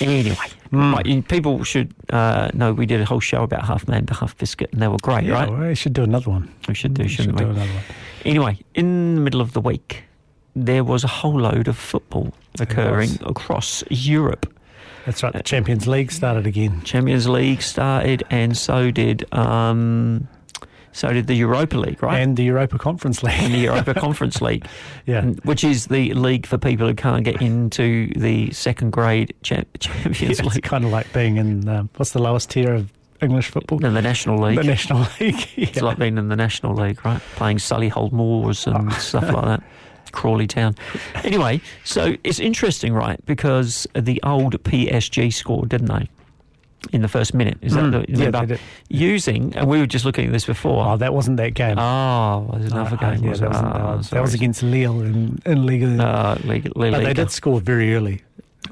Anyway, 0.00 0.34
Hmm. 0.70 0.94
right, 0.94 1.06
you- 1.06 1.22
people 1.22 1.62
should 1.64 1.94
uh, 2.10 2.48
know 2.54 2.72
we 2.72 2.86
did 2.86 3.00
a 3.00 3.04
whole 3.04 3.20
show 3.20 3.42
about 3.42 3.66
Half 3.66 3.86
Man, 3.88 4.06
Half 4.08 4.36
Biscuit, 4.38 4.70
and 4.72 4.80
they 4.80 4.88
were 4.88 4.96
great, 5.02 5.24
yeah, 5.24 5.34
right? 5.34 5.50
well, 5.50 5.60
we 5.68 5.74
should 5.74 5.92
do 5.92 6.02
another 6.02 6.30
one. 6.30 6.48
We 6.66 6.74
should 6.74 6.94
do, 6.94 7.02
We 7.02 7.08
shouldn't 7.08 7.38
should 7.38 7.46
we? 7.48 7.52
do 7.54 7.58
another 7.60 7.70
one. 7.72 7.84
Anyway, 8.24 8.58
in 8.74 9.14
the 9.16 9.20
middle 9.20 9.40
of 9.42 9.52
the 9.52 9.60
week, 9.60 10.04
there 10.56 10.82
was 10.82 11.04
a 11.04 11.08
whole 11.08 11.38
load 11.40 11.68
of 11.68 11.76
football 11.76 12.32
occurring 12.58 13.10
across 13.26 13.84
Europe. 13.90 14.46
That's 15.04 15.22
right. 15.22 15.32
The 15.32 15.42
Champions 15.42 15.86
League 15.86 16.10
started 16.12 16.46
again. 16.46 16.80
Champions 16.84 17.28
League 17.28 17.60
started, 17.60 18.22
and 18.30 18.56
so 18.56 18.90
did 18.90 19.26
um, 19.34 20.26
so 20.92 21.12
did 21.12 21.26
the 21.26 21.34
Europa 21.34 21.76
League, 21.76 22.02
right? 22.02 22.20
And 22.20 22.36
the 22.36 22.44
Europa 22.44 22.78
Conference 22.78 23.22
League. 23.22 23.34
And 23.38 23.54
the 23.54 23.58
Europa 23.70 23.94
Conference 23.94 24.40
League, 24.40 24.66
yeah. 25.06 25.24
which 25.44 25.64
is 25.64 25.86
the 25.86 26.12
league 26.14 26.46
for 26.46 26.58
people 26.58 26.86
who 26.86 26.94
can't 26.94 27.24
get 27.24 27.40
into 27.42 28.12
the 28.14 28.50
second 28.52 28.90
grade 28.92 29.34
cha- 29.42 29.62
Champions 29.78 30.20
Yeah, 30.20 30.28
it's 30.30 30.54
League 30.54 30.62
kind 30.62 30.84
of 30.84 30.90
like 30.90 31.12
being 31.12 31.36
in 31.38 31.68
um, 31.68 31.90
what's 31.96 32.12
the 32.12 32.22
lowest 32.22 32.50
tier 32.50 32.74
of 32.74 32.92
English 33.20 33.50
football? 33.50 33.84
In 33.84 33.94
the 33.94 34.02
National 34.02 34.38
League. 34.38 34.58
The 34.58 34.64
National 34.64 35.06
League. 35.20 35.48
It's 35.56 35.80
like 35.80 35.98
being 35.98 36.18
in 36.18 36.28
the 36.28 36.36
National 36.36 36.74
League, 36.74 37.04
right? 37.04 37.20
Playing 37.36 37.58
Solihull 37.58 38.12
Moors 38.12 38.66
and 38.66 38.92
stuff 38.94 39.30
like 39.30 39.44
that. 39.44 39.62
Crawley 40.12 40.46
Town. 40.46 40.74
Anyway, 41.24 41.60
so 41.84 42.16
it's 42.22 42.38
interesting, 42.38 42.92
right? 42.92 43.18
Because 43.24 43.86
the 43.94 44.20
old 44.22 44.62
PSG 44.62 45.32
scored, 45.32 45.70
didn't 45.70 45.86
they? 45.86 46.08
In 46.92 47.00
the 47.00 47.08
first 47.08 47.32
minute. 47.32 47.58
Is 47.62 47.74
that 47.74 47.84
Mm, 47.84 47.92
the 47.92 47.98
yeah, 48.08 48.26
remember? 48.26 48.40
they 48.40 48.46
did. 48.54 48.60
Using, 48.88 49.54
and 49.56 49.68
we 49.68 49.78
were 49.78 49.86
just 49.86 50.04
looking 50.04 50.26
at 50.26 50.32
this 50.32 50.44
before. 50.44 50.84
Oh, 50.86 50.96
that 50.96 51.14
wasn't 51.14 51.36
that 51.36 51.54
game. 51.54 51.78
Oh, 51.78 52.50
there's 52.58 52.72
another 52.72 52.96
Uh, 53.00 53.10
game. 53.14 53.22
yeah, 53.24 53.30
was 53.30 53.40
that, 53.40 53.50
wasn't, 53.50 53.66
Oh, 53.76 53.96
that, 53.98 54.10
that 54.10 54.20
was 54.20 54.34
against 54.34 54.62
Lille 54.64 55.00
in, 55.02 55.40
in 55.46 55.64
Liga. 55.64 55.86
Uh, 56.04 56.36
League, 56.44 56.70
League, 56.76 56.92
but 56.92 57.04
they 57.04 57.14
did 57.14 57.30
score 57.30 57.60
very 57.60 57.94
early. 57.94 58.22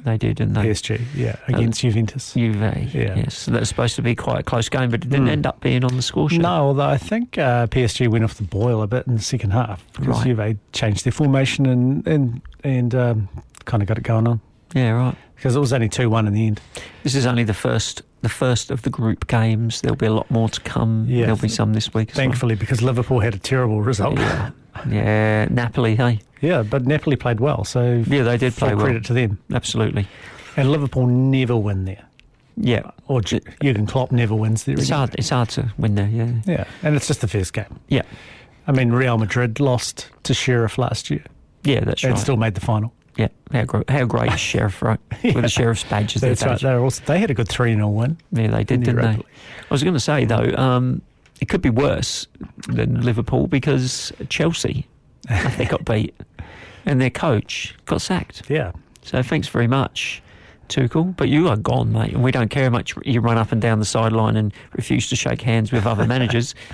They 0.04 0.16
did, 0.16 0.36
didn't 0.36 0.54
they? 0.54 0.62
PSG, 0.62 1.00
yeah, 1.14 1.36
against 1.48 1.80
Juventus. 1.82 2.32
Juve, 2.34 2.56
Yeah. 2.56 3.14
yes. 3.16 3.34
So 3.36 3.50
that's 3.52 3.68
supposed 3.68 3.96
to 3.96 4.02
be 4.02 4.14
quite 4.14 4.40
a 4.40 4.42
close 4.42 4.68
game, 4.68 4.90
but 4.90 5.04
it 5.04 5.08
didn't 5.10 5.26
Mm. 5.26 5.30
end 5.32 5.46
up 5.46 5.60
being 5.60 5.84
on 5.84 5.94
the 5.96 6.02
score 6.02 6.28
sheet. 6.30 6.40
No, 6.40 6.48
although 6.68 6.88
I 6.88 6.96
think 6.96 7.38
uh, 7.38 7.66
PSG 7.68 8.08
went 8.08 8.24
off 8.24 8.34
the 8.34 8.44
boil 8.44 8.82
a 8.82 8.86
bit 8.86 9.06
in 9.06 9.16
the 9.16 9.22
second 9.22 9.50
half 9.50 9.84
because 9.92 10.08
Right. 10.08 10.36
Juve 10.36 10.56
changed 10.72 11.04
their 11.04 11.12
formation 11.12 11.66
and 11.66 12.06
and 12.06 12.40
and 12.64 12.94
um, 12.94 13.28
kind 13.66 13.82
of 13.82 13.88
got 13.88 13.98
it 13.98 14.04
going 14.04 14.26
on 14.26 14.40
Yeah, 14.74 14.90
right. 14.92 15.14
because 15.36 15.56
it 15.56 15.60
was 15.60 15.72
only 15.72 15.88
two 15.88 16.08
one 16.10 16.26
in 16.26 16.32
the 16.34 16.46
end. 16.46 16.60
This 17.02 17.14
is 17.14 17.26
only 17.26 17.44
the 17.44 17.54
first 17.54 18.02
the 18.22 18.28
first 18.28 18.70
of 18.70 18.82
the 18.82 18.90
group 18.90 19.26
games. 19.26 19.80
There'll 19.80 19.96
be 19.96 20.06
a 20.06 20.12
lot 20.12 20.30
more 20.30 20.48
to 20.48 20.60
come. 20.60 21.06
Yeah. 21.08 21.22
There'll 21.26 21.40
be 21.40 21.48
some 21.48 21.72
this 21.72 21.92
week 21.94 22.10
as 22.10 22.16
well. 22.16 22.24
Thankfully, 22.26 22.54
because 22.54 22.82
Liverpool 22.82 23.20
had 23.20 23.34
a 23.34 23.38
terrible 23.38 23.80
result. 23.82 24.18
Yeah. 24.18 24.50
yeah, 24.88 25.46
Napoli, 25.50 25.96
hey. 25.96 26.20
Yeah, 26.40 26.62
but 26.62 26.86
Napoli 26.86 27.16
played 27.16 27.40
well, 27.40 27.64
so 27.64 28.04
Yeah, 28.06 28.22
they 28.22 28.36
did 28.36 28.54
play 28.54 28.74
well. 28.74 28.84
credit 28.84 29.04
to 29.06 29.12
them. 29.14 29.38
Absolutely. 29.52 30.06
And 30.56 30.70
Liverpool 30.70 31.06
never 31.06 31.56
win 31.56 31.84
there, 31.86 32.04
Yeah. 32.56 32.90
or 33.08 33.20
Ju- 33.20 33.40
Jurgen 33.62 33.86
Klopp 33.86 34.12
never 34.12 34.34
wins 34.34 34.64
there. 34.64 34.74
It's 34.74 34.84
again. 34.84 34.98
hard 34.98 35.14
it's 35.16 35.28
hard 35.30 35.48
to 35.50 35.72
win 35.78 35.94
there, 35.96 36.08
yeah. 36.08 36.32
Yeah, 36.46 36.64
and 36.82 36.94
it's 36.96 37.06
just 37.08 37.20
the 37.22 37.28
first 37.28 37.52
game. 37.52 37.78
Yeah. 37.88 38.02
I 38.66 38.72
mean, 38.72 38.90
Real 38.92 39.16
Madrid 39.18 39.60
lost 39.60 40.08
to 40.24 40.34
Sheriff 40.34 40.78
last 40.78 41.10
year 41.10 41.24
Yeah, 41.64 41.80
that's 41.80 42.04
and 42.04 42.12
right. 42.12 42.20
still 42.20 42.36
made 42.36 42.54
the 42.54 42.60
final. 42.60 42.92
Yeah. 43.16 43.28
How, 43.52 43.64
gro- 43.64 43.84
how 43.88 44.04
great 44.04 44.32
is 44.32 44.40
Sheriff, 44.40 44.82
right? 44.82 45.00
With 45.24 45.42
the 45.42 45.48
Sheriff's 45.48 45.84
badge 45.84 46.16
as 46.16 46.22
their 46.22 46.34
That's 46.34 46.44
right. 46.44 46.60
They 46.60 46.74
also 46.78 47.02
they 47.04 47.18
had 47.18 47.30
a 47.30 47.34
good 47.34 47.48
three 47.48 47.74
0 47.74 47.88
win. 47.88 48.16
Yeah, 48.32 48.48
they 48.48 48.64
did, 48.64 48.82
didn't 48.84 49.02
they? 49.02 49.18
I 49.18 49.72
was 49.74 49.82
going 49.82 49.94
to 49.94 50.00
say, 50.00 50.24
though, 50.24 50.54
um, 50.56 51.02
it 51.40 51.48
could 51.48 51.62
be 51.62 51.70
worse 51.70 52.26
than 52.68 53.00
Liverpool 53.00 53.46
because 53.46 54.12
Chelsea, 54.28 54.86
they 55.56 55.64
got 55.64 55.84
beat 55.84 56.14
and 56.86 57.00
their 57.00 57.10
coach 57.10 57.74
got 57.86 58.00
sacked. 58.02 58.48
Yeah, 58.48 58.72
So 59.02 59.22
thanks 59.22 59.48
very 59.48 59.66
much, 59.66 60.22
Tuchel. 60.68 61.16
But 61.16 61.28
you 61.28 61.48
are 61.48 61.56
gone, 61.56 61.92
mate, 61.92 62.12
and 62.12 62.22
we 62.22 62.30
don't 62.32 62.48
care 62.48 62.64
how 62.64 62.70
much 62.70 62.94
you 63.04 63.20
run 63.20 63.38
up 63.38 63.52
and 63.52 63.60
down 63.60 63.78
the 63.78 63.84
sideline 63.84 64.36
and 64.36 64.52
refuse 64.72 65.08
to 65.10 65.16
shake 65.16 65.42
hands 65.42 65.72
with 65.72 65.86
other 65.86 66.06
managers 66.06 66.54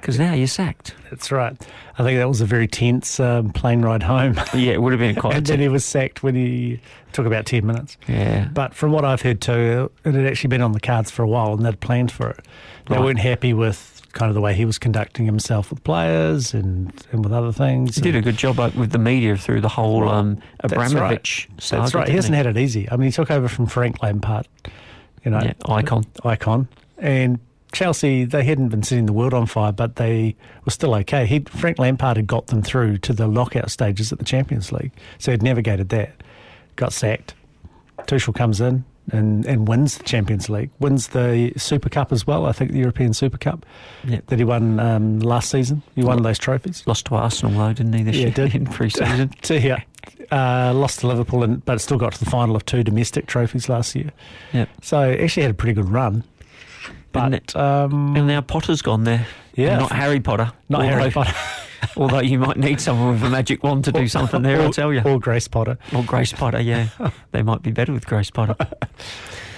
because 0.00 0.18
now 0.18 0.32
you're 0.34 0.46
sacked. 0.46 0.94
that's 1.10 1.30
right. 1.30 1.56
I 1.98 2.02
think 2.02 2.18
that 2.18 2.28
was 2.28 2.40
a 2.40 2.46
very 2.46 2.66
tense 2.66 3.20
um, 3.20 3.50
plane 3.52 3.82
ride 3.82 4.02
home. 4.02 4.34
Yeah, 4.54 4.72
it 4.72 4.82
would 4.82 4.92
have 4.92 5.00
been 5.00 5.14
quite. 5.16 5.34
and 5.36 5.46
then 5.46 5.60
he 5.60 5.68
was 5.68 5.84
sacked 5.84 6.22
when 6.22 6.34
he 6.34 6.80
took 7.12 7.26
about 7.26 7.46
10 7.46 7.66
minutes. 7.66 7.96
yeah, 8.08 8.48
But 8.52 8.74
from 8.74 8.92
what 8.92 9.04
I've 9.04 9.22
heard 9.22 9.40
too, 9.40 9.90
it 10.04 10.14
had 10.14 10.26
actually 10.26 10.48
been 10.48 10.62
on 10.62 10.72
the 10.72 10.80
cards 10.80 11.10
for 11.10 11.22
a 11.22 11.28
while 11.28 11.52
and 11.54 11.64
they'd 11.64 11.80
planned 11.80 12.10
for 12.12 12.30
it. 12.30 12.44
They 12.88 12.96
Right. 12.96 13.04
weren't 13.04 13.18
happy 13.20 13.52
with 13.52 14.02
kind 14.12 14.28
of 14.28 14.34
the 14.34 14.40
way 14.40 14.54
he 14.54 14.64
was 14.64 14.76
conducting 14.78 15.24
himself 15.24 15.70
with 15.70 15.84
players 15.84 16.52
and, 16.52 16.92
and 17.12 17.22
with 17.22 17.32
other 17.32 17.52
things. 17.52 17.94
he 17.94 18.00
did 18.02 18.16
a 18.16 18.20
good 18.20 18.36
job 18.36 18.58
with 18.76 18.90
the 18.90 18.98
media 18.98 19.36
through 19.36 19.60
the 19.60 19.68
whole 19.68 20.08
um, 20.08 20.38
That's 20.62 20.72
Abramovich 20.72 21.46
right. 21.50 21.62
saga. 21.62 21.82
That's 21.82 21.94
right. 21.94 22.08
He 22.08 22.16
hasn't 22.16 22.34
had 22.34 22.46
it 22.46 22.56
easy. 22.56 22.88
I 22.90 22.96
mean, 22.96 23.06
he 23.06 23.12
took 23.12 23.30
over 23.30 23.46
from 23.48 23.66
Frank 23.66 24.02
Lampard, 24.02 24.48
you 25.24 25.30
know, 25.30 25.40
Yeah, 25.40 25.52
icon. 25.66 26.04
icon. 26.24 26.68
And 26.98 27.38
Chelsea, 27.72 28.24
they 28.24 28.42
hadn't 28.44 28.68
been 28.70 28.82
setting 28.82 29.06
the 29.06 29.12
world 29.12 29.32
on 29.34 29.46
fire, 29.46 29.72
but 29.72 29.96
they 29.96 30.34
were 30.64 30.70
still 30.72 30.94
okay. 30.96 31.26
He, 31.26 31.40
Frank 31.40 31.78
Lampard 31.78 32.16
had 32.16 32.26
got 32.26 32.48
them 32.48 32.62
through 32.62 32.98
to 32.98 33.12
the 33.12 33.26
knockout 33.28 33.70
stages 33.70 34.12
at 34.12 34.18
the 34.18 34.24
Champions 34.24 34.72
League, 34.72 34.92
so 35.18 35.30
he'd 35.30 35.42
navigated 35.42 35.88
that. 35.90 36.12
Got 36.76 36.92
sacked. 36.92 37.34
Tuchel 38.06 38.34
comes 38.34 38.60
in 38.60 38.84
and, 39.12 39.44
and 39.46 39.68
wins 39.68 39.98
the 39.98 40.04
Champions 40.04 40.48
League, 40.48 40.70
wins 40.80 41.08
the 41.08 41.52
Super 41.56 41.88
Cup 41.88 42.10
as 42.12 42.26
well. 42.26 42.46
I 42.46 42.52
think 42.52 42.72
the 42.72 42.78
European 42.78 43.12
Super 43.12 43.38
Cup 43.38 43.66
Yeah. 44.04 44.20
that 44.28 44.38
he 44.38 44.44
won 44.44 44.80
um, 44.80 45.20
last 45.20 45.50
season. 45.50 45.82
He 45.94 46.02
won 46.02 46.22
those 46.22 46.38
trophies. 46.38 46.82
Lost 46.86 47.06
to 47.06 47.14
Arsenal 47.16 47.56
though, 47.58 47.72
didn't 47.72 47.92
he? 47.92 48.02
This 48.02 48.16
Yeah, 48.16 48.22
year 48.22 48.30
did. 48.30 48.54
in 48.54 48.64
pre-season. 48.66 49.28
to, 49.42 49.60
yeah, 49.60 49.82
uh, 50.32 50.72
lost 50.74 51.00
to 51.00 51.06
Liverpool, 51.08 51.42
and, 51.44 51.64
but 51.64 51.80
still 51.80 51.98
got 51.98 52.14
to 52.14 52.24
the 52.24 52.30
final 52.30 52.56
of 52.56 52.64
two 52.64 52.82
domestic 52.82 53.26
trophies 53.26 53.68
last 53.68 53.94
year. 53.94 54.10
Yep. 54.54 54.68
So 54.82 54.98
actually 55.12 55.42
had 55.42 55.50
a 55.52 55.54
pretty 55.54 55.74
good 55.74 55.88
run. 55.88 56.24
And 57.14 57.32
But 57.32 57.34
it- 57.34 57.56
um, 57.56 58.16
And 58.16 58.26
now 58.26 58.40
Potter's 58.40 58.82
gone 58.82 59.04
there. 59.04 59.26
Yeah. 59.54 59.78
Not 59.78 59.92
Harry 59.92 60.20
Potter. 60.20 60.52
not 60.68 60.82
although, 60.82 60.96
Harry 60.98 61.10
Potter, 61.10 61.34
Although 61.96 62.20
you 62.20 62.38
might 62.38 62.56
need 62.56 62.80
someone 62.80 63.12
with 63.14 63.22
a 63.24 63.30
magic 63.30 63.62
wand 63.64 63.84
to 63.84 63.92
do 63.92 64.06
something 64.06 64.42
there, 64.42 64.60
or, 64.60 64.64
I'll 64.64 64.72
tell 64.72 64.92
you. 64.92 65.00
or 65.04 65.18
Grace 65.18 65.48
Potter. 65.48 65.76
Or 65.94 66.02
Grace 66.04 66.32
Potter, 66.32 66.60
yeah. 66.60 66.88
they 67.32 67.42
might 67.42 67.62
be 67.62 67.70
better 67.72 67.92
with 67.92 68.06
Grace 68.06 68.30
Potter. 68.30 68.54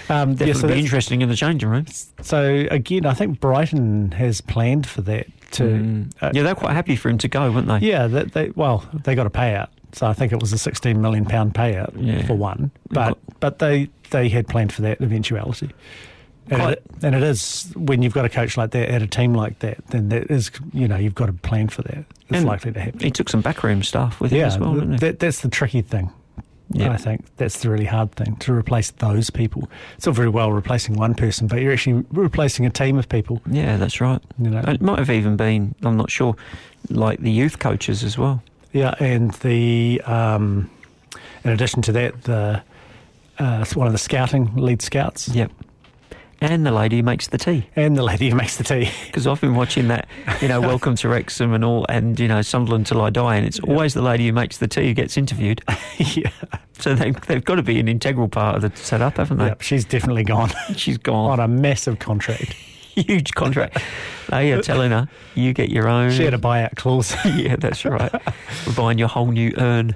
Um, 0.09 0.31
yeah, 0.33 0.35
Definitely 0.47 0.55
so, 0.61 0.69
be 0.69 0.79
interesting 0.81 1.23
in 1.23 1.29
the 1.29 1.37
changing 1.37 1.69
room. 1.71 1.87
so 2.21 2.67
again, 2.71 3.07
I 3.07 3.15
think 3.15 3.41
Brighton 3.41 4.11
has 4.13 4.41
planned 4.41 4.87
for 4.87 5.01
that. 5.03 5.27
To 5.53 5.63
Mm. 5.65 6.11
uh, 6.21 6.31
yeah, 6.35 6.43
they're 6.43 6.55
quite 6.57 6.73
happy 6.75 6.97
for 6.97 7.09
him 7.09 7.19
to 7.19 7.29
go, 7.29 7.51
weren't 7.53 7.69
they? 7.69 7.79
yeah, 7.79 8.09
that 8.09 8.33
they 8.33 8.51
well, 8.57 8.85
they 9.05 9.15
got 9.15 9.27
a 9.27 9.31
payout. 9.31 9.69
So 9.93 10.07
I 10.09 10.13
think 10.13 10.33
it 10.33 10.41
was 10.41 10.53
a 10.53 10.59
sixteen 10.59 11.01
million 11.01 11.25
pound 11.25 11.55
payout 11.55 11.93
Yeah. 11.97 12.27
for 12.27 12.35
one, 12.35 12.73
but 12.91 13.17
but 13.39 13.59
they 13.61 13.89
they 14.11 14.29
had 14.29 14.49
planned 14.49 14.73
for 14.73 14.83
that 14.83 15.01
eventuality. 15.01 15.71
And 16.51 16.73
it, 16.73 16.83
and 17.03 17.15
it 17.15 17.23
is 17.23 17.73
when 17.77 18.03
you've 18.03 18.13
got 18.15 18.25
a 18.25 18.29
coach 18.29 18.57
like 18.57 18.73
that 18.73 18.89
at 18.89 19.01
a 19.01 19.07
team 19.07 19.33
like 19.33 19.61
that, 19.61 19.79
then 19.89 20.09
that 20.11 20.31
is 20.31 20.51
you 20.73 20.87
know 20.89 20.97
you've 20.97 21.15
got 21.15 21.27
to 21.27 21.33
plan 21.33 21.69
for 21.69 21.83
that. 21.83 21.99
It's 21.99 22.39
And 22.39 22.45
likely 22.47 22.73
to 22.73 22.81
happen. 22.81 23.01
He 23.01 23.11
took 23.11 23.29
some 23.29 23.41
backroom 23.41 23.83
staff 23.83 24.21
with 24.21 24.33
him 24.33 24.45
as 24.47 24.59
well, 24.59 24.75
didn't 24.75 24.93
he? 24.93 24.99
that, 24.99 25.19
that's 25.21 25.41
the 25.41 25.49
tricky 25.49 25.83
thing. 25.83 26.11
Yeah. 26.75 26.91
I 26.91 26.97
think 26.97 27.25
that's 27.37 27.61
the 27.61 27.69
really 27.71 27.85
hard 27.85 28.13
thing 28.13 28.37
to 28.37 28.53
replace 28.55 28.91
those 28.93 29.29
people. 29.29 29.69
It's 29.99 30.07
all 30.07 30.15
very 30.15 30.31
well 30.31 30.53
replacing 30.53 30.95
one 30.97 31.15
person, 31.15 31.47
but 31.47 31.61
you're 31.61 31.73
actually 31.73 32.05
replacing 32.13 32.65
a 32.65 32.71
team 32.71 32.99
of 32.99 33.09
people. 33.11 33.43
yeah, 33.47 33.77
that's 33.77 34.01
right. 34.01 34.23
You 34.39 34.49
know, 34.51 34.61
It 34.67 34.81
might 34.81 34.99
have 34.99 35.11
even 35.11 35.37
been, 35.37 35.75
I'm 35.83 35.99
not 35.99 36.11
sure, 36.11 36.35
like 36.89 37.19
the 37.21 37.31
youth 37.31 37.59
coaches 37.59 38.03
as 38.03 38.17
well. 38.17 38.43
yeah, 38.73 38.95
and 39.01 39.33
the 39.35 40.01
um, 40.07 40.71
in 41.45 41.51
addition 41.51 41.83
to 41.83 41.93
that, 41.93 42.23
the 42.25 42.63
uh, 43.39 43.65
one 43.75 43.87
of 43.87 43.93
the 43.93 43.99
scouting 43.99 44.55
lead 44.57 44.81
scouts 44.83 45.29
Yep. 45.29 45.53
And 46.43 46.67
the 46.67 46.73
lady 46.73 46.97
who 46.97 47.03
makes 47.05 47.29
the 47.29 47.39
tea. 47.39 47.69
and 47.77 47.97
the 47.97 48.03
lady 48.03 48.29
who 48.29 48.35
makes 48.35 48.57
the 48.57 48.65
tea. 48.65 48.91
Because 49.07 49.29
I've 49.29 49.41
been 49.41 49.55
watching 49.55 49.87
that, 49.89 50.09
you 50.41 50.49
know, 50.49 50.61
Welcome 50.61 50.97
to 50.97 51.09
Wrexham 51.09 51.53
and 51.53 51.65
all, 51.65 51.87
and, 51.89 52.19
you 52.19 52.27
know, 52.27 52.43
Sunderland 52.43 52.87
Till 52.87 53.01
I 53.01 53.11
Die, 53.11 53.37
and 53.37 53.47
it's 53.47 53.61
always 53.61 53.95
the 53.95 54.03
lady 54.03 54.27
who 54.27 54.33
makes 54.33 54.59
the 54.59 54.67
tea 54.67 54.89
who 54.89 54.95
gets 54.95 55.17
interviewed. 55.17 55.63
yeah, 55.99 56.31
So 56.81 56.97
they, 56.97 57.13
they've 57.13 57.45
got 57.45 57.55
to 57.57 57.63
be 57.63 57.79
an 57.79 57.87
integral 57.87 58.27
part 58.29 58.57
of 58.57 58.63
the 58.63 58.77
setup, 58.77 59.19
haven't 59.19 59.39
they? 59.39 59.47
Yep, 59.47 59.61
she's 59.61 59.85
definitely 59.85 60.25
gone 60.25 60.51
she's 60.77 60.99
gone. 60.99 61.31
On 61.31 61.41
a 61.41 61.47
massive 61.47 62.01
contract. 62.01 62.55
Huge 62.95 63.33
contract. 63.35 63.79
they 64.29 64.53
are 64.53 64.61
telling 64.61 64.91
her, 64.91 65.09
you 65.35 65.53
get 65.55 65.71
your 65.71 65.89
own. 65.89 66.11
She 66.11 66.25
had 66.25 66.35
a 66.35 66.39
buyout 66.39 66.75
clause. 66.77 67.15
yeah, 67.25 67.55
that's 67.57 67.85
right. 67.85 68.13
We're 68.67 68.75
buying 68.75 68.99
your 68.99 69.09
whole 69.09 69.31
new 69.31 69.55
urn. 69.59 69.95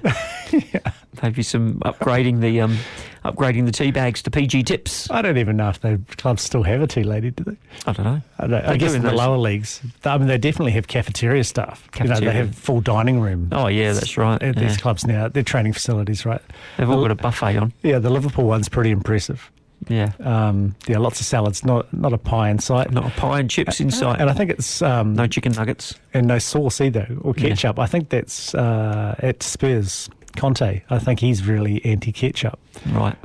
Maybe 1.23 1.43
some 1.43 1.75
upgrading 1.79 2.41
the 2.41 2.61
um, 2.61 2.77
upgrading 3.25 3.65
the 3.65 3.71
tea 3.71 3.91
bags 3.91 4.21
to 4.23 4.31
PG 4.31 4.63
tips. 4.63 5.09
I 5.11 5.21
don't 5.21 5.37
even 5.37 5.57
know 5.57 5.69
if 5.69 5.79
the 5.81 5.99
clubs 6.17 6.41
still 6.43 6.63
have 6.63 6.81
a 6.81 6.87
tea 6.87 7.03
lady, 7.03 7.31
do 7.31 7.43
they? 7.43 7.57
I 7.85 7.91
don't 7.93 8.05
know. 8.05 8.21
I, 8.39 8.47
don't, 8.47 8.65
I 8.65 8.77
guess 8.77 8.91
in 8.91 8.97
in 8.97 9.01
the 9.03 9.09
those- 9.09 9.17
lower 9.17 9.37
leagues, 9.37 9.81
I 10.05 10.17
mean, 10.17 10.27
they 10.27 10.37
definitely 10.37 10.73
have 10.73 10.87
cafeteria 10.87 11.43
staff. 11.43 11.87
You 11.99 12.05
know, 12.05 12.19
they 12.19 12.31
have 12.31 12.55
full 12.55 12.81
dining 12.81 13.19
room. 13.19 13.49
Oh 13.51 13.67
yeah, 13.67 13.93
that's 13.93 14.17
right. 14.17 14.41
At 14.41 14.55
Yeah. 14.55 14.61
these 14.67 14.77
clubs 14.77 15.05
now, 15.05 15.27
they're 15.27 15.43
training 15.43 15.73
facilities, 15.73 16.25
right? 16.25 16.41
They've 16.77 16.89
all 16.89 17.01
got 17.01 17.11
a 17.11 17.15
buffet 17.15 17.57
on. 17.57 17.73
Yeah, 17.83 17.99
the 17.99 18.09
Liverpool 18.09 18.45
one's 18.45 18.69
pretty 18.69 18.91
impressive. 18.91 19.51
Yeah, 19.89 20.11
Um, 20.23 20.75
yeah, 20.87 20.97
lots 20.97 21.19
of 21.21 21.27
salads, 21.27 21.63
not 21.63 21.93
not 21.93 22.11
a 22.11 22.17
pie 22.17 22.49
in 22.49 22.57
sight. 22.59 22.91
not 22.91 23.05
a 23.05 23.09
pie 23.11 23.39
and 23.39 23.49
chips 23.49 23.79
inside. 23.79 24.19
And 24.19 24.27
I 24.27 24.33
think 24.33 24.49
it's 24.49 24.81
um, 24.81 25.13
no 25.13 25.27
chicken 25.27 25.51
nuggets. 25.53 25.93
and 26.15 26.25
no 26.27 26.39
sauce 26.39 26.81
either 26.81 27.07
or 27.21 27.33
Yeah. 27.37 27.49
ketchup. 27.49 27.77
I 27.77 27.85
think 27.85 28.09
that's 28.09 28.55
uh, 28.55 29.13
at 29.19 29.43
Spurs. 29.43 30.09
Conte, 30.37 30.81
I 30.89 30.99
think 30.99 31.19
he's 31.19 31.45
really 31.45 31.83
anti-ketchup. 31.85 32.57
Right. 32.91 33.15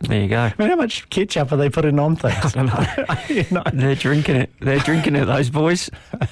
There 0.00 0.20
you 0.20 0.26
go. 0.26 0.36
I 0.50 0.54
mean, 0.58 0.68
how 0.68 0.74
much 0.74 1.08
ketchup 1.10 1.52
are 1.52 1.56
they 1.56 1.70
putting 1.70 1.98
on 2.00 2.16
things? 2.16 2.56
You 3.28 3.44
know, 3.52 3.62
They're 3.72 3.94
drinking 3.94 4.34
it. 4.36 4.50
They're 4.60 4.80
drinking 4.80 5.14
it, 5.14 5.26
those 5.26 5.48
boys. 5.48 5.88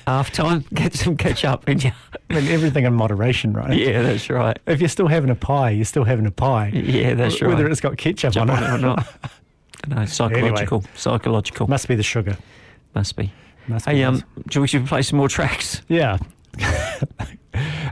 Half 0.08 0.32
time, 0.32 0.64
get 0.74 0.94
some 0.94 1.16
ketchup 1.16 1.68
in 1.68 1.78
you. 1.80 1.92
I 2.30 2.34
mean, 2.34 2.48
everything 2.48 2.84
in 2.84 2.94
moderation, 2.94 3.52
right? 3.52 3.72
Yeah, 3.76 4.02
that's 4.02 4.28
right. 4.28 4.58
If 4.66 4.80
you're 4.80 4.88
still 4.88 5.06
having 5.06 5.30
a 5.30 5.36
pie, 5.36 5.70
you're 5.70 5.84
still 5.84 6.02
having 6.04 6.26
a 6.26 6.30
pie. 6.32 6.68
Yeah, 6.74 7.14
that's 7.14 7.34
W- 7.38 7.54
Whether 7.54 7.70
it's 7.70 7.80
got 7.80 7.96
ketchup, 7.96 8.36
on 8.36 8.50
on 8.50 8.62
it 8.64 8.70
or 8.70 8.78
not. 8.78 9.06
No, 9.88 10.04
psychological. 10.04 10.84
Psychological. 10.94 11.66
Must 11.66 11.88
be 11.88 11.94
the 11.94 12.02
sugar. 12.02 12.36
Must 12.94 13.16
be. 13.16 13.32
Must 13.66 13.86
be 13.86 13.92
Hey, 13.92 14.02
um, 14.04 14.16
those. 14.16 14.24
should 14.50 14.60
we 14.60 14.68
should 14.68 14.86
play 14.86 15.00
some 15.00 15.16
more 15.16 15.28
tracks? 15.28 15.80
Yeah. 15.88 16.18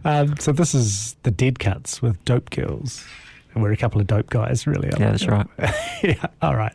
Um, 0.05 0.37
so 0.38 0.53
this 0.53 0.75
is 0.75 1.16
the 1.23 1.33
Deadcats 1.33 2.01
with 2.01 2.25
Dope 2.25 2.51
Girls. 2.51 3.05
And 3.55 3.62
we're 3.62 3.73
a 3.73 3.77
couple 3.77 4.01
of 4.01 4.07
dope 4.07 4.31
guys, 4.31 4.66
really. 4.66 4.88
Yeah, 4.88 5.11
that's 5.11 5.27
right. 5.27 5.47
yeah, 6.03 6.27
all 6.42 6.55
right. 6.57 6.75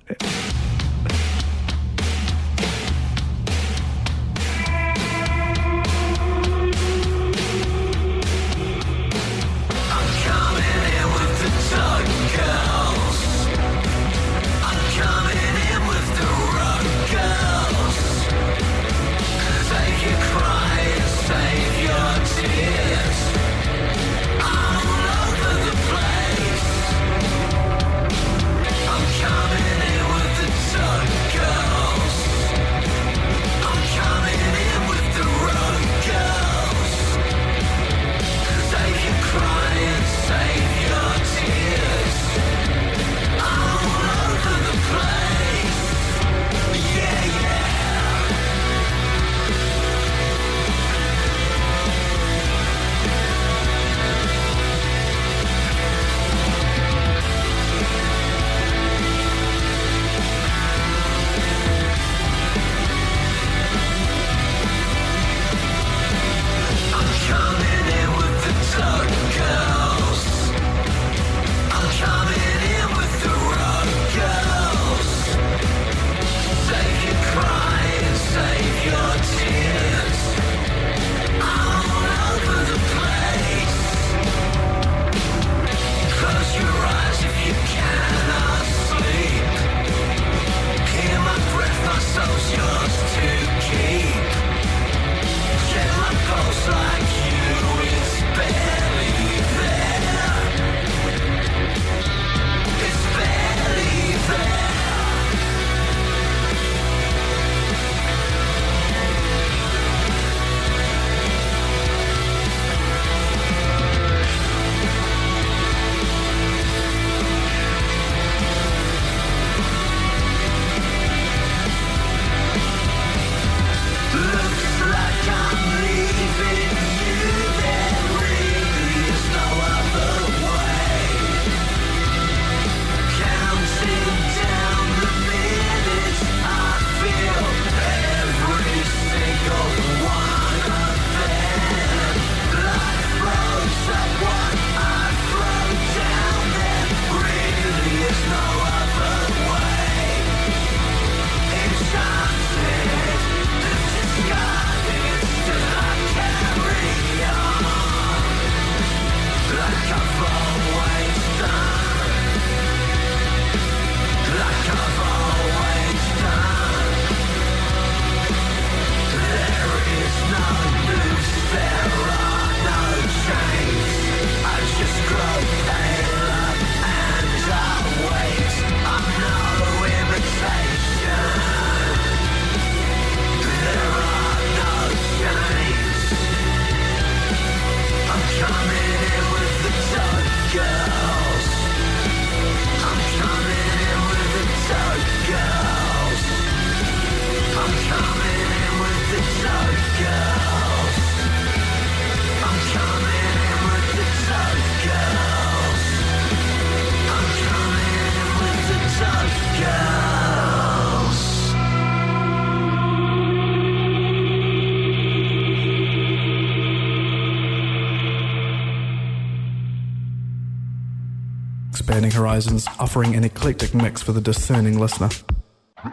Offering 222.80 223.16
an 223.16 223.24
eclectic 223.24 223.74
mix 223.74 224.02
for 224.02 224.12
the 224.12 224.22
discerning 224.22 224.80
listener. 224.80 225.10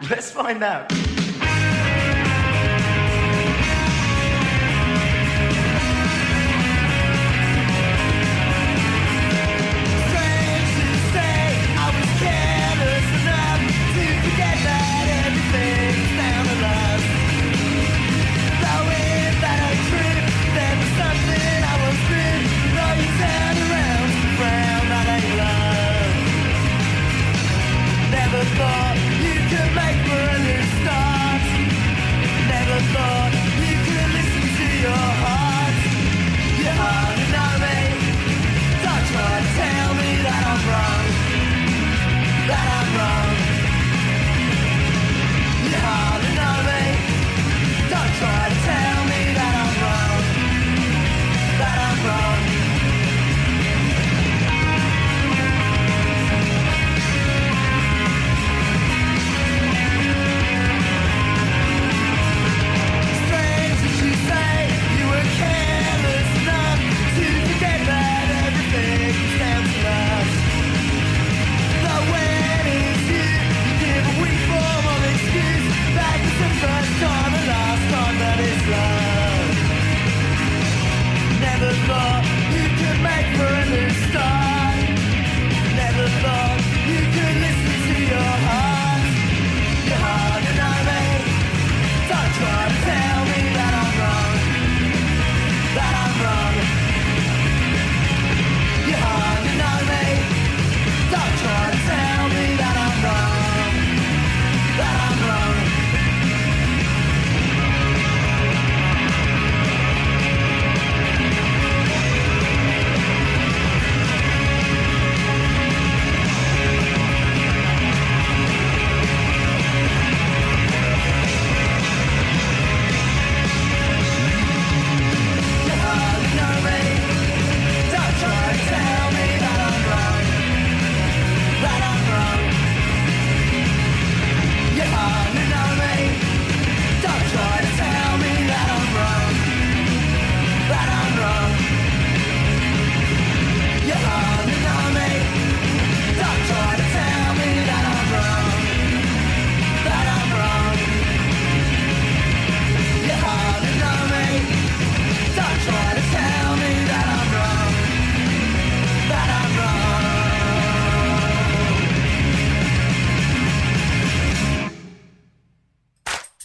Let's 0.09 0.31
find 0.31 0.63
out. 0.63 0.91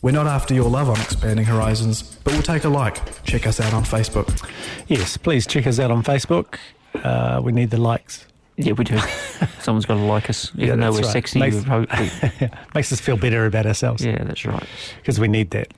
We're 0.06 0.12
not 0.12 0.28
after 0.28 0.54
your 0.54 0.70
love 0.70 0.88
on 0.88 1.00
Expanding 1.00 1.46
Horizons, 1.46 2.04
but 2.22 2.32
we'll 2.32 2.42
take 2.44 2.62
a 2.62 2.68
like. 2.68 3.24
Check 3.24 3.44
us 3.44 3.58
out 3.58 3.74
on 3.74 3.82
Facebook. 3.82 4.48
Yes, 4.86 5.16
please 5.16 5.48
check 5.48 5.66
us 5.66 5.80
out 5.80 5.90
on 5.90 6.04
Facebook. 6.04 6.58
Uh, 6.94 7.40
we 7.42 7.50
need 7.50 7.70
the 7.70 7.76
likes. 7.80 8.24
Yeah, 8.56 8.74
we 8.74 8.84
do. 8.84 8.96
Someone's 9.58 9.84
got 9.84 9.94
to 9.94 10.02
like 10.02 10.30
us, 10.30 10.52
Yeah, 10.54 10.66
even 10.66 10.78
though 10.78 10.92
we're 10.92 11.00
right. 11.00 11.06
sexy. 11.06 11.40
Makes- 11.40 11.56
we 11.56 11.62
hope 11.62 11.88
we- 11.98 12.48
Makes 12.72 12.92
us 12.92 13.00
feel 13.00 13.16
better 13.16 13.46
about 13.46 13.66
ourselves. 13.66 14.04
yeah, 14.04 14.22
that's 14.22 14.44
right. 14.46 14.62
Because 14.98 15.18
we 15.18 15.26
need 15.26 15.50
that. 15.50 15.74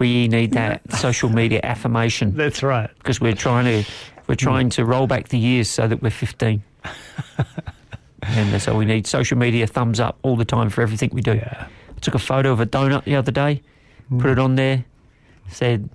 We 0.00 0.26
need 0.26 0.54
that 0.54 0.82
social 0.94 1.28
media 1.28 1.60
affirmation 1.62 2.34
That's 2.34 2.64
right. 2.64 2.90
because 2.98 3.20
we're 3.20 3.36
trying 3.36 3.66
to 3.84 3.88
we're 4.26 4.34
trying 4.34 4.70
to 4.70 4.84
roll 4.84 5.06
back 5.06 5.28
the 5.28 5.38
years 5.38 5.68
so 5.68 5.86
that 5.86 6.02
we're 6.02 6.10
15. 6.10 6.64
and 8.24 8.60
so 8.60 8.76
we 8.76 8.86
need 8.86 9.06
social 9.06 9.38
media 9.38 9.68
thumbs 9.68 10.00
up 10.00 10.18
all 10.22 10.34
the 10.34 10.44
time 10.44 10.68
for 10.68 10.82
everything 10.82 11.10
we 11.12 11.20
do. 11.22 11.34
Yeah. 11.34 11.68
Took 12.00 12.14
a 12.14 12.18
photo 12.18 12.52
of 12.52 12.60
a 12.60 12.66
donut 12.66 13.04
the 13.04 13.16
other 13.16 13.32
day, 13.32 13.62
put 14.18 14.30
it 14.30 14.38
on 14.38 14.54
there, 14.56 14.84
said, 15.50 15.88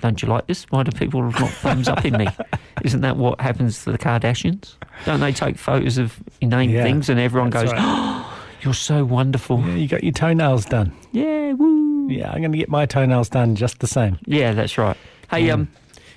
"Don't 0.00 0.20
you 0.22 0.28
like 0.28 0.46
this? 0.46 0.64
Why 0.70 0.82
do 0.82 0.90
people 0.92 1.22
not 1.22 1.50
thumbs 1.50 1.88
up 1.88 2.04
in 2.04 2.16
me?" 2.16 2.28
Isn't 2.84 3.00
that 3.02 3.16
what 3.16 3.40
happens 3.40 3.84
to 3.84 3.92
the 3.92 3.98
Kardashians? 3.98 4.74
Don't 5.04 5.20
they 5.20 5.32
take 5.32 5.56
photos 5.56 5.98
of 5.98 6.18
inane 6.40 6.70
Yeah, 6.70 6.82
things 6.82 7.08
and 7.08 7.20
everyone 7.20 7.50
goes, 7.50 7.70
right. 7.72 7.80
"Oh, 7.80 8.38
you're 8.62 8.74
so 8.74 9.04
wonderful." 9.04 9.60
Yeah, 9.60 9.74
you 9.74 9.88
got 9.88 10.02
your 10.02 10.12
toenails 10.12 10.64
done. 10.66 10.92
Yeah, 11.12 11.52
woo. 11.52 12.08
Yeah, 12.08 12.30
I'm 12.30 12.40
going 12.40 12.52
to 12.52 12.58
get 12.58 12.68
my 12.68 12.84
toenails 12.86 13.28
done 13.28 13.54
just 13.54 13.78
the 13.78 13.86
same. 13.86 14.18
Yeah, 14.26 14.52
that's 14.52 14.76
right. 14.76 14.96
Hey, 15.30 15.48
um, 15.50 15.68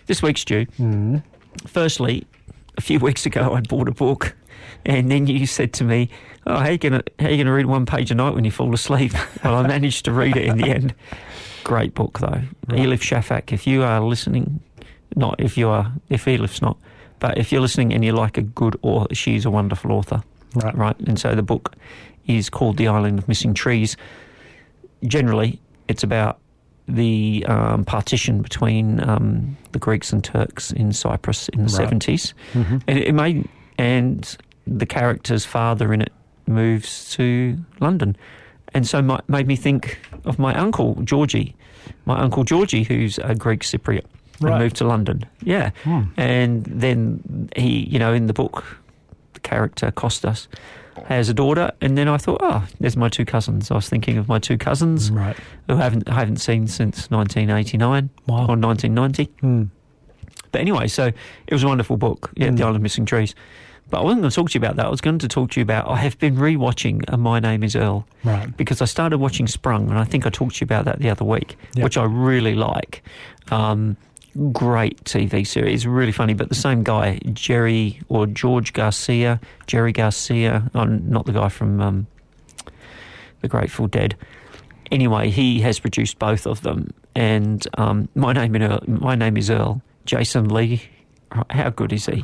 this 0.08 0.22
week's 0.24 0.42
Stu. 0.42 0.66
Mm. 0.80 1.24
Firstly, 1.68 2.26
a 2.78 2.82
few 2.82 3.00
weeks 3.08 3.26
ago, 3.26 3.54
I 3.54 3.62
bought 3.62 3.88
a 3.88 3.92
book, 3.94 4.36
and 4.86 5.12
then 5.12 5.28
you 5.28 5.46
said 5.46 5.72
to 5.74 5.84
me, 5.84 6.10
"Oh, 6.46 6.58
how 6.58 6.70
you 6.70 6.78
gonna 6.78 7.04
how 7.20 7.30
you 7.30 7.38
gonna 7.38 7.54
read 7.54 7.66
one 7.66 7.86
page 7.86 8.12
a 8.12 8.16
night 8.16 8.34
when 8.36 8.46
you 8.46 8.52
fall 8.52 8.74
asleep?" 8.74 9.14
well, 9.44 9.56
I 9.56 9.68
managed 9.68 10.06
to 10.06 10.12
read 10.12 10.36
it 10.38 10.46
in 10.46 10.58
the 10.58 10.70
end. 10.70 10.94
Great 11.64 11.94
book, 11.96 12.20
though. 12.20 12.42
Elif 12.70 13.02
Shafak. 13.02 13.52
If 13.52 13.66
you 13.66 13.84
are 13.84 14.00
listening, 14.02 14.60
not 15.16 15.36
if 15.40 15.58
you 15.58 15.70
are, 15.70 15.92
if 16.10 16.26
Elif's 16.26 16.62
not, 16.62 16.78
but 17.20 17.38
if 17.38 17.52
you're 17.52 17.62
listening 17.62 17.94
and 17.94 18.06
you 18.06 18.12
like 18.12 18.38
a 18.38 18.42
good 18.44 18.78
author, 18.84 19.14
she's 19.16 19.46
a 19.46 19.50
wonderful 19.50 19.92
author, 19.92 20.22
Right. 20.54 20.78
right? 20.78 21.00
And 21.08 21.20
so 21.20 21.34
the 21.34 21.42
book 21.44 21.74
is 22.28 22.50
called 22.50 22.78
The 22.78 22.88
Island 22.88 23.18
of 23.20 23.28
Missing 23.28 23.54
Trees. 23.56 23.98
Generally, 25.06 25.60
it's 25.88 26.04
about 26.04 26.40
the 26.88 27.44
um, 27.48 27.84
partition 27.84 28.42
between 28.42 29.00
um, 29.08 29.58
the 29.72 29.80
Greeks 29.80 30.14
and 30.14 30.24
Turks 30.24 30.72
in 30.72 30.94
Cyprus 30.94 31.50
in 31.50 31.66
the 31.66 31.74
Right. 31.78 31.90
70s. 31.90 32.34
Mhm. 32.54 32.82
And 32.88 33.00
it 33.00 33.14
made, 33.14 33.48
and 33.80 34.38
the 34.68 34.86
character's 34.86 35.46
father 35.46 35.94
in 35.94 36.02
it 36.02 36.14
moves 36.48 37.12
to 37.16 37.58
London. 37.80 38.16
And 38.74 38.86
so 38.88 39.02
my, 39.02 39.20
made 39.28 39.48
me 39.48 39.56
think 39.56 40.00
of 40.26 40.38
my 40.40 40.54
uncle, 40.56 40.96
Georgie. 41.04 41.56
My 42.06 42.20
uncle 42.20 42.44
Georgie, 42.44 42.84
who's 42.84 43.18
a 43.20 43.36
Greek 43.36 43.62
Cypriot, 43.62 44.06
and 44.42 44.60
moved 44.60 44.76
to 44.78 44.86
London. 44.86 45.26
Yeah. 45.44 45.70
Hmm. 45.84 46.02
And 46.18 46.66
then 46.66 47.50
he, 47.56 47.88
you 47.90 48.00
know, 48.00 48.14
in 48.14 48.28
the 48.28 48.34
book, 48.34 48.64
the 49.34 49.40
character 49.40 49.92
Costas 49.92 50.48
has 51.06 51.30
a 51.30 51.34
daughter. 51.34 51.72
And 51.82 51.98
then 51.98 52.08
I 52.08 52.18
thought, 52.18 52.40
oh, 52.44 52.68
there's 52.80 52.98
my 52.98 53.08
two 53.10 53.24
cousins. 53.26 53.72
I 53.72 53.76
was 53.76 53.88
thinking 53.88 54.18
of 54.18 54.28
my 54.28 54.40
two 54.40 54.58
cousins 54.58 55.10
Right. 55.12 55.38
who 55.68 55.76
I 55.76 55.82
haven't, 55.84 56.10
I 56.10 56.14
haven't 56.16 56.38
seen 56.38 56.68
since 56.68 57.10
1989 57.12 58.10
Wow. 58.28 58.36
or 58.48 58.56
1990. 58.58 59.26
Hmm. 59.42 59.64
But 60.52 60.62
anyway, 60.62 60.88
so 60.88 61.08
it 61.08 61.54
was 61.54 61.64
a 61.64 61.68
wonderful 61.68 61.98
book, 61.98 62.32
yeah, 62.36 62.48
Mm. 62.48 62.58
The 62.58 62.64
Island 62.64 62.76
of 62.78 62.82
Missing 62.82 63.06
Trees. 63.06 63.36
But 63.90 64.00
I 64.00 64.04
wasn't 64.04 64.22
going 64.24 64.32
to 64.32 64.36
talk 64.36 64.50
to 64.50 64.54
you 64.56 64.66
about 64.66 64.76
that. 64.78 64.86
I 64.88 64.90
was 64.90 65.02
going 65.02 65.20
to 65.20 65.28
talk 65.28 65.52
to 65.52 65.60
you 65.60 65.64
about. 65.64 65.88
I 65.90 65.98
have 65.98 66.18
been 66.18 66.36
rewatching 66.38 67.04
uh, 67.12 67.18
My 67.18 67.40
Name 67.40 67.64
Is 67.64 67.76
Earl 67.76 68.08
Right. 68.24 68.56
because 68.58 68.82
I 68.82 68.86
started 68.86 69.20
watching 69.20 69.46
Sprung, 69.48 69.90
and 69.90 70.00
I 70.00 70.04
think 70.04 70.26
I 70.26 70.30
talked 70.32 70.56
to 70.56 70.62
you 70.62 70.66
about 70.66 70.86
that 70.86 71.00
the 71.00 71.10
other 71.10 71.24
week, 71.26 71.56
Yep. 71.76 71.84
which 71.84 71.98
I 71.98 72.04
really 72.06 72.56
like. 72.56 73.04
Um, 73.52 73.96
great 74.52 75.02
TV 75.04 75.46
series, 75.46 75.86
really 75.86 76.12
funny. 76.12 76.34
But 76.34 76.50
the 76.50 76.56
same 76.56 76.84
guy, 76.84 77.20
Jerry 77.34 78.02
or 78.10 78.26
George 78.26 78.74
Garcia, 78.74 79.40
Jerry 79.68 79.92
Garcia, 79.94 80.70
I'm 80.74 81.08
not 81.10 81.26
the 81.28 81.32
guy 81.34 81.50
from 81.50 81.80
um, 81.80 82.08
The 83.42 83.48
Grateful 83.48 83.88
Dead. 83.88 84.16
Anyway, 84.92 85.30
he 85.30 85.60
has 85.62 85.80
produced 85.80 86.18
both 86.20 86.46
of 86.48 86.62
them, 86.62 86.90
and 87.16 87.68
um, 87.78 88.10
my 88.16 88.34
name 88.34 88.56
Earl, 88.56 88.80
my 88.88 89.16
name 89.16 89.38
is 89.38 89.50
Earl. 89.52 89.82
Jason 90.06 90.50
Lee, 90.50 90.82
how 91.52 91.70
good 91.70 91.94
is 91.94 92.06
he? 92.08 92.24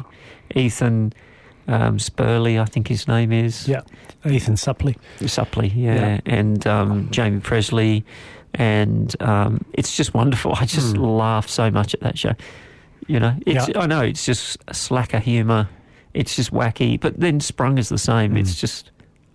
Ethan 0.56 1.14
um, 1.72 1.98
Spurley, 1.98 2.60
I 2.60 2.66
think 2.66 2.88
his 2.88 3.08
name 3.08 3.32
is. 3.32 3.68
Yeah. 3.68 3.82
Ethan 4.26 4.56
Suplee. 4.56 4.96
Suplee, 5.20 5.72
yeah, 5.76 5.96
Yeah. 5.96 6.20
and 6.26 6.68
um, 6.68 7.10
Jaime 7.16 7.40
Pressly, 7.42 8.04
and 8.54 9.16
um, 9.22 9.64
it's 9.74 9.96
just 9.96 10.14
wonderful. 10.14 10.54
I 10.60 10.66
just 10.66 10.96
Hmm. 10.96 11.04
laugh 11.04 11.48
so 11.48 11.72
much 11.72 11.94
at 11.94 12.02
that 12.02 12.18
show. 12.18 12.34
You 13.08 13.20
know, 13.20 13.36
it's 13.46 13.68
Yeah. 13.70 13.80
I 13.80 13.88
know 13.88 14.02
it's 14.02 14.26
just 14.26 14.58
slacker 14.74 15.20
humour. 15.20 15.70
It's 16.14 16.36
just 16.36 16.52
wacky, 16.52 17.00
but 17.00 17.20
then 17.20 17.40
Sprung 17.40 17.78
is 17.78 17.90
the 17.90 17.98
same. 17.98 18.36
It's 18.38 18.52
Hmm. 18.54 18.60
just 18.60 18.92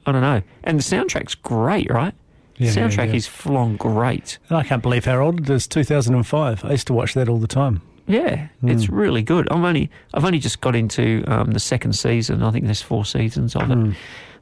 I 0.09 0.13
don't 0.13 0.21
know, 0.23 0.43
and 0.63 0.79
the 0.79 0.85
soundtrack's 0.85 1.35
great, 1.35 1.91
right? 1.91 2.15
Yeah, 2.59 2.71
the 2.71 2.81
soundtrack 2.81 3.09
yeah. 3.09 3.15
is 3.15 3.27
full 3.27 3.57
on 3.57 3.77
great. 3.77 4.39
And 4.49 4.57
I 4.57 4.63
can't 4.63 4.83
believe 4.83 5.05
how 5.05 5.19
old 5.19 5.41
it 5.41 5.51
is. 5.51 5.67
2005. 5.67 6.65
I 6.65 6.71
used 6.71 6.87
to 6.87 6.93
watch 6.95 7.13
that 7.15 7.29
all 7.29 7.39
the 7.39 7.49
time. 7.49 7.83
Yeah, 8.07 8.49
it's 8.63 8.89
really 8.89 9.23
good. 9.23 9.49
I'm 9.51 9.65
only 9.65 9.91
I've 10.15 10.25
only 10.25 10.39
just 10.39 10.61
got 10.61 10.77
into 10.77 11.25
um, 11.27 11.51
the 11.51 11.61
second 11.61 11.95
season. 11.95 12.43
I 12.43 12.51
think 12.51 12.65
there's 12.65 12.83
four 12.83 13.05
seasons 13.05 13.57
of 13.57 13.71
it. 13.71 13.75
Hmm. 13.75 13.93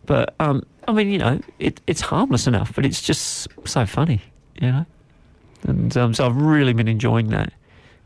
But 0.07 0.35
um, 0.39 0.65
I 0.87 0.93
mean, 0.93 1.09
you 1.09 1.19
know, 1.19 1.41
it, 1.59 1.81
it's 1.87 2.03
harmless 2.03 2.47
enough, 2.47 2.75
but 2.75 2.85
it's 2.85 3.01
just 3.01 3.49
so 3.65 3.87
funny, 3.87 4.21
you 4.61 4.71
know. 4.71 4.87
And 5.63 5.97
um, 5.97 6.13
so 6.13 6.27
I've 6.27 6.37
really 6.37 6.75
been 6.75 6.89
enjoying 6.89 7.29
that, 7.29 7.53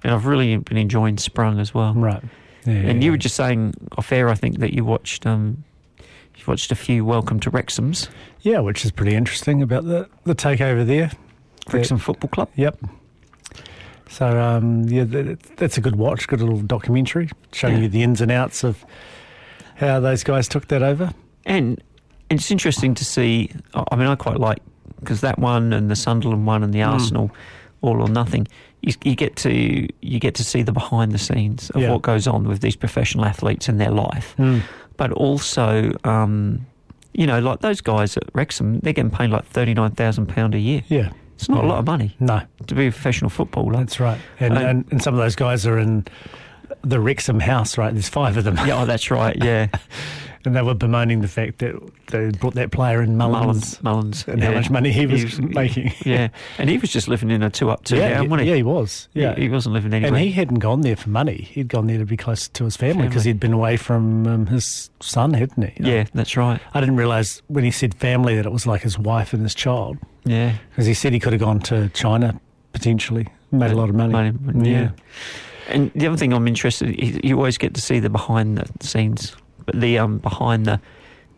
and 0.05 0.15
I've 0.15 0.27
really 0.27 0.57
been 0.59 0.77
enjoying 0.77 1.19
Sprung 1.19 1.59
as 1.59 1.75
well. 1.75 1.93
Right. 1.95 2.23
Yeah, 2.65 2.75
and 2.75 3.03
yeah. 3.03 3.07
you 3.07 3.11
were 3.11 3.19
just 3.19 3.35
saying 3.35 3.75
off 3.97 4.13
air, 4.13 4.29
I 4.29 4.35
think 4.35 4.59
that 4.59 4.75
you 4.75 4.85
watched 4.85 5.27
um, 5.27 5.65
you 6.37 6.45
watched 6.47 6.71
a 6.71 6.77
few 6.77 7.05
Welcome 7.05 7.41
to 7.41 7.51
Wrexham's 7.51 8.09
Yeah, 8.43 8.61
which 8.61 8.85
is 8.85 8.93
pretty 8.93 9.17
interesting 9.17 9.61
about 9.61 9.85
the, 9.85 10.09
the 10.25 10.35
takeover 10.35 10.87
there. 10.87 11.11
Wrexham 11.73 11.99
Football 11.99 12.31
Club. 12.31 12.49
Yep. 12.55 12.79
So 14.09 14.39
um, 14.41 14.85
yeah, 14.85 15.05
that's 15.57 15.77
a 15.79 15.81
good 15.81 15.97
watch. 15.97 16.27
Good 16.29 16.41
little 16.41 16.61
documentary 16.61 17.29
showing 17.53 17.77
Yeah. 17.77 17.83
you 17.83 17.89
the 17.89 18.03
ins 18.03 18.21
and 18.21 18.31
outs 18.31 18.65
of 18.65 18.85
how 19.77 20.01
those 20.01 20.25
guys 20.25 20.49
took 20.49 20.69
that 20.69 20.83
over. 20.83 21.13
And 21.47 21.83
it's 22.31 22.51
interesting 22.51 22.95
to 22.95 23.05
see. 23.05 23.51
I 23.75 23.97
mean, 23.97 24.07
I 24.09 24.15
quite 24.17 24.39
like 24.39 24.59
because 25.01 25.21
that 25.21 25.39
one 25.39 25.73
and 25.73 25.91
the 25.91 25.97
Sunderland 25.97 26.47
one 26.47 26.63
and 26.65 26.73
the 26.75 26.81
Hmm. 26.81 26.91
Arsenal, 26.93 27.31
all 27.83 28.01
or 28.03 28.09
nothing. 28.09 28.49
You, 28.83 28.93
you 29.05 29.15
get 29.15 29.37
to 29.37 29.87
you 30.01 30.19
get 30.21 30.35
to 30.37 30.45
see 30.45 30.63
the 30.63 30.73
behind 30.73 31.13
the 31.13 31.19
scenes 31.19 31.71
of 31.71 31.83
Yeah. 31.83 31.91
what 31.93 32.03
goes 32.03 32.27
on 32.27 32.45
with 32.49 32.61
these 32.61 32.77
professional 32.77 33.25
athletes 33.25 33.69
in 33.69 33.79
their 33.79 33.91
life, 33.91 34.35
Mm. 34.39 34.63
but 34.97 35.11
also, 35.13 35.93
um, 36.05 36.67
you 37.13 37.27
know, 37.27 37.41
like 37.41 37.61
those 37.61 37.81
guys 37.81 38.17
at 38.17 38.25
Wrexham, 38.35 38.79
they're 38.81 38.93
getting 38.93 39.11
paid 39.11 39.31
like 39.31 39.45
thirty 39.47 39.75
nine 39.75 39.91
thousand 39.93 40.27
pound 40.27 40.55
a 40.55 40.59
year. 40.61 40.83
Yeah. 40.89 41.11
It's 41.39 41.49
not 41.49 41.63
a 41.65 41.67
lot 41.69 41.79
of 41.79 41.87
money 41.87 42.17
No, 42.19 42.43
to 42.67 42.75
be 42.75 42.89
a 42.89 42.91
professional 42.91 43.31
footballer. 43.31 43.73
that's 43.75 44.01
right. 44.01 44.19
And, 44.41 44.57
Um, 44.59 44.65
and 44.65 44.85
and 44.91 45.03
some 45.03 45.15
of 45.15 45.19
those 45.21 45.37
guys 45.37 45.67
are 45.67 45.79
in 45.79 46.05
the 46.83 46.99
Wrexham 47.01 47.39
house, 47.41 47.79
right? 47.79 47.93
There's 47.93 48.09
five 48.09 48.37
of 48.37 48.45
them. 48.45 48.57
yeah, 48.67 48.83
oh, 48.83 48.87
that's 48.87 49.11
right. 49.11 49.37
Yeah, 49.37 49.69
And 50.45 50.55
they 50.55 50.63
were 50.63 50.75
bemoaning 50.75 51.21
the 51.21 51.29
fact 51.29 51.59
that 51.59 51.75
they 52.09 52.31
brought 52.31 52.55
that 52.55 52.71
player 52.71 53.03
in 53.03 53.17
Mullins, 53.17 53.43
Mullins, 53.83 53.83
Mullins, 53.83 54.25
and 54.29 54.41
yeah. 54.41 54.47
how 54.49 54.55
much 54.55 54.71
money 54.71 54.93
he 54.93 55.07
was 55.07 55.37
He 55.37 55.43
making. 55.47 55.93
yeah, 56.05 56.29
and 56.59 56.71
he 56.71 56.79
was 56.79 56.91
just 56.91 57.09
living 57.09 57.31
in 57.31 57.43
a 57.43 57.51
two 57.51 57.71
up, 57.71 57.85
two 57.85 57.97
yeah, 57.97 58.11
down, 58.11 58.23
yeah, 58.25 58.29
wasn't 58.31 58.43
he? 58.45 58.49
yeah, 58.51 58.57
he 58.57 58.63
was. 58.63 59.09
Yeah, 59.15 59.35
he, 59.35 59.49
wasn't 59.49 59.75
living 59.75 59.93
anywhere. 59.93 60.15
and 60.15 60.25
he 60.25 60.31
hadn't 60.33 60.61
gone 60.61 60.83
there 60.83 60.97
for 60.97 61.11
money. 61.11 61.43
He'd 61.51 61.69
gone 61.69 61.87
there 61.89 61.99
to 61.99 62.07
be 62.07 62.17
close 62.17 62.49
to 62.49 62.65
his 62.65 62.77
family 62.77 63.09
because 63.09 63.25
he'd 63.25 63.41
been 63.41 63.53
away 63.53 63.77
from 63.77 64.27
um, 64.27 64.47
his 64.47 64.91
son, 65.01 65.35
hadn't 65.35 65.63
he? 65.63 65.83
yeah, 65.85 66.05
that's 66.15 66.37
right. 66.37 66.61
I 66.73 66.81
didn't 66.81 66.97
realise 66.97 67.43
when 67.49 67.65
he 67.65 67.71
said 67.71 67.95
family 67.95 68.37
that 68.37 68.47
it 68.47 68.53
was 68.53 68.67
like 68.67 68.83
his 68.83 68.99
wife 68.99 69.33
and 69.33 69.43
his 69.43 69.55
child 69.55 69.99
Yeah, 70.25 70.55
because 70.71 70.87
he 70.87 70.95
said 70.95 71.13
he 71.13 71.19
could 71.21 71.33
have 71.33 71.41
gone 71.41 71.59
to 71.61 71.89
China 71.91 72.41
potentially, 72.73 73.27
made 73.51 73.71
a 73.73 73.77
lot 73.77 73.89
of 73.89 73.95
money. 73.97 74.13
Money, 74.41 74.71
yeah. 74.73 74.91
And 75.69 75.91
the 75.95 76.07
other 76.07 76.17
thing 76.17 76.33
I'm 76.33 76.49
interested, 76.49 76.99
you 76.99 77.21
you 77.23 77.37
always 77.37 77.59
get 77.59 77.75
to 77.75 77.81
see 77.81 77.99
the 77.99 78.09
behind 78.09 78.57
the 78.57 78.67
scenes, 78.87 79.37
the 79.75 79.99
um 79.99 80.19
behind 80.19 80.67
the 80.67 80.81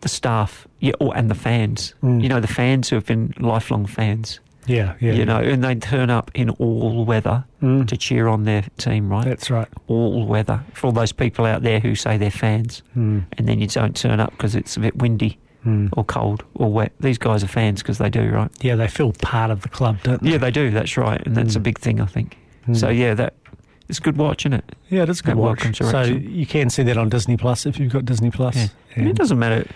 the 0.01 0.09
staff, 0.09 0.67
yeah, 0.81 0.93
or, 0.99 1.15
and 1.17 1.31
the 1.31 1.35
fans. 1.35 1.95
Mm. 2.03 2.23
You 2.23 2.29
know, 2.31 2.41
the 2.41 2.47
fans 2.49 2.89
who 2.89 2.97
have 2.97 3.05
been 3.07 3.35
lifelong 3.39 3.85
fans. 3.87 4.41
yeah, 4.67 4.95
yeah. 5.01 5.13
You 5.13 5.25
know, 5.27 5.39
and 5.39 5.63
they 5.65 5.75
turn 5.75 6.09
up 6.11 6.31
in 6.35 6.49
all 6.51 7.05
weather 7.05 7.45
Mm. 7.63 7.87
to 7.89 7.97
cheer 7.99 8.27
on 8.29 8.45
their 8.45 8.63
team, 8.79 9.11
right? 9.11 9.25
that's 9.27 9.51
right. 9.51 9.69
all 9.89 10.25
weather 10.27 10.63
for 10.73 10.87
all 10.87 10.93
those 10.95 11.13
people 11.13 11.45
out 11.45 11.63
there 11.63 11.81
who 11.81 11.95
say 11.95 12.17
they're 12.17 12.31
fans, 12.31 12.83
Mm. 12.97 13.25
and 13.37 13.47
then 13.47 13.61
you 13.61 13.67
don't 13.67 13.95
turn 13.95 14.21
up 14.21 14.31
because 14.31 14.55
it's 14.55 14.77
a 14.77 14.81
bit 14.81 14.97
windy 14.97 15.39
Mm. 15.67 15.91
or 15.93 16.05
cold 16.05 16.43
or 16.55 16.73
wet. 16.73 16.93
These 17.01 17.19
guys 17.19 17.45
are 17.45 17.49
fans 17.49 17.83
because 17.83 17.99
they 17.99 18.09
do, 18.09 18.31
right? 18.31 18.51
Yeah, 18.63 18.77
they 18.77 18.89
feel 18.89 19.13
part 19.21 19.51
of 19.51 19.61
the 19.61 19.69
club, 19.69 19.99
don't 20.03 20.23
they? 20.23 20.31
Yeah, 20.31 20.39
they 20.39 20.51
do. 20.51 20.71
That's 20.71 20.97
right, 20.97 21.21
and 21.27 21.37
that's 21.37 21.55
a 21.57 21.61
Mm. 21.61 21.65
big 21.65 21.79
thing, 21.79 22.01
I 22.01 22.07
think. 22.07 22.39
Mm. 22.67 22.77
So 22.77 22.89
yeah, 22.89 23.13
that 23.15 23.35
it's 23.91 23.99
good 24.01 24.17
watch, 24.17 24.43
isn't 24.47 24.55
it? 24.55 24.65
yeah, 24.89 25.03
it 25.03 25.09
is 25.11 25.21
a 25.21 25.23
good 25.23 25.31
That 25.33 25.37
watch. 25.37 25.77
So 25.77 26.03
you 26.03 26.47
can 26.47 26.71
see 26.71 26.83
that 26.85 26.97
on 26.97 27.09
Disney 27.11 27.37
Plus 27.37 27.67
if 27.67 27.79
you've 27.79 27.93
got 27.93 28.05
Disney 28.07 28.31
Plus. 28.31 28.57
Yeah. 28.57 28.67
I 28.97 29.01
mean, 29.01 29.09
it 29.09 29.17
doesn't 29.17 29.39
matter. 29.39 29.67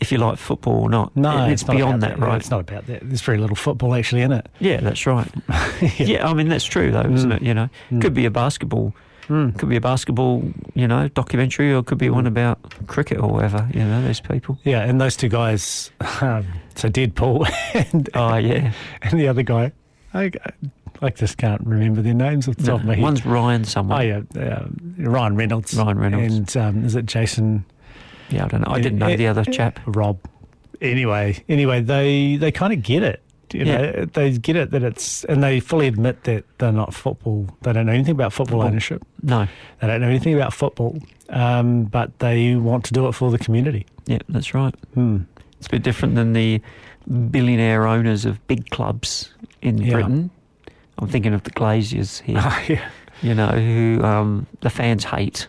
if 0.00 0.10
you 0.10 0.18
like 0.18 0.36
football 0.36 0.82
or 0.82 0.88
not. 0.90 1.16
No, 1.16 1.44
It- 1.46 1.52
it's, 1.52 1.66
not 1.66 1.76
beyond 1.76 2.02
about 2.02 2.18
that, 2.18 2.26
right? 2.26 2.36
It's 2.36 2.50
not 2.50 2.60
about 2.60 2.86
that. 2.86 3.00
There's 3.02 3.20
very 3.20 3.38
little 3.38 3.54
football 3.56 3.94
actually 3.94 4.22
in 4.22 4.32
it. 4.32 4.48
Yeah, 4.58 4.80
that's 4.80 5.06
right. 5.06 5.28
yeah. 5.98 6.28
I 6.28 6.34
mean 6.34 6.48
that's 6.48 6.64
true 6.64 6.90
though, 6.90 7.08
isn't 7.08 7.30
Mm. 7.30 7.36
it? 7.36 7.42
You 7.42 7.54
know, 7.54 7.68
could 8.00 8.12
be 8.14 8.24
a 8.26 8.30
basketball, 8.30 8.92
could 9.28 9.68
be 9.68 9.76
a 9.76 9.80
basketball, 9.80 10.42
you 10.74 10.88
know, 10.88 11.06
documentary, 11.08 11.72
or 11.72 11.82
could 11.84 11.98
be 11.98 12.08
Mm. 12.08 12.14
one 12.14 12.26
about 12.26 12.58
cricket 12.88 13.18
or 13.20 13.28
whatever. 13.32 13.68
You 13.72 13.84
know, 13.84 14.02
those 14.02 14.18
people. 14.20 14.58
Yeah, 14.64 14.80
and 14.82 15.00
those 15.00 15.16
two 15.16 15.28
guys, 15.28 15.92
um, 16.20 16.46
so 16.74 16.88
Deadpool 16.88 17.48
and, 17.92 18.10
Oh 18.14 18.36
yeah, 18.36 18.72
and 19.02 19.20
the 19.20 19.28
other 19.28 19.42
guy, 19.44 19.70
I, 20.12 20.32
I 21.02 21.10
just 21.10 21.36
can't 21.36 21.60
remember 21.66 22.00
their 22.00 22.14
names 22.14 22.48
off 22.48 22.56
the 22.56 22.64
top 22.64 22.80
of 22.80 22.86
my 22.86 22.94
head. 22.94 23.02
one's 23.02 23.26
Ryan 23.26 23.64
someone. 23.64 24.00
Oh 24.00 24.02
yeah, 24.04 24.56
um, 24.56 24.94
Ryan 24.98 25.34
Reynolds. 25.36 25.74
Ryan 25.74 25.98
Reynolds. 25.98 26.56
And 26.56 26.76
um, 26.78 26.84
is 26.84 26.94
it 26.94 27.06
Jason? 27.06 27.64
Yeah, 28.30 28.44
I 28.44 28.48
don't 28.48 28.60
know. 28.62 28.72
I 28.72 28.80
didn't 28.80 28.98
know 28.98 29.08
Eh, 29.08 29.16
the 29.16 29.26
other 29.26 29.44
chap. 29.44 29.80
Rob. 29.86 30.18
Anyway, 30.80 31.42
anyway, 31.48 31.80
they 31.80 32.36
they 32.36 32.50
kind 32.52 32.72
of 32.72 32.82
get 32.82 33.02
it. 33.02 33.22
You 33.52 33.64
Yeah. 33.66 33.76
know, 33.78 34.04
they 34.06 34.38
get 34.38 34.56
it 34.56 34.70
that 34.70 34.82
it's, 34.82 35.24
and 35.24 35.42
they 35.42 35.60
fully 35.60 35.86
admit 35.86 36.24
that 36.24 36.44
they're 36.58 36.72
not 36.72 36.94
football. 36.94 37.46
They 37.60 37.72
don't 37.74 37.84
know 37.86 37.92
anything 37.92 38.12
about 38.14 38.32
football 38.32 38.60
Football. 38.60 38.68
ownership. 38.68 39.02
No. 39.22 39.46
They 39.80 39.86
don't 39.88 40.00
know 40.00 40.08
anything 40.08 40.34
about 40.34 40.54
football, 40.54 40.98
um, 41.28 41.84
but 41.84 42.18
they 42.20 42.54
want 42.56 42.84
to 42.86 42.94
do 42.94 43.08
it 43.08 43.12
for 43.12 43.30
the 43.30 43.38
community. 43.38 43.84
Yeah, 44.06 44.20
that's 44.30 44.54
right. 44.54 44.74
Hmm. 44.94 45.18
It's 45.58 45.66
a 45.66 45.70
bit 45.70 45.82
different 45.82 46.14
than 46.14 46.32
the 46.32 46.62
billionaire 47.30 47.86
owners 47.86 48.24
of 48.24 48.44
big 48.46 48.70
clubs 48.70 49.32
in 49.60 49.78
Yeah. 49.78 49.92
Britain. 49.92 50.30
I'm 50.98 51.08
thinking 51.08 51.34
of 51.34 51.42
the 51.42 51.50
Glazers 51.50 52.20
here. 52.22 52.36
yeah. 52.68 52.88
you 53.22 53.34
know, 53.34 53.48
who 53.48 54.02
um, 54.04 54.46
the 54.60 54.70
fans 54.70 55.04
hate, 55.04 55.48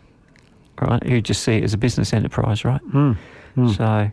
right? 0.82 1.02
Who 1.04 1.22
just 1.22 1.44
see 1.44 1.54
it 1.58 1.64
as 1.64 1.74
a 1.74 1.78
business 1.78 2.14
enterprise, 2.14 2.66
right? 2.66 2.82
Hmm. 2.82 3.14
Hmm. 3.56 3.70
So, 3.70 4.12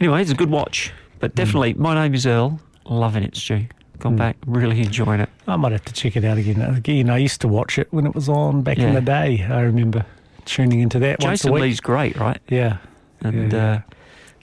anyway, 0.00 0.22
it's 0.22 0.30
a 0.30 0.34
good 0.34 0.50
watch. 0.50 0.92
But 1.20 1.34
definitely, 1.36 1.74
my 1.74 1.94
name 1.94 2.14
is 2.14 2.26
Earl. 2.26 2.58
Loving 2.84 3.22
it, 3.22 3.36
Stu. 3.36 3.66
Gone 4.00 4.12
Hmm. 4.14 4.18
back, 4.18 4.36
really 4.46 4.80
enjoying 4.80 5.20
it. 5.20 5.28
I 5.46 5.54
might 5.56 5.70
have 5.72 5.84
to 5.84 5.92
check 5.92 6.16
it 6.16 6.24
out 6.24 6.36
again. 6.38 6.60
Again, 6.60 7.08
I 7.10 7.18
used 7.18 7.40
to 7.42 7.48
watch 7.48 7.78
it 7.78 7.86
when 7.92 8.06
it 8.06 8.14
was 8.14 8.28
on 8.28 8.62
back 8.62 8.78
in 8.78 8.94
the 8.94 9.00
day. 9.00 9.46
I 9.48 9.60
remember 9.60 10.04
tuning 10.44 10.80
into 10.80 10.98
that 10.98 11.20
once 11.22 11.42
a 11.42 11.44
Jason 11.44 11.52
week. 11.52 11.62
Lee's 11.62 11.80
great, 11.80 12.16
right? 12.16 12.40
Yeah. 12.48 12.78
And 13.20 13.52
Yeah, 13.52 13.72
Uh, 13.72 13.80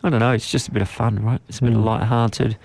I 0.06 0.10
don't 0.10 0.20
know, 0.22 0.32
it's 0.32 0.50
just 0.50 0.70
a 0.70 0.72
bit 0.72 0.82
of 0.82 0.88
fun, 0.88 1.22
right? 1.22 1.42
It's 1.50 1.60
a 1.60 1.64
bit 1.64 1.74
of 1.74 1.80
Mm. 1.80 1.84
light-hearted, 1.84 2.56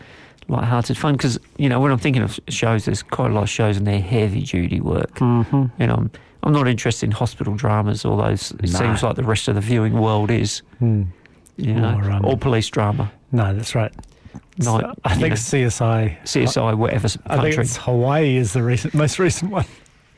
light-hearted 0.48 0.96
fun. 0.96 1.14
Because 1.16 1.38
you 1.58 1.68
know, 1.68 1.80
when 1.80 1.90
I'm 1.92 1.98
thinking 1.98 2.22
of 2.22 2.38
shows, 2.48 2.84
there's 2.84 3.02
quite 3.02 3.30
a 3.30 3.34
lot 3.34 3.42
of 3.44 3.50
shows 3.50 3.76
and 3.76 3.86
they're 3.86 4.00
heavy-duty 4.00 4.80
work. 4.80 5.14
Mm-hmm. 5.16 5.64
You 5.80 5.86
know, 5.86 5.94
I'm, 5.94 6.10
I'm 6.42 6.52
not 6.52 6.68
interested 6.68 7.06
in 7.06 7.12
hospital 7.12 7.54
dramas. 7.54 8.04
Although 8.04 8.26
it 8.28 8.52
No. 8.62 8.68
seems 8.68 9.02
like 9.02 9.16
the 9.16 9.24
rest 9.24 9.48
of 9.48 9.54
the 9.54 9.60
viewing 9.60 9.94
world 9.94 10.30
is. 10.30 10.60
Hmm. 10.78 11.04
You 11.56 11.72
know, 11.74 11.96
Or, 12.02 12.10
um, 12.10 12.24
or 12.24 12.36
police 12.36 12.68
drama. 12.68 13.12
No, 13.30 13.54
that's 13.54 13.76
right. 13.76 13.92
Night, 14.58 14.64
So, 14.80 14.92
I 15.04 15.14
think 15.14 15.28
know, 15.30 15.34
CSI. 15.36 16.16
CSI, 16.24 16.74
whatever 16.76 17.04
s- 17.04 17.16
I 17.26 17.40
think 17.40 17.58
it's 17.58 17.76
Hawaii 17.76 18.36
is 18.36 18.52
the 18.54 18.62
recent, 18.64 18.92
most 18.92 19.20
recent 19.20 19.52
one. 19.52 19.64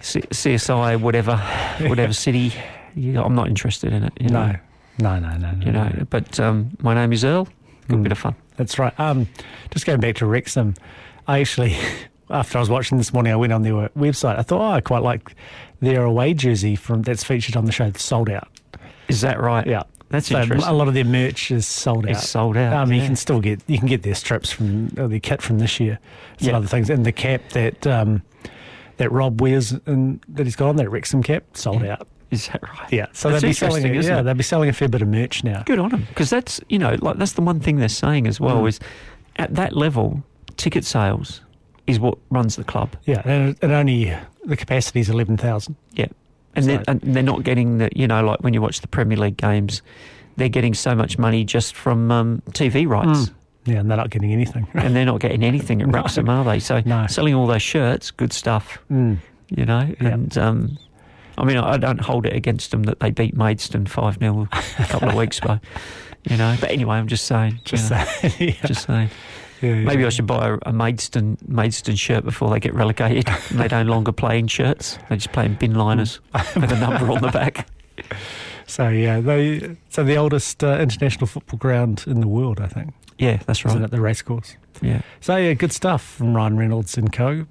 C- 0.00 0.22
CSI, 0.22 0.98
whatever, 0.98 1.36
whatever 1.82 2.14
city. 2.14 2.54
You 2.94 3.12
know, 3.12 3.22
I'm 3.24 3.34
not 3.34 3.48
interested 3.48 3.92
in 3.92 4.02
it. 4.04 4.12
You 4.18 4.30
know, 4.30 4.54
No, 4.98 5.18
no, 5.18 5.28
no, 5.28 5.36
no, 5.36 5.50
no. 5.52 5.66
you 5.66 5.72
know. 5.72 5.88
no. 5.90 6.06
But 6.08 6.40
um, 6.40 6.70
my 6.80 6.94
name 6.94 7.12
is 7.12 7.22
Earl. 7.22 7.48
Good 7.88 7.98
Mm. 7.98 8.02
bit 8.04 8.12
of 8.12 8.18
fun. 8.18 8.34
That's 8.56 8.78
right. 8.78 8.98
Um, 8.98 9.28
just 9.70 9.86
going 9.86 10.00
back 10.00 10.16
to 10.16 10.26
Wrexham, 10.26 10.74
I 11.26 11.40
actually, 11.40 11.76
after 12.30 12.58
I 12.58 12.60
was 12.60 12.70
watching 12.70 12.98
this 12.98 13.12
morning, 13.12 13.32
I 13.32 13.36
went 13.36 13.52
on 13.52 13.62
their 13.62 13.88
website. 13.90 14.38
I 14.38 14.42
thought, 14.42 14.60
oh, 14.60 14.72
I 14.74 14.80
quite 14.80 15.02
like 15.02 15.34
their 15.80 16.02
away 16.04 16.34
jersey 16.34 16.74
from 16.76 17.02
that's 17.02 17.22
featured 17.24 17.56
on 17.56 17.64
the 17.66 17.72
show. 17.72 17.92
Sold 17.96 18.30
out. 18.30 18.48
Is 19.08 19.20
that 19.20 19.38
right? 19.40 19.66
Yeah, 19.66 19.82
That's 20.08 20.28
so 20.28 20.40
interesting. 20.40 20.68
a 20.68 20.72
lot 20.72 20.88
of 20.88 20.94
their 20.94 21.04
merch 21.04 21.50
is 21.50 21.66
sold 21.66 22.06
out. 22.06 22.12
It's 22.12 22.28
sold 22.28 22.56
out. 22.56 22.72
Um, 22.72 22.92
You 22.92 23.02
can 23.02 23.14
still 23.14 23.40
get 23.40 23.60
you 23.66 23.78
can 23.78 23.86
get 23.86 24.02
their 24.02 24.14
strips 24.14 24.50
from 24.50 24.92
or 24.98 25.06
their 25.06 25.20
kit 25.20 25.42
from 25.42 25.58
this 25.58 25.78
year. 25.78 25.98
Some 26.38 26.48
Yeah. 26.50 26.56
other 26.56 26.66
things, 26.66 26.90
and 26.90 27.04
the 27.06 27.12
cap 27.12 27.42
that 27.50 27.86
um, 27.86 28.22
that 28.96 29.12
Rob 29.12 29.40
wears 29.40 29.72
and 29.86 30.20
that 30.28 30.44
he's 30.46 30.56
got 30.56 30.70
on 30.70 30.76
that 30.76 30.90
Wrexham 30.90 31.22
cap 31.22 31.44
sold 31.52 31.82
Yeah. 31.84 31.92
out. 32.00 32.08
Is 32.30 32.48
that 32.48 32.62
right? 32.62 32.92
Yeah, 32.92 33.06
so 33.12 33.30
That's 33.30 33.42
they'll 33.42 33.50
be 33.50 33.54
selling 33.54 33.94
Yeah, 33.94 34.18
it? 34.20 34.22
they'll 34.24 34.34
be 34.34 34.42
selling 34.42 34.68
a 34.68 34.72
fair 34.72 34.88
bit 34.88 35.02
of 35.02 35.08
merch 35.08 35.44
now. 35.44 35.62
Good 35.64 35.78
on 35.78 35.90
them 35.90 36.06
because 36.08 36.28
that's 36.30 36.60
you 36.68 36.78
know 36.78 36.96
like 37.00 37.18
that's 37.18 37.32
the 37.32 37.42
one 37.42 37.60
thing 37.60 37.76
they're 37.76 37.88
saying 37.88 38.26
as 38.26 38.40
well 38.40 38.62
Mm. 38.62 38.68
is 38.68 38.80
at 39.36 39.54
that 39.54 39.76
level 39.76 40.22
ticket 40.56 40.84
sales 40.84 41.40
is 41.86 42.00
what 42.00 42.18
runs 42.30 42.56
the 42.56 42.64
club. 42.64 42.96
Yeah, 43.04 43.22
and, 43.24 43.56
and 43.62 43.70
only 43.72 44.12
the 44.44 44.56
capacity 44.56 45.00
is 45.00 45.08
eleven 45.08 45.36
thousand. 45.36 45.76
Yeah, 45.92 46.06
and 46.56 46.64
So- 46.64 46.70
they're, 46.72 46.84
and 46.88 47.00
they're 47.02 47.22
not 47.22 47.44
getting 47.44 47.78
the 47.78 47.90
you 47.94 48.08
know 48.08 48.24
like 48.24 48.40
when 48.42 48.54
you 48.54 48.60
watch 48.60 48.80
the 48.80 48.88
Premier 48.88 49.16
League 49.18 49.36
games, 49.36 49.82
they're 50.36 50.48
getting 50.48 50.74
so 50.74 50.94
much 50.96 51.18
money 51.18 51.44
just 51.44 51.76
from 51.76 52.10
um, 52.10 52.42
TV 52.50 52.86
rights. 52.88 53.30
Yeah, 53.66 53.78
and 53.80 53.90
they're 53.90 53.96
not 53.96 54.10
getting 54.10 54.32
anything. 54.32 54.66
And 54.74 54.94
they're 54.94 55.04
not 55.04 55.20
getting 55.20 55.42
anything 55.44 55.82
at 55.82 55.88
No. 55.92 55.94
Wrexham, 55.98 56.28
are 56.28 56.44
they? 56.44 56.60
So 56.60 56.82
No. 56.84 57.06
selling 57.08 57.34
all 57.34 57.46
those 57.48 57.62
shirts, 57.62 58.10
good 58.12 58.32
stuff, 58.32 58.78
Mm. 58.90 59.18
you 59.50 59.64
know. 59.64 59.92
Yeah. 60.00 60.08
And 60.08 60.38
um, 60.38 60.78
I 61.38 61.44
mean, 61.44 61.56
I 61.58 61.76
don't 61.76 62.00
hold 62.00 62.26
it 62.26 62.34
against 62.34 62.70
them 62.70 62.84
that 62.84 63.00
they 63.00 63.10
beat 63.10 63.36
Maidstone 63.36 63.86
five 63.86 64.18
0 64.18 64.48
a 64.52 64.84
couple 64.84 65.08
of 65.10 65.14
weeks 65.22 65.38
ago, 65.38 65.58
you 66.24 66.36
know. 66.36 66.56
But 66.60 66.70
anyway, 66.70 66.96
I'm 66.96 67.08
just 67.08 67.26
saying, 67.26 67.60
Just 67.64 67.90
you 67.90 67.96
know, 67.96 68.04
saying. 68.04 68.34
yeah. 68.62 68.66
just 68.66 68.86
saying. 68.86 69.10
Yeah, 69.62 69.70
yeah. 69.70 69.84
Maybe 69.84 70.04
I 70.04 70.10
should 70.10 70.26
buy 70.26 70.48
a, 70.48 70.58
a 70.66 70.72
Maidstone 70.72 71.38
Maidstone 71.46 71.96
shirt 71.96 72.24
before 72.24 72.50
they 72.50 72.60
get 72.60 72.74
relegated. 72.74 73.26
and 73.28 73.38
they 73.60 73.68
no 73.68 73.82
longer 73.82 74.12
play 74.12 74.38
in 74.38 74.46
shirts; 74.48 74.98
they 75.08 75.16
just 75.16 75.32
play 75.32 75.46
in 75.46 75.54
bin 75.54 75.74
liners 75.74 76.20
with 76.54 76.70
a 76.72 76.78
number 76.78 77.10
on 77.10 77.22
the 77.22 77.28
back. 77.30 77.66
So 78.66 78.88
yeah, 78.88 79.20
they 79.20 79.76
so 79.90 80.04
the 80.04 80.16
oldest 80.16 80.62
uh, 80.64 80.78
international 80.78 81.26
football 81.26 81.58
ground 81.58 82.04
in 82.06 82.20
the 82.20 82.28
world, 82.28 82.60
I 82.60 82.66
think, 82.66 82.92
Yeah, 83.18 83.38
that's 83.46 83.64
right. 83.64 83.70
isn't 83.72 83.84
it? 83.84 83.90
The 83.92 84.00
racecourse. 84.00 84.56
Yeah, 84.82 85.00
So 85.20 85.36
yeah, 85.36 85.54
good 85.54 85.72
stuff 85.72 86.02
from 86.02 86.34
Ryan 86.36 86.58
Reynolds 86.58 86.98
and 86.98 87.10
Co. 87.12 87.46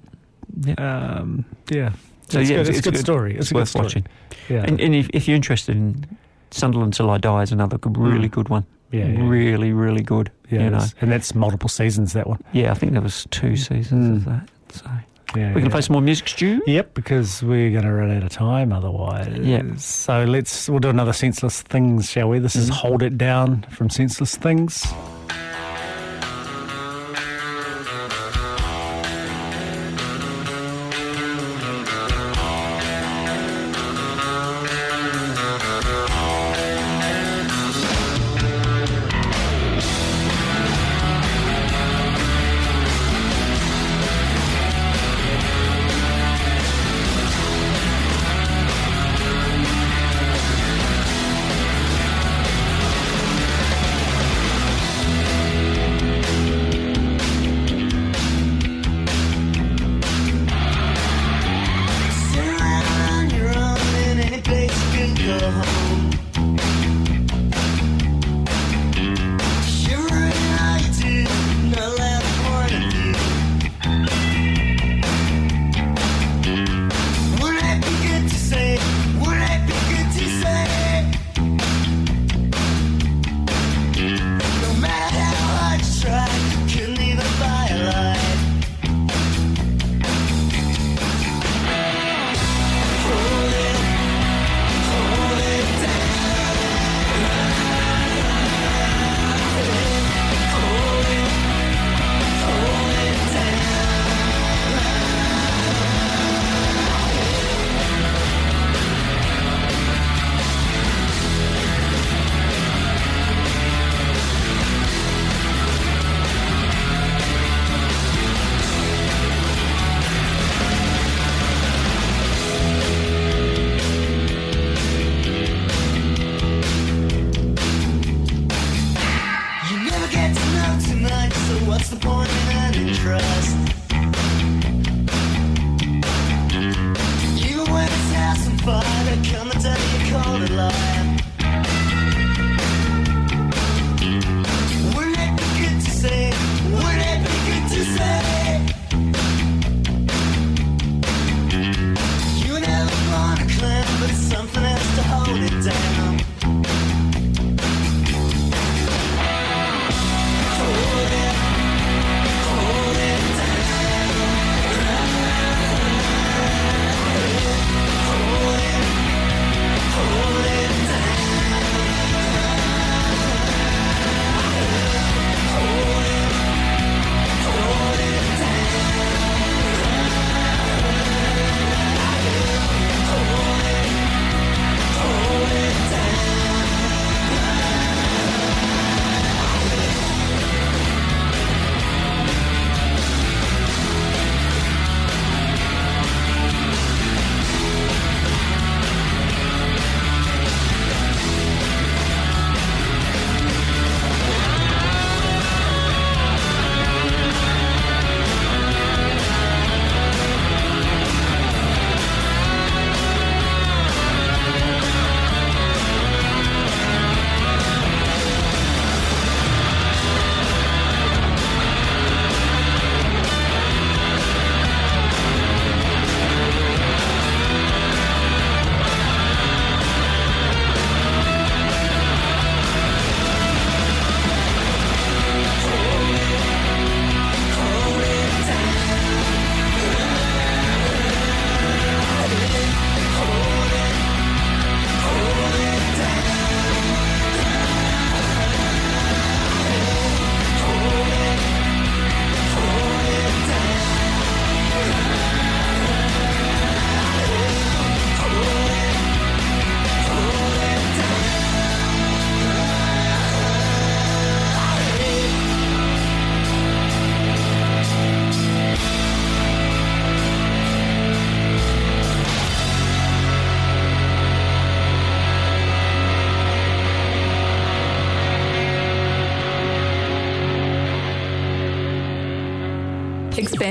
yeah. 0.60 0.74
Um, 0.74 1.44
yeah, 1.70 1.92
So 2.28 2.40
it's 2.40 2.50
yeah, 2.50 2.56
good. 2.58 2.68
it's, 2.68 2.78
It's, 2.78 2.86
a 2.86 2.90
good, 2.90 2.94
good. 2.96 3.00
story. 3.00 3.30
It's, 3.32 3.40
It's 3.40 3.50
a 3.50 3.54
good 3.54 3.60
worth 3.60 3.68
story. 3.68 3.84
watching. 3.84 4.06
Yeah, 4.48 4.64
And, 4.66 4.80
and 4.80 4.94
if, 4.94 5.08
if 5.12 5.26
you're 5.28 5.36
interested 5.36 5.76
in 5.76 6.04
Sunderland 6.50 6.94
Till 6.94 7.10
I 7.10 7.18
Die, 7.18 7.42
is 7.42 7.52
another 7.52 7.78
good, 7.78 7.96
really 7.96 8.28
Mm. 8.28 8.32
good 8.32 8.48
one. 8.48 8.64
yeah, 8.92 9.06
yeah, 9.06 9.28
really, 9.28 9.72
really 9.72 10.02
good. 10.02 10.30
yeah, 10.50 10.64
you 10.64 10.70
know. 10.70 10.84
and 11.00 11.10
that's 11.12 11.34
multiple 11.34 11.68
seasons. 11.68 12.12
That 12.12 12.26
one. 12.28 12.38
Yeah, 12.52 12.70
I 12.70 12.74
think 12.74 12.92
there 12.92 13.02
was 13.02 13.26
two 13.30 13.56
seasons 13.56 14.16
of 14.16 14.22
Mm. 14.22 14.24
that. 14.26 14.50
So 14.74 14.84
Yeah, 15.36 15.48
we 15.48 15.60
can 15.60 15.64
yeah. 15.64 15.68
play 15.70 15.80
some 15.82 15.94
more 15.94 16.02
music, 16.02 16.28
Stu. 16.28 16.62
Yep, 16.66 16.94
because 16.94 17.42
we're 17.42 17.70
going 17.72 17.84
to 17.84 17.92
run 17.92 18.10
out 18.16 18.22
of 18.22 18.30
time 18.30 18.72
otherwise. 18.72 19.36
Yeah. 19.42 19.62
So 19.76 20.24
let's 20.24 20.68
we'll 20.68 20.78
do 20.78 20.88
another 20.88 21.12
senseless 21.12 21.62
things, 21.62 22.08
shall 22.10 22.28
we? 22.28 22.38
This 22.38 22.54
is 22.56 22.70
Mhm. 22.70 22.74
hold 22.74 23.02
it 23.02 23.18
down 23.18 23.62
from 23.70 23.90
senseless 23.90 24.36
things. 24.36 24.86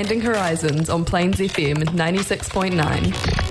Expanding 0.06 0.32
Horizons 0.32 0.88
on 0.88 1.04
Plains 1.04 1.38
FM 1.38 1.78
96.9. 1.82 3.45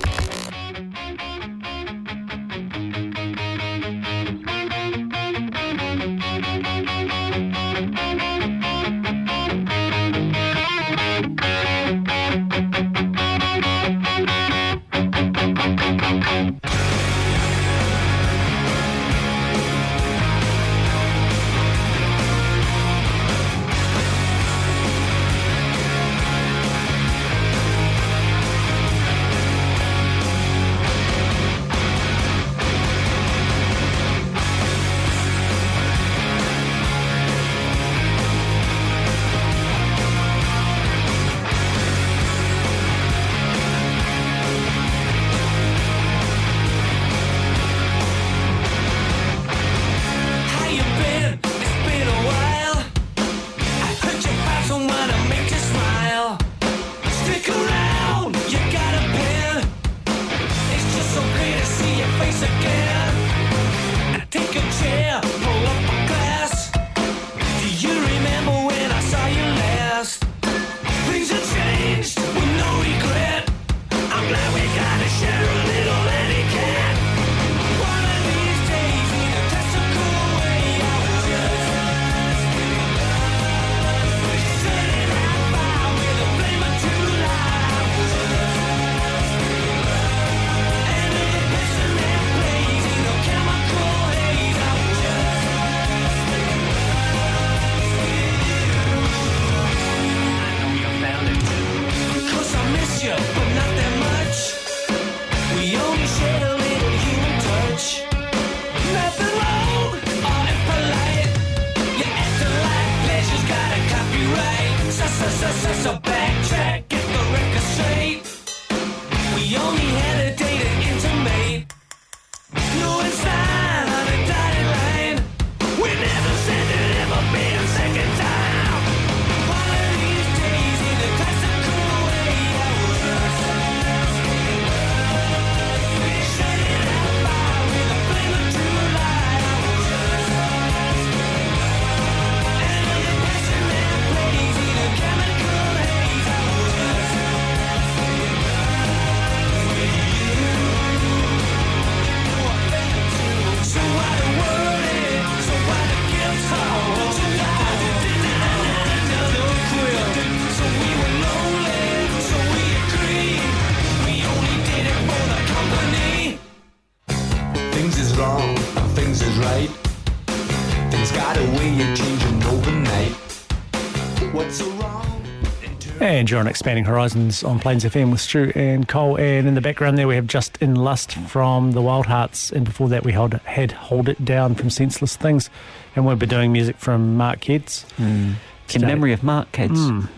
And 176.16 176.30
you're 176.30 176.40
on 176.40 176.46
Expanding 176.46 176.86
Horizons 176.86 177.44
on 177.44 177.60
Plains 177.60 177.84
FM 177.84 178.10
with 178.10 178.22
Stu 178.22 178.50
and 178.54 178.88
Cole. 178.88 179.18
And 179.18 179.46
in 179.46 179.54
the 179.54 179.60
background 179.60 179.98
there, 179.98 180.08
we 180.08 180.14
have 180.14 180.26
Just 180.26 180.56
in 180.62 180.74
Lust 180.74 181.12
from 181.12 181.72
the 181.72 181.82
Wild 181.82 182.06
Hearts. 182.06 182.50
And 182.50 182.64
before 182.64 182.88
that, 182.88 183.04
we 183.04 183.12
hold, 183.12 183.34
had 183.34 183.70
Hold 183.70 184.08
It 184.08 184.24
Down 184.24 184.54
from 184.54 184.70
Senseless 184.70 185.14
Things. 185.14 185.50
And 185.94 186.06
we'll 186.06 186.16
be 186.16 186.24
doing 186.24 186.52
music 186.52 186.78
from 186.78 187.18
Mark 187.18 187.40
Keds. 187.40 187.84
In 187.98 188.36
memory 188.80 189.12
of 189.12 189.22
Mark 189.22 189.52
Keds. 189.52 189.76
Mm, 189.76 190.08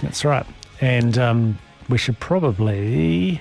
that's 0.00 0.24
right. 0.24 0.46
And 0.80 1.18
um, 1.18 1.58
we 1.88 1.98
should 1.98 2.20
probably 2.20 3.40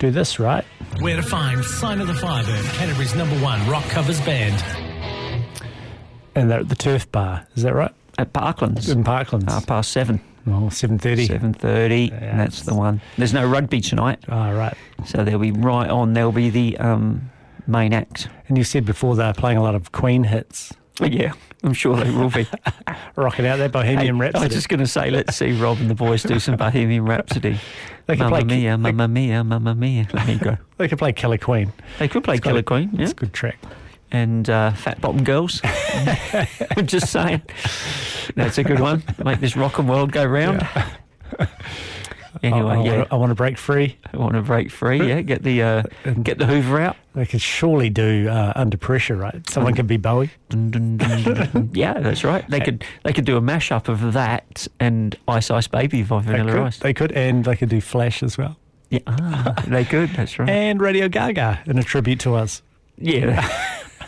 do 0.00 0.10
this, 0.10 0.40
right? 0.40 0.64
Where 0.98 1.14
to 1.14 1.22
find 1.22 1.64
Sign 1.64 2.00
of 2.00 2.08
the 2.08 2.14
Firebird, 2.14 2.64
Canterbury's 2.72 3.14
number 3.14 3.36
one 3.36 3.64
rock 3.70 3.84
covers 3.84 4.20
band. 4.22 4.60
And 6.34 6.50
they're 6.50 6.58
at 6.58 6.68
the 6.68 6.74
Turf 6.74 7.12
Bar. 7.12 7.46
Is 7.54 7.62
that 7.62 7.72
right? 7.72 7.94
At 8.18 8.32
Parklands. 8.32 8.90
In 8.90 9.04
Parklands. 9.04 9.48
Half 9.48 9.68
past 9.68 9.92
seven. 9.92 10.20
Oh, 10.46 10.68
7.30. 10.70 11.26
Seven 11.28 11.54
thirty. 11.54 12.10
That's 12.10 12.62
the 12.62 12.74
one. 12.74 13.00
There's 13.16 13.32
no 13.32 13.46
rugby 13.48 13.80
tonight. 13.80 14.18
Ah, 14.28 14.50
right. 14.50 14.76
So 15.06 15.22
they'll 15.24 15.38
be 15.38 15.52
right 15.52 15.88
on. 15.88 16.14
They'll 16.14 16.32
be 16.32 16.50
the 16.50 16.76
um, 16.78 17.30
main 17.66 17.92
act. 17.92 18.28
And 18.48 18.58
you 18.58 18.64
said 18.64 18.84
before 18.84 19.14
they're 19.14 19.32
playing 19.34 19.58
a 19.58 19.62
lot 19.62 19.74
of 19.76 19.92
Queen 19.92 20.24
hits. 20.24 20.72
Oh, 21.00 21.06
yeah, 21.06 21.32
I'm 21.62 21.72
sure 21.72 21.96
they 21.96 22.10
will 22.10 22.28
be. 22.30 22.46
Rocking 23.16 23.46
out 23.46 23.56
that 23.58 23.72
Bohemian 23.72 24.16
Hey, 24.16 24.20
I 24.22 24.26
Rhapsody. 24.26 24.44
was 24.46 24.54
just 24.54 24.68
going 24.68 24.80
to 24.80 24.86
say, 24.86 25.10
let's 25.10 25.36
see 25.36 25.52
Rob 25.52 25.78
and 25.78 25.88
the 25.88 25.94
boys 25.94 26.22
do 26.22 26.38
some 26.38 26.56
Bohemian 26.56 27.04
Rhapsody. 27.04 27.58
They 28.06 28.16
can 28.16 28.30
Mamma 28.30 28.44
play- 28.44 28.56
mia, 28.58 28.76
mamma 28.76 29.06
mia, 29.06 29.44
mamma 29.44 29.76
mia. 29.76 30.08
Let 30.12 30.26
me 30.26 30.34
go. 30.34 30.58
They 30.76 30.88
could 30.88 30.98
play 30.98 31.12
Killer 31.12 31.38
Queen. 31.38 31.72
They 32.00 32.08
could 32.08 32.24
play 32.24 32.34
It's 32.34 32.42
Killer 32.44 32.58
a- 32.58 32.62
Queen, 32.64 32.90
yeah. 32.94 33.02
It's 33.04 33.12
a 33.12 33.14
good 33.14 33.32
track. 33.32 33.56
And 34.12 34.48
uh, 34.48 34.72
Fat 34.72 35.00
Bottom 35.00 35.24
Girls. 35.24 35.60
I'm 35.64 36.86
just 36.86 37.10
saying. 37.10 37.42
That's 38.36 38.58
a 38.58 38.62
good 38.64 38.78
one. 38.78 39.02
Make 39.24 39.40
this 39.40 39.56
rock 39.56 39.78
and 39.78 39.88
world 39.88 40.12
go 40.12 40.24
round. 40.24 40.66
Anyway, 42.42 42.70
I, 42.70 42.80
I 42.80 42.84
yeah. 42.84 42.96
Want 42.96 43.08
to, 43.08 43.14
I 43.14 43.16
want 43.18 43.30
to 43.30 43.34
break 43.34 43.58
free. 43.58 43.98
I 44.12 44.16
want 44.16 44.34
to 44.34 44.42
break 44.42 44.70
free, 44.70 45.06
yeah. 45.06 45.20
Get 45.20 45.42
the 45.42 45.62
uh, 45.62 45.82
get 46.22 46.38
the 46.38 46.46
Hoover 46.46 46.80
out. 46.80 46.96
They 47.14 47.26
could 47.26 47.42
surely 47.42 47.90
do 47.90 48.28
uh, 48.28 48.52
Under 48.56 48.76
Pressure, 48.76 49.16
right? 49.16 49.48
Someone 49.48 49.74
could 49.74 49.86
be 49.86 49.96
Bowie. 49.98 50.30
Dun, 50.48 50.70
dun, 50.70 50.96
dun, 50.96 51.22
dun, 51.22 51.50
dun. 51.52 51.70
yeah, 51.74 52.00
that's 52.00 52.24
right. 52.24 52.48
They 52.48 52.60
could 52.60 52.84
they 53.04 53.12
could 53.12 53.26
do 53.26 53.36
a 53.36 53.40
mashup 53.40 53.88
of 53.88 54.14
that 54.14 54.66
and 54.80 55.16
Ice 55.28 55.50
Ice 55.50 55.68
Baby 55.68 56.02
by 56.02 56.20
They 56.22 56.32
Vanilla 56.32 56.52
could, 56.52 56.62
Ice. 56.62 56.78
they 56.78 56.94
could, 56.94 57.12
and 57.12 57.44
they 57.44 57.54
could 57.54 57.68
do 57.68 57.80
Flash 57.80 58.22
as 58.22 58.38
well. 58.38 58.56
Yeah, 58.90 59.00
ah, 59.06 59.54
they 59.68 59.84
could. 59.84 60.10
That's 60.10 60.38
right. 60.38 60.48
And 60.48 60.80
Radio 60.80 61.08
Gaga 61.08 61.60
in 61.66 61.78
a 61.78 61.82
tribute 61.82 62.20
to 62.20 62.34
us. 62.34 62.62
Yeah, 62.98 63.46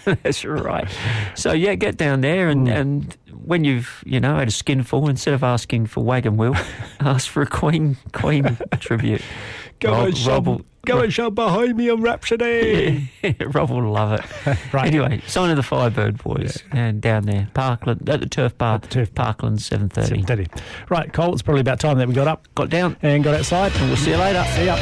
that's 0.22 0.44
right. 0.44 0.88
So 1.34 1.52
yeah, 1.52 1.74
get 1.74 1.96
down 1.96 2.20
there 2.20 2.48
and, 2.48 2.66
Mm. 2.68 2.76
and 2.80 3.16
when 3.44 3.64
you've 3.64 4.02
you 4.07 4.20
know 4.20 4.36
had 4.36 4.48
a 4.48 4.50
skinful, 4.50 5.09
instead 5.09 5.34
of 5.34 5.42
asking 5.42 5.86
for 5.86 6.02
wagon 6.05 6.36
wheel, 6.36 6.55
ask 7.00 7.28
for 7.28 7.42
a 7.42 7.46
Queen 7.46 7.96
Queen 8.12 8.57
tribute. 8.80 9.22
Go 9.80 9.90
Rob, 9.90 10.07
and 10.07 10.16
show, 10.16 10.30
Rob 10.40 10.64
go 10.86 11.00
and 11.00 11.12
show 11.12 11.30
Bohemian 11.30 12.00
Rhapsody. 12.00 13.11
Rob 13.52 13.70
will 13.70 13.90
love 13.90 14.12
it. 14.20 14.57
Right. 14.72 14.86
Anyway, 14.86 15.20
sign 15.26 15.50
of 15.50 15.57
the 15.57 15.62
Firebird 15.64 16.22
boys 16.22 16.62
and 16.70 17.02
down 17.02 17.24
there, 17.24 17.48
Parkland 17.55 18.09
at 18.09 18.20
the 18.20 18.28
Turf 18.28 18.57
Bar, 18.57 18.78
Turf 18.78 19.12
Parkland, 19.14 19.61
seven 19.61 19.88
thirty. 19.88 20.22
7:30. 20.22 20.48
Right, 20.88 21.12
Cole, 21.12 21.32
it's 21.34 21.42
probably 21.42 21.61
about 21.61 21.80
time 21.80 21.98
that 21.98 22.07
we 22.09 22.14
got 22.14 22.28
up, 22.28 22.46
Got 22.55 22.70
down, 22.70 22.96
and 23.02 23.22
got 23.24 23.34
outside. 23.34 23.72
and 23.76 23.88
we'll 23.88 23.96
see 23.96 24.11
you 24.12 24.16
later. 24.16 24.44
See 24.55 24.66
ya. 24.66 24.76